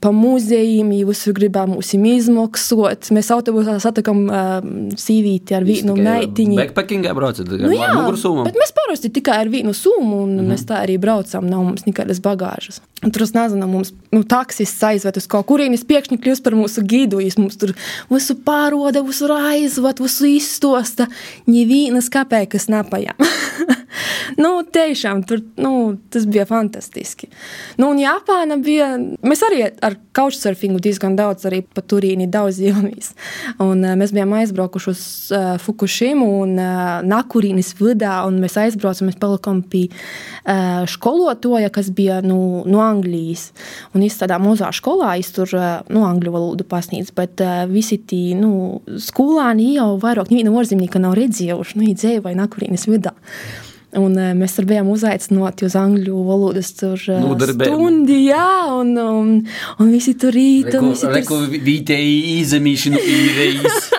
pa 0.00 0.10
muzejiem, 0.16 0.92
ja 0.96 1.06
visur 1.08 1.34
gribām 1.36 1.74
mūs 1.74 1.92
izmaksot. 1.94 3.10
Mēs 3.14 3.28
autobusā 3.34 3.76
satikam 3.82 4.22
uh, 4.28 4.60
sīvīti 4.96 5.56
ar 5.56 5.66
vienu 5.68 5.96
meitiņu. 5.98 6.56
Backpackingā 6.56 7.12
braucat, 7.16 7.50
Nu, 7.60 7.72
jā, 7.74 7.90
bet 8.46 8.56
mēs 8.56 8.72
parasti 8.76 9.10
tikai 9.12 9.36
ar 9.44 9.50
vienu 9.52 9.74
summu, 9.76 10.22
un 10.24 10.30
mm 10.34 10.38
-hmm. 10.38 10.52
mēs 10.52 10.64
tā 10.68 10.80
arī 10.84 10.96
braucam. 10.98 11.46
Nav 11.46 11.64
mums 11.64 11.84
nekādas 11.84 12.20
bagāžas. 12.20 12.80
Un 13.04 13.10
tur 13.10 13.22
es 13.22 13.32
nezinu, 13.32 13.66
mums 13.66 13.92
nu, 14.12 14.22
taksists 14.24 14.82
aizved 14.82 15.16
uz 15.16 15.26
kaut 15.26 15.46
kurienes, 15.46 15.84
pēkšņi 15.84 16.18
kļūst 16.20 16.42
par 16.42 16.54
mūsu 16.54 16.82
gidu. 16.82 17.16
Viņš 17.16 17.38
mums 17.38 17.56
tur 17.56 17.74
visu 18.10 18.34
pāroda, 18.34 19.04
visu 19.06 19.26
aizved, 19.32 20.00
visu 20.00 20.26
izstosta. 20.26 21.06
Nevienas 21.46 22.08
kāpēkas 22.08 22.68
napajām. 22.68 23.16
nu, 24.40 24.52
tiešām 24.64 25.22
tur, 25.28 25.42
nu, 25.60 25.96
tas 26.12 26.26
bija 26.30 26.46
fantastiski. 26.48 27.30
Nu, 27.80 27.90
un 27.92 28.00
Japāna 28.02 28.58
bija, 28.62 28.92
mēs 28.98 29.44
arī 29.46 29.64
ar 29.70 29.96
couchsurfingu 30.16 30.80
diezgan 30.82 31.16
daudz 31.18 31.46
arī 31.48 31.62
pa 31.64 31.82
Turīni 31.82 32.28
daudz 32.30 32.60
ievamies. 32.62 33.12
Un 33.62 33.84
uh, 33.84 33.94
mēs 33.98 34.14
bijām 34.16 34.34
aizbraukuši 34.40 34.90
uz 34.90 35.02
uh, 35.34 35.54
Fukushimu 35.62 36.28
un 36.42 36.56
uh, 36.58 37.00
Nakurīnis 37.06 37.72
vidā, 37.78 38.20
un 38.28 38.40
mēs 38.42 38.58
aizbraucam, 38.60 39.10
mēs 39.10 39.18
palikam 39.20 39.62
pie 39.70 39.86
uh, 39.90 40.82
skolotoja, 40.90 41.70
kas 41.74 41.92
bija 41.94 42.20
nu, 42.24 42.62
no 42.68 42.82
Anglijas. 42.84 43.50
Un 43.94 44.04
viņš 44.04 44.20
tādā 44.24 44.40
mazā 44.42 44.70
skolā, 44.76 45.14
viņš 45.18 45.32
tur 45.36 45.56
uh, 45.58 45.70
no 45.92 46.04
angļu 46.08 46.34
valodu 46.34 46.66
pasniedz, 46.68 47.12
bet 47.16 47.42
uh, 47.44 47.64
visi 47.70 48.00
tie, 48.00 48.34
nu, 48.38 48.80
skolāni 49.00 49.74
jau 49.76 49.94
vairāk 50.02 50.32
neviena 50.32 50.54
orzemnieka 50.56 51.02
nav 51.02 51.16
redzējuši, 51.18 51.80
nu, 51.80 51.90
dzīvoja 51.94 52.38
Nakurīnis 52.38 52.88
vidā. 52.90 53.14
Un, 53.98 54.12
uh, 54.14 54.30
mēs 54.38 54.52
tur 54.54 54.68
bijām 54.70 54.86
uzaicināti 54.92 55.66
uz 55.66 55.74
angļu 55.78 56.20
valodas 56.28 56.68
uh, 56.86 56.94
Nodarbējumu. 57.24 57.74
stundi, 57.74 58.18
jā, 58.28 58.50
un, 58.70 58.92
un, 59.02 59.32
un 59.82 59.90
visi 59.90 60.14
tur 60.14 60.30
rīt. 60.36 60.70
un 60.78 60.92
visi 60.92 61.08
tur 61.08 61.16
Reku 61.16 61.40
vietēji 61.50 62.38
izemīšanu 62.38 63.02
īrejas. 63.02 63.89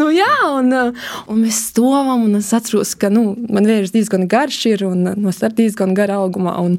Nu, 0.00 0.08
jā, 0.14 0.30
un, 0.48 0.70
uh, 0.72 1.08
un 1.30 1.42
mēs 1.44 1.58
stāvam, 1.70 2.24
un 2.26 2.38
es 2.38 2.50
atceros, 2.56 2.94
ka 2.98 3.10
nu, 3.12 3.34
man 3.52 3.68
vīrs 3.68 3.92
diezgan 3.94 4.26
garš 4.30 4.60
ir, 4.70 4.84
un 4.88 5.12
uh, 5.12 5.16
no 5.18 5.32
starp 5.34 5.58
diezgan 5.58 5.92
gara 5.96 6.18
augumā. 6.22 6.56
Un, 6.62 6.78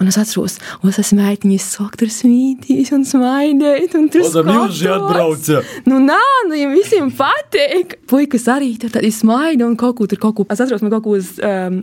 un 0.00 0.10
es 0.10 0.18
atceros, 0.20 0.56
ka 0.80 0.90
es 0.90 1.00
esmu 1.02 1.58
sok 1.62 1.98
tur 2.00 2.10
smītījis 2.12 2.92
un 2.96 3.04
smaidējis. 3.08 3.96
Un 3.98 4.08
tur 4.12 4.26
Oda 4.28 4.44
milži 4.48 4.88
skatos. 4.88 5.04
atbrauca. 5.10 5.62
Nu, 5.90 6.00
nā, 6.02 6.20
nu, 6.48 6.56
ja 6.58 6.70
visiem 6.72 7.12
patīk. 7.14 7.98
Puikas 8.10 8.48
arī 8.52 8.74
tur 8.80 8.92
tādi 8.94 9.12
smaida 9.14 9.66
un 9.68 9.76
kaut 9.80 9.98
ko 9.98 10.08
tur 10.10 10.22
kaut 10.22 10.38
ko. 10.38 10.48
Es 10.50 10.62
atceros, 10.64 10.84
man 10.84 10.94
kaut 10.94 11.06
ko 11.06 11.18
uz 11.18 11.34
um, 11.38 11.80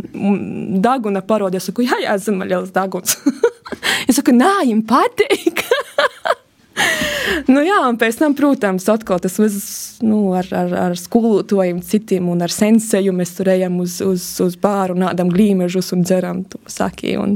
daguna 0.83 1.23
parodija. 1.25 1.61
Es 1.61 1.69
saku, 1.69 1.85
jā, 1.87 2.01
jā, 2.03 2.17
zinu, 2.21 2.41
man 2.41 2.51
liels 2.51 2.73
daguns. 2.75 3.17
es 4.09 4.17
saku, 4.17 4.35
nā, 4.35 4.53
viņam 4.63 4.85
patīk. 4.89 5.65
Nu, 7.51 7.61
jā, 7.65 7.79
un 7.87 7.99
pēc 8.01 8.19
tam, 8.21 8.35
protams, 8.37 8.87
atkal 8.91 9.21
tas 9.23 9.37
viss 9.41 9.99
nu, 10.05 10.33
ar, 10.37 10.47
ar, 10.55 10.73
ar 10.87 10.97
skolotājiem, 10.97 11.81
citiem 11.85 12.29
un 12.31 12.41
ar 12.45 12.53
senseju. 12.53 13.13
Mēs 13.15 13.35
tur 13.37 13.51
ejam 13.53 13.79
uz, 13.83 13.99
uz, 14.05 14.25
uz 14.43 14.57
bāru, 14.61 14.97
nādam 14.99 15.31
glīmežus 15.33 15.91
un 15.95 16.05
dzeram 16.07 16.43
saki. 16.69 17.15
Un, 17.21 17.35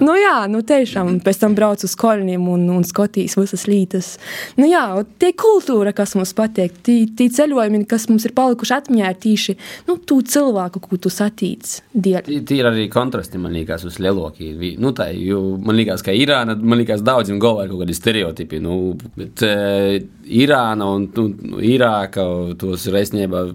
nu, 0.00 0.16
jā, 0.18 0.36
nu, 0.50 0.62
tiešām 0.66 1.18
pēc 1.24 1.42
tam 1.42 1.56
brauc 1.58 1.84
uz 1.84 1.96
kolņiem 1.98 2.48
un, 2.54 2.66
un 2.78 2.86
skotīs 2.88 3.36
visas 3.38 3.66
lītas. 3.70 4.14
Nu, 4.60 4.68
jā, 4.68 4.84
tie 5.20 5.34
kultūra, 5.36 5.92
kas 5.96 6.16
mums 6.18 6.34
patīk, 6.36 6.80
tie, 6.86 7.00
tie 7.18 7.28
ceļojumi, 7.34 7.84
kas 7.88 8.08
mums 8.10 8.26
ir 8.28 8.34
palikuši 8.38 8.76
atmiņā, 8.80 9.12
ir 9.12 9.22
tīši 9.22 9.58
nu, 9.88 9.98
tu 9.98 10.20
cilvēku, 10.24 10.82
ko 10.84 10.96
tu. 10.96 11.12
Dieļ. 11.18 12.28
Tie 12.46 12.58
ir 12.60 12.66
arī 12.68 12.86
kontrasti, 12.92 13.40
man 13.42 13.52
liekas, 13.56 13.84
uz 13.88 13.98
lielākie. 14.02 14.52
Nu, 14.80 14.92
tā, 14.96 15.08
jo 15.14 15.56
man 15.64 15.76
liekas, 15.78 16.02
ka 16.06 16.14
Irāna, 16.14 16.54
man 16.56 16.80
liekas, 16.80 17.02
daudziem 17.04 17.40
galvā 17.42 17.66
ir 17.66 17.72
kaut 17.72 17.82
kādi 17.82 17.96
stereotipi. 17.96 18.60
Nu, 18.62 18.94
bet 19.18 19.44
uh, 19.46 19.98
Irāna 20.28 20.88
un 20.96 21.10
nu, 21.16 21.60
Irāka, 21.64 22.24
tos 22.60 22.86
ir 22.88 22.96
aizsniegba 23.00 23.48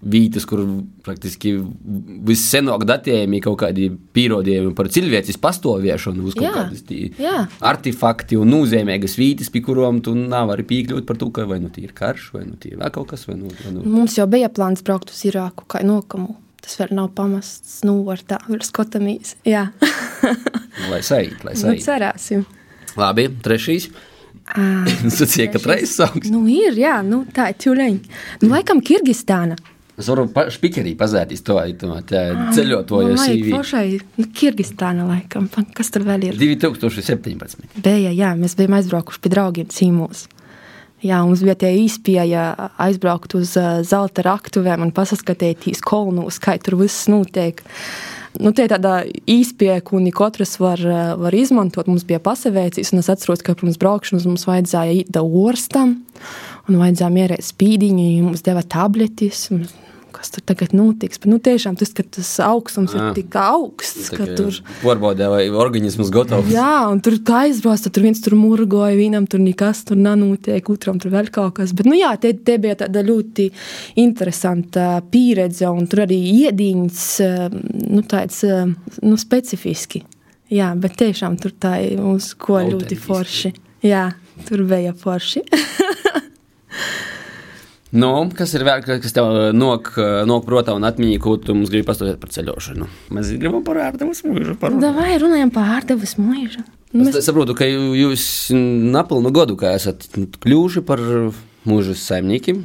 vītas, 0.00 0.46
kur 0.48 0.62
praktiski 1.04 1.52
vissenāk 2.24 2.86
datējumi 2.88 3.40
kaut 3.44 3.58
kādi 3.60 3.90
pierādījumi 4.16 4.72
par 4.76 4.88
cilvēces 4.92 5.36
pastāvēšanu, 5.42 6.24
uz 6.24 6.36
kādas 6.38 6.84
artefakti 7.60 8.38
un 8.40 8.48
nozīmīgas 8.54 9.18
vītas, 9.20 9.50
pie 9.52 9.60
kurām 9.66 10.00
tu 10.04 10.14
nevari 10.16 10.64
piekļūt 10.70 11.08
par 11.08 11.20
to, 11.20 11.28
ka 11.36 11.44
vai 11.50 11.60
nu 11.60 11.68
tie 11.72 11.84
ir 11.84 11.92
karš, 11.96 12.30
vai 12.36 12.46
nu 12.46 12.56
tie 12.60 12.72
ir 12.74 12.80
vēl 12.80 12.94
kaut 12.96 13.10
kas, 13.12 13.26
vai 13.28 13.36
nu. 13.42 13.52
Vai 13.60 13.74
nu. 13.76 13.84
Mums 13.84 14.16
jau 14.16 14.24
bija 14.30 14.48
plāns 14.48 14.80
braukt 14.86 15.12
uz 15.12 15.20
Irāku 15.28 15.68
kā 15.68 15.84
nokamu. 15.84 16.38
Tas 16.60 16.76
vēl 16.76 16.92
nav 16.92 17.12
pamests, 17.16 17.78
nu, 17.88 18.02
var 18.04 18.20
tā, 18.28 18.36
vēl 18.48 18.60
skatāmies. 18.64 19.34
Jā, 19.48 19.70
Lai 20.90 21.00
sajūt, 21.04 21.44
lai 21.44 21.54
nu, 21.56 21.62
sajūt. 21.62 21.84
cerēsim. 21.86 22.44
Labi, 23.00 23.28
trešais. 23.44 23.88
Sacīja, 25.10 25.50
ka 25.54 25.60
reizes 25.70 25.96
sauks. 26.00 26.30
Nu, 26.32 26.44
ir, 26.50 26.74
jā, 26.80 26.96
nu, 27.06 27.22
tā 27.34 27.50
ir 27.52 27.58
tūlēņa. 27.62 28.16
Nu, 28.42 28.50
laikam, 28.54 28.80
Kirgistāna. 28.84 29.58
Es 30.00 30.08
varu 30.08 30.24
špikerī 30.32 30.94
pazētīs 30.96 31.42
to 31.44 31.58
ceļotāju 32.56 33.10
Man 33.10 33.18
vajag 33.20 33.40
CV. 33.42 33.50
Pašai, 33.52 33.86
nu, 34.16 34.26
Kirgistāna, 34.32 35.04
laikam. 35.10 35.48
Pa- 35.52 35.66
Kas 35.76 35.90
tur 35.92 36.06
vēl 36.08 36.30
ir? 36.30 36.38
2017. 36.40 37.66
Bija, 37.84 38.12
jā, 38.16 38.30
mēs 38.38 38.56
bijām 38.56 38.78
aizbraukuši 38.78 39.20
pie 39.26 39.32
draugiem 39.34 39.68
cīmos. 39.68 40.24
Jā, 41.04 41.20
mums 41.24 41.40
bija 41.44 41.54
tie 41.62 41.70
īspēja 41.80 42.70
aizbraukt 42.80 43.32
uz 43.38 43.54
zelta 43.88 44.24
raktuvēm 44.26 44.82
un 44.84 44.90
paskatīties 44.96 45.80
kolonus, 45.84 46.36
kā 46.40 46.58
tur 46.60 46.76
viss 46.80 47.06
notiek. 47.08 47.60
Nu, 47.60 48.19
tie 48.38 48.66
ir 48.66 48.72
tāda 48.72 48.94
īspēja, 49.30 49.80
ko 49.86 49.98
ne 50.02 50.12
katrs 50.14 50.58
var, 50.62 50.80
uh, 50.86 51.12
var 51.20 51.34
izmantot. 51.34 51.88
Mums 51.90 52.06
bija 52.08 52.20
pasavēcīs, 52.22 52.92
un 52.94 53.02
es 53.02 53.10
atceros, 53.12 53.42
ka 53.42 53.56
pirms 53.58 53.80
braukšanas 53.80 54.28
mums 54.28 54.46
vajadzēja 54.48 55.00
iet 55.00 55.12
da 55.14 55.24
orstam, 55.26 55.98
un 56.68 56.80
vajadzēja 56.80 57.12
mierēt 57.14 57.46
spīdiņu, 57.46 58.06
un 58.20 58.30
mums 58.30 58.46
deva 58.46 58.62
tabletes. 58.62 59.48
un 59.54 59.66
Kas 60.14 60.32
tur 60.34 60.42
tagad 60.46 60.72
notiks? 60.76 61.20
Bet, 61.20 61.28
nu, 61.30 61.38
tiešām 61.42 61.76
tas, 61.78 61.92
ka 61.96 62.04
tas 62.16 62.30
augstums 62.44 62.94
Jā. 62.94 63.10
ir 63.10 63.18
tik 63.20 63.36
augsts, 63.38 64.10
ka 64.14 64.26
tur 64.38 64.56
Pārbaudē, 64.82 65.28
vai 65.32 65.42
organisms 65.50 66.10
gatavs. 66.14 66.50
Jā, 66.52 66.88
un 66.90 67.02
tur 67.04 67.18
kā 67.26 67.44
aizbrauc, 67.46 67.84
tur 67.86 68.06
viens 68.06 68.22
tur 68.22 68.36
murgoja, 68.38 68.96
vienam 68.98 69.28
tur 69.30 69.42
nekas 69.42 69.84
tur 69.88 70.00
nenotiek, 70.00 70.70
otram 70.72 71.00
tur 71.02 71.14
vēl 71.14 71.30
kaut 71.34 71.58
kas. 71.60 71.74
Bet, 71.76 71.88
nu 71.90 71.98
jā, 71.98 72.12
te, 72.20 72.32
te 72.34 72.58
bija 72.62 72.78
tāda 72.84 73.04
ļoti 73.06 73.50
interesanta 74.02 74.92
pieredze, 75.12 75.68
un 75.70 75.86
tur 75.90 76.04
arī 76.06 76.20
iediņas, 76.46 77.04
eh, 77.26 77.60
nu 77.90 78.04
tāds, 78.06 78.42
eh, 78.46 78.66
nu 79.04 79.20
specifiski. 79.20 80.04
Jā, 80.50 80.72
bet 80.74 80.96
tiešām 80.98 81.38
tur 81.38 81.54
tā 81.54 81.76
ir 81.92 82.02
uz 82.02 82.32
ko 82.34 82.58
ļoti 82.58 82.98
forši. 82.98 83.52
Jā, 83.86 84.08
tur 84.48 84.64
bija 84.68 84.92
forši. 84.96 85.46
Nu, 87.90 88.10
kas 88.38 88.52
ir 88.54 88.62
vēl, 88.62 88.84
kas 88.86 89.14
tev 89.16 89.26
nok, 89.56 89.88
nok 90.30 90.44
protā 90.46 90.76
un 90.78 90.84
atmiņā, 90.86 91.16
ko 91.22 91.32
tu 91.42 91.56
mums 91.58 91.72
gribi 91.72 91.88
pastāstīt 91.88 92.20
par 92.22 92.30
ceļošanu? 92.30 92.86
Mēs 93.16 93.32
gribam 93.40 93.64
par 93.66 93.80
ārdavas 93.88 94.20
mūžu. 94.22 94.54
Par... 94.60 94.76
Davai 94.78 95.16
runājam 95.18 95.50
par 95.54 95.72
ārdavas 95.80 96.14
mūžu. 96.20 96.62
Nu, 96.94 97.06
Es 97.10 97.26
saprotu, 97.26 97.54
ka 97.58 97.66
jū- 97.66 97.94
jūs 97.98 98.22
napilnu 98.94 99.30
godu, 99.34 99.56
kā 99.58 99.72
esat 99.78 100.06
kļuvuši 100.42 100.84
par 100.86 101.02
mūžu 101.66 101.94
saimniekiem. 101.98 102.62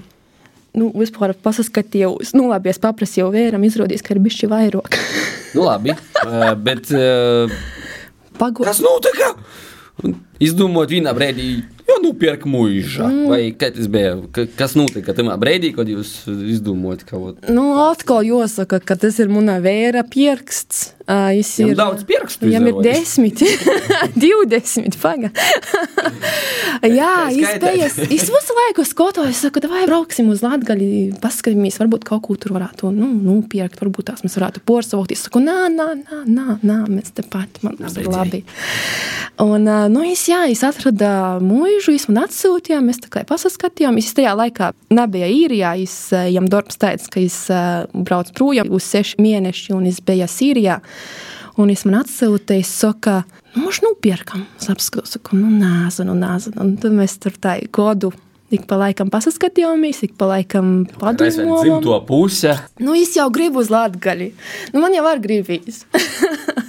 nu, 0.75 0.89
vispār 0.91 1.31
pasaskatījos, 1.39 2.33
nu 2.35 2.49
labi, 2.49 2.69
es 2.69 2.79
paprasīju 2.83 3.29
vēram, 3.31 3.63
izrādījās, 3.63 4.01
ka 4.03 4.13
ir 4.13 4.19
bišķi 4.25 4.49
vairāk. 4.51 4.97
Nu, 5.55 5.63
labi, 5.63 5.93
eh, 5.95 6.49
bet 6.59 6.89
eh, 6.91 7.47
Pago... 8.37 8.65
kas 8.67 8.81
notika? 8.83 9.29
Un 10.03 10.17
Izdomājot 10.43 10.91
vienā 10.91 11.13
brīdī, 11.15 11.45
jau 11.89 11.97
nopirkt 12.03 12.47
mūžā. 12.49 13.05
Mm. 13.11 13.27
Vai 13.29 13.41
tas 13.59 13.87
bija? 13.91 14.15
Ka- 14.35 14.47
Kas 14.57 14.75
notika 14.77 15.13
tajā 15.17 15.35
brīdī, 15.41 15.73
kad 15.75 15.89
jūs 15.91 16.15
izdomājat 16.27 17.05
kaut 17.09 17.39
ko? 17.43 17.53
Nu, 17.53 17.67
atkal 17.89 18.25
jāsaka, 18.25 18.79
ka 18.83 18.95
tas 18.99 19.19
ir 19.21 19.29
mana 19.33 19.59
vēra 19.63 20.05
pieraksts. 20.07 20.91
Uh, 21.05 21.29
viņš 21.37 21.49
ir 21.61 21.75
daudz 21.77 22.01
pierakstu 22.09 22.47
Viņam 22.49 22.63
ir 22.71 22.77
desmit, 22.81 23.41
divdesmit. 24.23 24.95
Paga. 24.97 25.29
Jā, 26.85 27.11
Skaitēt. 27.29 27.99
es 28.09 28.25
visu 28.29 28.55
laiku 28.57 28.85
skatos, 28.87 29.37
saku, 29.43 29.61
vai 29.69 29.83
brauksim 29.85 30.31
uz 30.33 30.41
Latviju, 30.45 31.15
paskatīsimies, 31.21 31.77
varbūt 31.81 32.07
kaut 32.09 32.23
ko 32.25 32.35
tur 32.41 32.55
varētu 32.57 32.89
nu, 32.93 33.11
nopirkt, 33.21 33.77
varbūt 33.81 34.09
tās 34.09 34.25
mēs 34.25 34.35
varētu 34.39 34.63
porsavot. 34.65 35.13
Es 35.13 35.25
saku, 35.27 35.41
nā, 35.45 35.67
nā, 35.73 35.91
nā, 36.01 36.23
nā, 36.25 36.57
nā 36.65 36.79
mēs 36.89 37.13
tepat, 37.17 37.61
man 37.65 37.77
tas 37.79 37.97
ir 38.01 38.09
labi. 38.11 38.41
Un, 39.45 39.65
ā, 39.69 39.79
nu, 39.91 40.03
es, 40.09 40.25
jā, 40.31 40.43
es 40.51 40.61
atradu 40.65 41.09
mūžu, 41.45 41.74
es 41.93 42.07
man 42.09 42.23
atsūtīju, 42.25 42.81
mēs 42.85 43.01
tā 43.03 43.11
kā 43.13 43.23
pasaskatījām. 43.27 43.99
Es 44.01 44.13
tajā 44.15 44.33
laikā 44.37 44.71
nebija 44.93 45.29
īrijā, 45.31 45.75
es 45.83 45.95
ā, 46.15 46.25
jām 46.31 46.49
darbs 46.51 46.79
teica, 46.81 47.09
ka 47.13 47.23
es 47.23 47.37
ā, 47.53 47.61
braucu 47.93 48.35
projām 48.37 48.71
uz 48.75 48.87
seši 48.87 49.19
mēneši, 49.21 49.73
un 49.75 49.87
es 49.89 50.01
biju 50.05 50.27
Sīrijā. 50.31 50.79
Un 51.61 51.71
es 51.71 51.85
man 51.87 52.01
atsūtīju, 52.01 52.65
es 52.65 52.71
saku, 52.81 53.21
nu, 53.53 53.63
mums 53.63 53.79
nopirkam. 53.83 54.43
Es 54.59 54.67
apskatos, 54.71 55.15
saku, 55.15 55.37
nu, 55.39 55.51
nāzinu, 55.61 56.15
nāzinu. 56.19 56.59
Un 56.63 56.75
tad 56.81 56.95
mēs 56.95 57.17
tur 57.23 57.37
tā 57.39 57.57
godu. 57.75 58.11
Ik 58.53 58.67
pa 58.69 58.77
laikam 58.77 59.09
pasaskatījāmies, 59.09 60.03
ik 60.05 60.13
pa 60.19 60.27
laikam 60.29 60.83
padomājām. 60.99 61.55
Dzimto 61.63 61.95
puse. 62.05 62.53
Nu, 62.77 62.93
es 62.93 63.15
jau 63.17 63.25
gribu 63.33 63.63
uz 63.63 63.71
Latviju. 63.73 64.35
Nu, 64.75 64.83
man 64.83 64.93
jau 64.93 65.01
var 65.07 65.23
gribīs. 65.23 65.81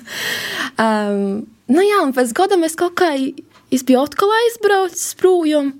um, 0.87 1.45
nu, 1.69 1.85
jā, 1.85 2.01
un 2.01 2.15
pēc 2.17 2.33
gada 2.39 2.57
mēs 2.61 2.79
kaut 2.81 2.97
kā. 2.97 3.13
Es 3.77 3.83
biju 3.85 4.01
atkal 4.01 4.31
aizbraucis 4.33 5.11
projām, 5.21 5.75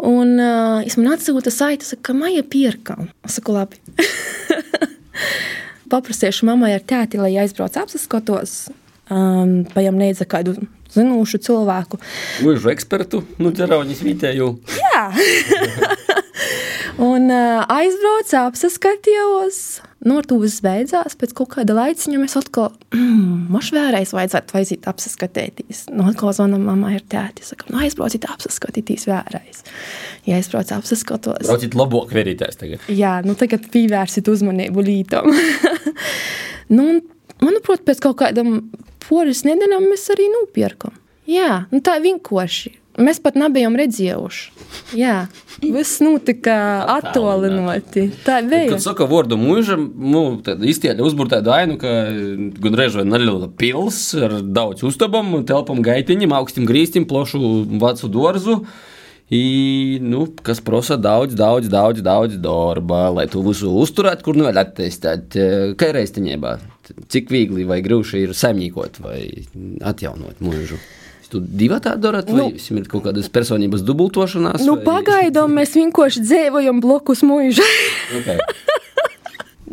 un 0.00 0.38
uh, 0.40 0.78
es 0.86 0.94
man 0.96 1.10
atsūtu 1.12 1.52
saiti, 1.52 1.98
ka 2.00 2.14
maija 2.16 2.40
pierkam. 2.48 3.10
Es 3.26 3.36
saku, 3.36 3.52
labi. 3.52 3.76
Paprasīšu 5.92 6.48
mammai 6.48 6.72
ar 6.78 6.84
tēti, 6.88 7.20
lai 7.20 7.34
aizbrauc 7.42 7.76
apsaskatos. 7.76 8.54
Um, 9.12 9.66
Pajam 9.74 10.00
neidza 10.00 10.24
kādu 10.24 10.56
zinošu 10.94 11.42
cilvēku. 11.44 12.00
Mūžu 12.46 12.72
ekspertu, 12.72 13.20
nu, 13.42 13.52
ģerauņas 13.54 14.00
vietēju. 14.06 14.48
Jā, 14.80 15.04
un 17.10 17.28
uh, 17.28 17.66
aizbraucu, 17.76 18.40
apskatījos. 18.46 19.60
Nu, 20.04 20.18
ar 20.20 20.26
to 20.28 20.36
viss 20.42 20.60
beidzās. 20.64 21.16
Pēc 21.16 21.32
kāda 21.36 21.74
laiciņa 21.76 22.18
mēs 22.20 22.36
atkal, 22.38 22.68
mm, 22.92 23.46
moš 23.54 23.70
vēlreiz 23.74 24.12
vajadzētu 24.16 24.58
aiziet 24.60 24.88
apsaskatīties. 24.90 25.86
Nu, 25.94 26.04
atkal 26.10 26.34
zvanam 26.36 26.66
mammai 26.68 26.96
ar 26.98 27.06
tēti. 27.14 27.46
Saka, 27.46 27.70
nu, 27.72 27.80
aizbrauciet 27.84 28.28
apsaskatīties 28.28 29.08
vēlreiz. 29.08 29.64
Ja 30.28 30.40
aizbrauc 30.40 30.72
apsaskatos. 30.76 31.46
Brauciet 31.46 31.76
labāk 31.78 32.12
verītēs 32.16 32.60
tagad. 32.60 32.84
Jā, 32.92 33.18
nu 33.26 33.36
tagad 33.38 33.70
pievērsit 33.72 34.28
uzmanību 34.32 34.84
lītam. 34.84 35.32
nu, 36.76 36.88
manuprāt, 37.40 37.86
pēc 37.88 38.04
kaut 38.04 38.20
kādam 38.20 38.60
poras 39.06 39.46
nedēļām 39.48 39.88
mēs 39.88 40.10
arī 40.12 40.28
nopirkam. 40.34 40.94
Jā, 41.26 41.64
nu 41.72 41.80
tā 41.82 41.96
vienkārši. 42.02 42.76
Mēs 42.96 43.18
pat 43.20 43.36
nebijām 43.36 43.76
redzējuši. 43.76 44.44
Jā, 44.96 45.26
viss 45.60 46.00
notika 46.00 46.56
attālināti. 46.94 48.06
Tā 48.24 48.38
bija. 48.46 48.70
Kad 48.72 48.84
saka 48.84 49.08
vārdu 49.10 49.36
mūžam, 49.40 49.90
nu, 50.00 50.24
tad 50.44 50.64
iztēļ 50.64 51.02
uzbūrtā 51.04 51.42
dainu, 51.44 51.76
ka 51.80 51.92
gandrīz 52.62 52.96
vai 52.96 53.06
neliela 53.08 53.50
pils 53.52 54.00
ar 54.16 54.38
daudz 54.40 54.86
uztabam, 54.88 55.34
telpam 55.48 55.84
gaitiņam, 55.84 56.36
augstiem 56.38 56.68
grīstim, 56.68 57.08
plašu 57.08 57.40
vacu 57.82 58.12
dorzu. 58.12 58.60
I, 59.26 59.98
nu, 60.00 60.28
kas 60.46 60.60
prasa 60.62 60.94
daudz, 60.96 61.34
daudz, 61.34 61.66
daudz, 61.68 62.00
daudz 62.06 62.36
darba, 62.38 63.08
lai 63.10 63.26
to 63.28 63.42
visu 63.42 63.72
uzturētu, 63.74 64.22
kur 64.22 64.38
vēl 64.38 64.60
attīstīt. 64.62 65.34
Kā 65.76 65.88
ir 65.90 65.98
reiztiņībā? 65.98 66.52
Cik 67.10 67.34
viegli 67.34 67.66
vai 67.66 67.80
grūti 67.84 68.22
ir 68.22 68.36
saimniekot 68.38 69.02
vai 69.02 69.18
atjaunot 69.82 70.38
mūžu? 70.46 70.78
Tu 71.30 71.40
divi 71.42 71.78
tādi 71.82 72.02
darat, 72.04 72.28
vai 72.30 72.38
nu, 72.38 72.46
jums 72.54 72.68
ir 72.70 72.88
kaut 72.90 73.06
kādas 73.08 73.28
personības 73.32 73.82
dubultošanās? 73.86 74.62
Nu, 74.66 74.76
vai... 74.78 74.84
pagaidām 74.86 75.56
mēs 75.58 75.74
vienkārši 75.78 76.22
dzīvojam 76.22 76.80
blokus 76.84 77.24
mūžā. 77.26 77.66
okay. 78.20 78.38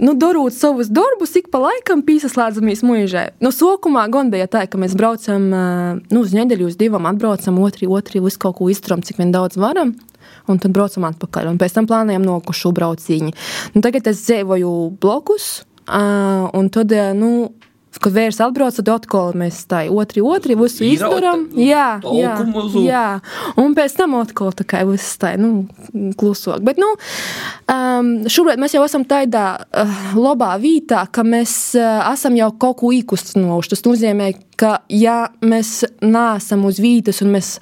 nu, 0.06 0.16
darot 0.20 0.56
savus 0.56 0.90
darbus, 0.94 1.36
ik 1.38 1.52
pa 1.54 1.62
laikam 1.62 2.02
piesaslēdzamies 2.06 2.82
mūžā. 2.86 3.28
Nu, 3.44 3.54
sākumā 3.54 4.08
gan 4.14 4.32
bija 4.34 4.50
tā, 4.52 4.66
ka 4.70 4.82
mēs 4.82 4.98
braucam 4.98 5.46
nu, 5.52 6.24
uz 6.24 6.34
nedēļu, 6.34 6.72
uz 6.72 6.80
divām, 6.80 7.06
atbraucam, 7.12 7.62
otru, 7.66 7.92
otru, 7.94 8.24
visu 8.26 8.42
kaut 8.42 8.58
ko 8.58 8.72
izturam, 8.74 9.04
cik 9.06 9.22
vien 9.22 9.34
daudz 9.36 9.60
varam. 9.62 9.94
Un 10.50 10.58
tad 10.60 10.74
braucam 10.76 11.06
atpakaļ, 11.08 11.52
un 11.52 11.60
pēc 11.62 11.76
tam 11.76 11.88
plānojam 11.88 12.24
nokušu 12.26 12.74
brauciņu. 12.76 13.36
Nu, 13.76 13.84
tagad 13.84 14.10
es 14.12 14.24
dzīvoju 14.26 14.72
blokus, 15.04 15.62
un 15.88 16.72
tad, 16.74 16.96
nu, 17.20 17.52
Kad 18.02 18.16
vērts 18.16 18.40
atbrauc, 18.42 18.74
tad 18.80 18.90
atkal 18.90 19.36
mēs 19.38 19.60
tā 19.70 19.84
otri, 19.94 20.24
otri 20.26 20.56
visu 20.58 20.86
izdarām. 20.88 21.46
Jā, 21.60 22.00
jā, 22.18 22.34
jā. 22.82 23.06
Un 23.62 23.76
pēc 23.78 23.98
tam 24.00 24.16
atkal 24.18 24.54
tā 24.58 24.66
kā 24.68 24.82
viss 24.88 25.20
tā, 25.22 25.36
nu, 25.38 25.68
klusāk. 26.18 26.64
Bet, 26.66 26.82
nu, 26.82 26.90
um, 27.70 28.14
šobrīd 28.26 28.62
mēs 28.62 28.74
jau 28.78 28.86
esam 28.88 29.06
tādā 29.10 29.46
uh, 29.62 30.00
labā 30.18 30.56
vītā, 30.64 31.06
ka 31.14 31.26
mēs 31.28 31.76
uh, 31.78 32.02
esam 32.10 32.38
jau 32.40 32.50
kaut 32.58 32.80
ko 32.82 32.94
īkustinoši. 32.98 33.76
Tas 33.76 33.86
nozīmē, 33.86 34.32
ka 34.58 34.80
ja 34.90 35.28
mēs 35.46 35.84
nāsam 36.02 36.66
uz 36.70 36.82
vītas 36.82 37.22
un 37.26 37.36
mēs 37.38 37.56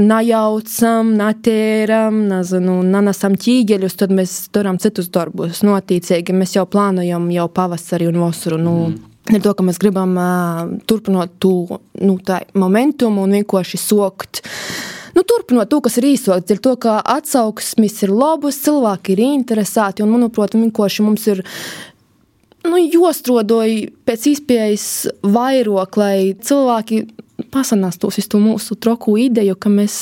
najaucam, 0.00 1.10
natēram, 1.18 2.22
nezinu, 2.30 2.80
nanesam 2.86 3.34
ķīģeļus, 3.34 3.98
tad 3.98 4.14
mēs 4.14 4.38
darām 4.54 4.78
citus 4.80 5.10
darbus. 5.12 5.64
Notīcīgi 5.66 6.36
mēs 6.36 6.54
jau 6.56 6.66
plānojam 6.70 7.26
jau 7.34 7.50
pavasari 7.52 8.08
un 8.08 8.22
vasaru. 8.22 8.60
Nu, 8.62 8.76
mm 8.88 9.09
ir 9.34 9.42
to, 9.44 9.52
ka 9.56 9.66
mēs 9.66 9.80
gribam 9.82 10.16
uh, 10.18 10.64
turpināt 10.88 11.36
to 11.42 11.80
nu, 12.00 12.16
momentumu 12.58 13.26
un 13.26 13.36
vienkārši 13.38 13.80
sokt. 13.80 14.42
Nu, 15.16 15.24
turpinot 15.26 15.70
to, 15.70 15.80
kas 15.82 15.98
ir 15.98 16.08
īsots, 16.12 16.52
ir 16.52 16.60
to, 16.62 16.76
ka 16.80 17.00
atsauksmes 17.16 17.96
ir 18.06 18.12
labas, 18.14 18.60
cilvēki 18.64 19.16
ir 19.16 19.24
interesēti 19.26 20.04
un, 20.04 20.12
manuprāt, 20.14 20.54
vienkārši 20.54 21.06
mums 21.06 21.26
ir 21.32 21.42
nu, 22.68 22.78
jostrodoji 22.78 23.90
pēc 24.06 24.28
iespējas 24.34 24.86
vairāk, 25.26 25.98
lai 26.00 26.14
cilvēki 26.38 27.02
pasanāstos 27.50 28.20
uz 28.20 28.30
to 28.30 28.38
mūsu 28.38 28.76
troku 28.78 29.16
ideju, 29.18 29.56
ka 29.58 29.72
mēs 29.72 29.96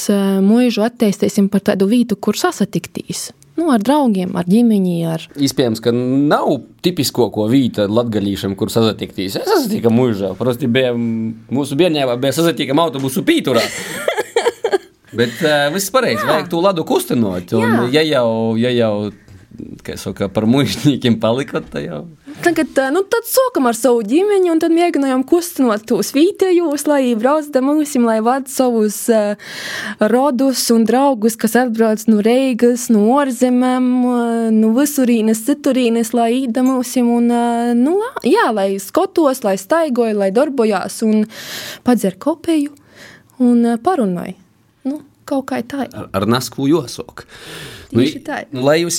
mūžu 0.45 0.85
attīstīsim 0.85 1.49
par 1.53 1.64
tādu 1.70 1.89
vietu, 1.89 2.18
kur 2.20 2.37
sasatiktīs 2.37 3.31
nu, 3.59 3.69
ar 3.75 3.83
draugiem, 3.83 4.33
ar 4.39 4.47
ģimeni. 4.49 4.97
Ar... 5.11 5.25
Iespējams, 5.37 5.83
ka 5.83 5.93
nav 5.93 6.61
tipisko 6.85 7.29
ko 7.35 7.49
vīta 7.51 7.89
latgadījušam, 7.91 8.55
kur 8.59 8.73
sazatiktīs. 8.73 9.37
Es 9.41 9.49
sazatiku 9.51 9.93
mūžā. 9.93 10.35
Parasti 10.39 10.71
bija 10.71 10.95
mūsu 10.95 11.79
bērnībā, 11.79 12.19
bija 12.23 12.37
sazatiekam 12.39 12.81
autobusu 12.85 13.25
pīturā. 13.27 13.65
Bet 15.19 15.41
uh, 15.43 15.69
viss 15.75 15.91
pareizi, 15.91 16.23
vajag 16.29 16.51
to 16.53 16.61
ladu 16.63 16.85
kustinot. 16.87 17.55
Un, 17.59 17.89
ja 17.95 18.05
jau, 18.07 18.29
ja 18.61 18.71
jau 18.75 18.93
saka, 19.97 20.29
par 20.29 20.47
mužniekiem 20.47 21.19
palikot, 21.21 21.65
tad 21.73 21.83
jau. 21.83 22.01
Tagad, 22.45 22.77
nu, 22.95 23.03
sākam 23.27 23.67
ar 23.71 23.77
savu 23.77 24.03
ģimeni, 24.07 24.51
un 24.53 24.61
tad 24.63 24.73
mēģinājām 24.75 25.25
kustinot 25.29 25.87
tos 25.89 26.13
vietējos, 26.15 26.85
lai 26.87 27.15
braucam 27.19 27.71
mūsim, 27.71 28.07
lai 28.07 28.19
vada 28.25 28.51
savus 28.53 29.01
uh, 29.13 29.35
rodus 30.13 30.63
un 30.75 30.85
draugus, 30.89 31.39
kas 31.41 31.57
atbrauc 31.65 32.05
no 32.11 32.23
Reigas, 32.25 32.89
no 32.93 33.07
ārzemēm, 33.19 33.89
uh, 34.05 34.49
no 34.55 34.73
visurīnes, 34.77 35.45
citurīnes, 35.49 36.13
lai 36.17 36.31
īda 36.45 36.65
mūsim, 36.67 37.09
un, 37.19 37.31
uh, 37.33 37.73
nu, 37.79 37.97
jā, 38.27 38.51
lai 38.55 38.75
skotos, 38.83 39.43
lai 39.47 39.57
staigoja, 39.61 40.17
lai 40.19 40.31
darbojās 40.35 41.01
un 41.09 41.25
padzer 41.89 42.21
kopēju 42.21 42.77
un 43.43 43.75
parunāja. 43.83 44.37
Nu, 44.37 44.48
kaut 45.29 45.49
kā 45.51 45.61
tā. 45.66 45.87
Ar, 45.89 46.09
ar 46.16 46.26
nasku 46.31 46.68
josok. 46.70 47.26
Nu, 47.89 48.05
nu, 48.05 48.62
lai 48.66 48.83
jums 48.83 48.99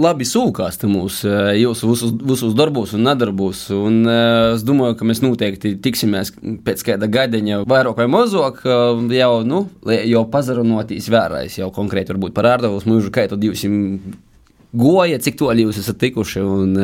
labi 0.00 0.26
sūkās 0.26 0.80
mūsu, 0.90 1.28
jūsu 1.54 1.90
visus, 1.92 2.14
visus 2.18 2.56
darbos 2.58 2.94
un 2.96 3.04
nedarbos, 3.06 3.68
un 3.70 4.00
es 4.10 4.64
domāju, 4.66 4.96
ka 4.98 5.06
mēs 5.06 5.22
noteikti 5.22 5.76
tiksimies 5.82 6.32
pēc 6.66 6.82
kāda 6.88 7.06
gadiņa, 7.14 7.62
vairāk 7.70 8.02
vai 8.02 8.08
mazāk, 8.10 8.64
jau, 9.14 9.32
nu, 9.46 9.64
jau 9.86 10.24
pazarunotīs 10.34 11.06
vērais, 11.14 11.60
jau 11.60 11.70
konkrēti 11.74 12.14
varbūt 12.14 12.34
par 12.34 12.50
ārdavus 12.56 12.88
mūžu, 12.90 13.14
tad 13.14 13.38
jūs 13.38 13.62
goja, 14.74 15.22
cik 15.22 15.38
toļi 15.38 15.68
jūs 15.68 15.82
esat 15.84 16.02
tikuši, 16.02 16.42
un 16.42 16.78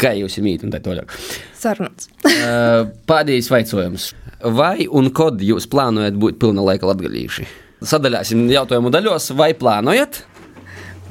kā 0.00 0.16
jūs 0.16 0.40
mīt 0.40 0.64
un 0.64 0.72
tā 0.72 0.80
tālāk. 0.80 1.12
Sarunas. 1.60 2.08
Pēdējais 3.10 3.52
vaicojums. 3.52 4.12
Vai 4.56 4.86
un 4.88 5.10
kad 5.12 5.42
jūs 5.44 5.68
plānojat 5.68 6.16
būt 6.16 6.40
pilna 6.40 6.64
laika 6.64 6.88
latgalīši? 6.88 7.44
Sadaļāsim 7.80 8.44
jautājumu 8.52 8.92
daļos, 8.92 9.30
vai 9.38 9.52
plānojat? 9.56 10.24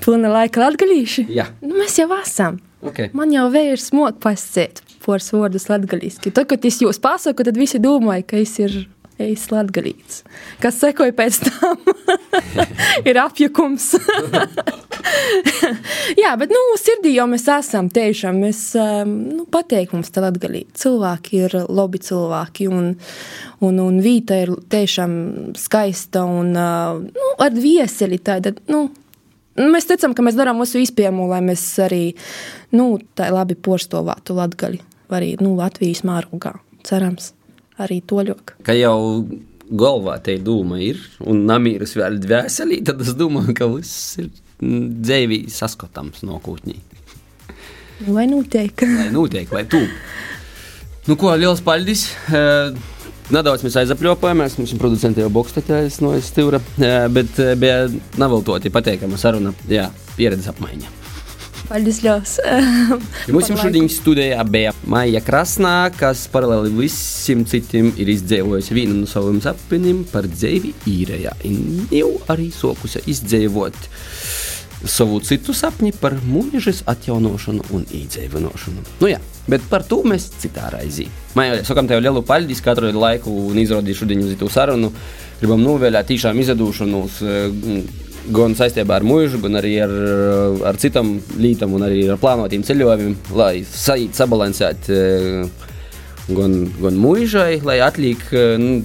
pilna 0.04 0.32
laika 0.34 0.64
latgalīši? 0.64 1.28
Jā. 1.34 1.50
Nu, 1.64 1.76
mēs 1.80 2.00
jau 2.00 2.10
esam. 2.18 2.60
Okay. 2.86 3.12
Man 3.18 3.34
jau 3.36 3.50
vējš 3.52 3.90
smog 3.90 4.22
pasciet 4.24 4.82
poras 5.04 5.30
vārdus 5.34 5.68
latgalīski. 5.70 6.32
Tad, 6.36 6.48
kad 6.52 6.66
es 6.68 6.80
jūs 6.84 7.00
pasaku, 7.02 7.44
tad 7.48 7.58
visi 7.60 7.82
domāja, 7.84 8.26
ka 8.30 8.40
es 8.40 8.56
ir 8.62 8.76
ejis 9.20 9.46
latgalīts. 9.52 10.24
Kas 10.64 10.80
sekoja 10.82 11.14
pēc 11.16 11.40
tam, 11.46 11.80
ir 13.10 13.20
apjukums. 13.22 13.92
Jā, 16.22 16.34
bet, 16.40 16.52
nu, 16.54 16.62
sirdī 16.80 17.16
jau 17.16 17.28
mēs 17.32 17.48
esam 17.52 17.90
tiešām, 17.94 18.40
mēs, 18.44 18.62
um, 18.80 19.16
nu, 19.40 19.46
pateik 19.52 19.94
mums 19.96 20.12
tā 20.14 20.24
latgalīt. 20.24 20.72
Cilvēki 20.80 21.44
ir 21.46 21.58
labi 21.68 22.02
cilvēki 22.04 22.70
un, 22.72 22.94
un, 23.66 23.84
un 23.84 24.00
vīta 24.04 24.40
ir 24.44 24.54
tiešām 24.72 25.14
skaista 25.60 26.24
un, 26.28 26.56
uh, 26.56 27.00
nu, 27.04 27.30
ar 27.44 27.56
vieseli 27.56 28.22
tāda, 28.24 28.56
nu, 28.72 28.88
Mēs 29.60 29.90
ticam, 29.90 30.14
ka 30.16 30.24
mēs 30.24 30.38
darām 30.40 30.62
visu 30.62 30.80
izpējamo, 30.80 31.26
lai 31.28 31.42
mēs 31.44 31.64
arī 31.84 32.14
nu, 32.72 32.94
tā 33.18 33.28
labi 33.34 33.58
porstovātu 33.60 34.38
latgaļu, 34.38 34.80
arī 35.12 35.34
nu, 35.44 35.58
Latvijas 35.58 36.06
mārugā. 36.08 36.54
Cerams, 36.88 37.34
arī 37.84 38.02
to 38.06 38.24
ļoti. 38.28 38.60
Ka 38.66 38.76
jau 38.78 39.00
galvā 39.70 40.18
te 40.26 40.38
doma 40.42 40.80
ir, 40.82 41.00
un 41.22 41.46
namīras 41.50 41.96
vēl 41.98 42.20
dvēselī, 42.24 42.82
tad 42.86 43.02
es 43.06 43.14
domāju, 43.18 43.56
ka 43.58 43.70
viss 43.72 44.20
ir 44.22 44.32
dzīvī 44.60 45.44
saskatāms 45.54 46.24
no 46.28 46.40
kūtņī. 46.44 46.78
Lai 48.10 48.26
notiek. 48.32 48.86
lai 48.98 49.10
notiek, 49.12 49.52
lai 49.52 49.66
tu. 49.70 49.82
Nu 51.08 51.18
ko, 51.20 51.34
liels 51.36 51.62
paldies! 51.66 52.08
Nedaudz 53.30 53.62
mēs 53.62 53.76
aizapļopājāmies, 53.84 54.56
mums 54.58 54.72
ir 54.74 54.80
producents 54.82 55.20
jau 55.22 55.30
Bokstaķis 55.34 56.00
no 56.02 56.16
Stīvra, 56.26 56.62
bet 57.14 57.38
bija 57.62 57.84
neveltoti 58.18 58.74
pateikama 58.74 59.22
saruna, 59.22 59.54
jā, 59.70 59.86
pieredzes 60.18 60.50
apmaiņa. 60.50 60.99
Paldies, 61.70 62.00
Ļaus. 62.02 62.32
Mums 63.30 63.50
šodien 63.62 63.86
studijā 63.94 64.42
bija 64.50 64.72
Maija 64.90 65.20
Krasnā, 65.22 65.92
kas 65.94 66.24
paralēli 66.34 66.72
visiem 66.74 67.44
citiem 67.46 67.92
ir 67.94 68.10
izdzīvojusi 68.10 68.74
vienu 68.74 68.96
no 69.04 69.10
saviem 69.10 69.38
sapņiem 69.44 70.00
par 70.10 70.26
dzīvi 70.26 70.74
īrējā. 70.90 71.36
Jau 71.94 72.10
arī 72.34 72.48
sokusi 72.56 73.04
izdzīvot 73.14 73.78
savu 74.90 75.20
citu 75.22 75.54
sapni 75.54 75.92
par 75.94 76.16
mūžas 76.26 76.82
atjaunošanu 76.90 77.70
un 77.76 77.86
iedzīvināšanu. 77.86 78.86
Nu, 79.04 79.12
jā, 79.12 79.22
bet 79.52 79.70
par 79.70 79.86
to 79.86 80.02
mēs 80.10 80.26
citā 80.42 80.72
raizī. 80.74 81.06
Mēs 81.38 81.70
sakām 81.70 81.90
tev 81.92 82.02
lielu 82.02 82.26
paldies 82.26 82.66
katru 82.66 82.90
laiku 82.96 83.34
un 83.52 83.62
izrādīju 83.62 84.02
šodien 84.02 84.26
uz 84.26 84.34
to 84.42 84.50
sarunu. 84.50 84.90
Gribam 85.38 85.62
novēlēt 85.62 86.10
tiešām 86.10 86.42
izdošanos 86.42 87.22
gan 88.34 88.56
saistībā 88.58 89.00
ar 89.00 89.06
mūžu, 89.08 89.42
gan 89.44 89.60
arī 89.60 89.76
ar, 89.84 89.94
ar 90.70 90.80
citām 90.82 91.18
lietām, 91.40 91.74
un 91.78 91.86
arī 91.88 92.06
ar 92.12 92.20
plānotiem 92.22 92.64
ceļojumiem, 92.68 93.18
lai 93.38 93.54
sabalansētu 93.66 94.98
gan, 96.38 96.58
gan 96.80 97.00
mūžai, 97.02 97.62
lai 97.66 97.80
atliek 97.86 98.24
nu, 98.62 98.80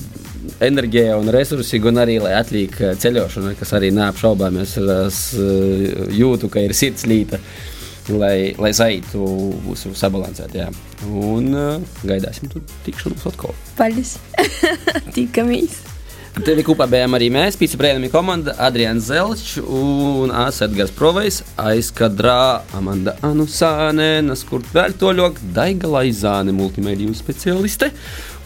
enerģija 0.64 1.18
un 1.18 1.30
resursi, 1.34 1.80
gan 1.82 2.00
arī 2.02 2.18
lai 2.22 2.34
atliek 2.38 2.74
ceļošana, 3.00 3.54
kas 3.58 3.74
arī 3.76 3.92
neapšaubāmies. 3.96 4.76
Es 5.06 5.22
jūtu, 6.14 6.50
ka 6.52 6.64
ir 6.64 6.76
sirds 6.76 7.08
līta. 7.10 7.40
Lai, 8.12 8.52
lai 8.60 8.68
saitu 8.76 9.24
būs 9.64 9.86
sabalansēta. 9.96 10.66
Jā. 10.66 10.66
Un 11.08 11.48
uh, 11.56 11.94
gaidāsim 12.04 12.52
tur 12.52 12.60
tikšanos 12.84 13.24
atkal. 13.32 13.56
Paldies! 13.80 14.18
Tikamies! 15.16 15.83
Tevi 16.34 16.64
kopā 16.66 16.88
bijām 16.90 17.14
arī 17.14 17.28
mēs, 17.30 17.54
Pīcis 17.54 17.78
Brēnami 17.78 18.08
komanda, 18.10 18.56
Adrians 18.58 19.06
Zelčs 19.06 19.52
un 19.62 20.32
Asēdgars 20.34 20.90
Provejs, 20.96 21.36
aizkadrā 21.62 22.64
Amanda 22.74 23.14
Anusāne, 23.22 24.18
Naskurt 24.26 24.66
Vēļtoļok, 24.74 25.38
Daiga 25.54 25.86
Laizāne, 25.92 26.50
multimediju 26.56 27.14
specialiste 27.14 27.92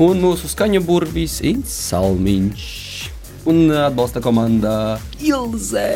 un 0.05 0.21
mūsu 0.21 0.51
skaņu 0.53 0.83
burvis 0.85 1.39
Ints 1.49 1.73
Salmiņš. 1.89 2.69
Un 3.49 3.73
atbalsta 3.73 4.21
komanda 4.21 5.01
Ilze 5.25 5.89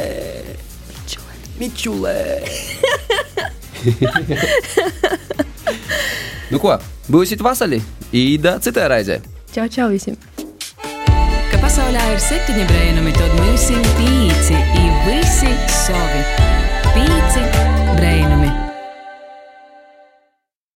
Mičulē. 1.60 2.40
nu 6.52 6.56
ko, 6.56 6.80
būsit 7.12 7.44
vasali? 7.44 7.84
Īda 8.16 8.56
citā 8.64 8.88
raizē. 8.88 9.20
Čau, 9.52 9.68
čau 9.68 9.92
visiem! 9.92 10.31
Pasaulē 11.72 12.00
ir 12.12 12.18
septiņi 12.20 12.66
brēnumi, 12.68 13.14
tad 13.16 13.32
mums 13.38 13.64
ir 13.72 13.88
pīci, 13.96 14.60
ir 14.82 14.92
visi 15.08 15.56
savi. 15.72 16.20
Pīci. 16.92 17.61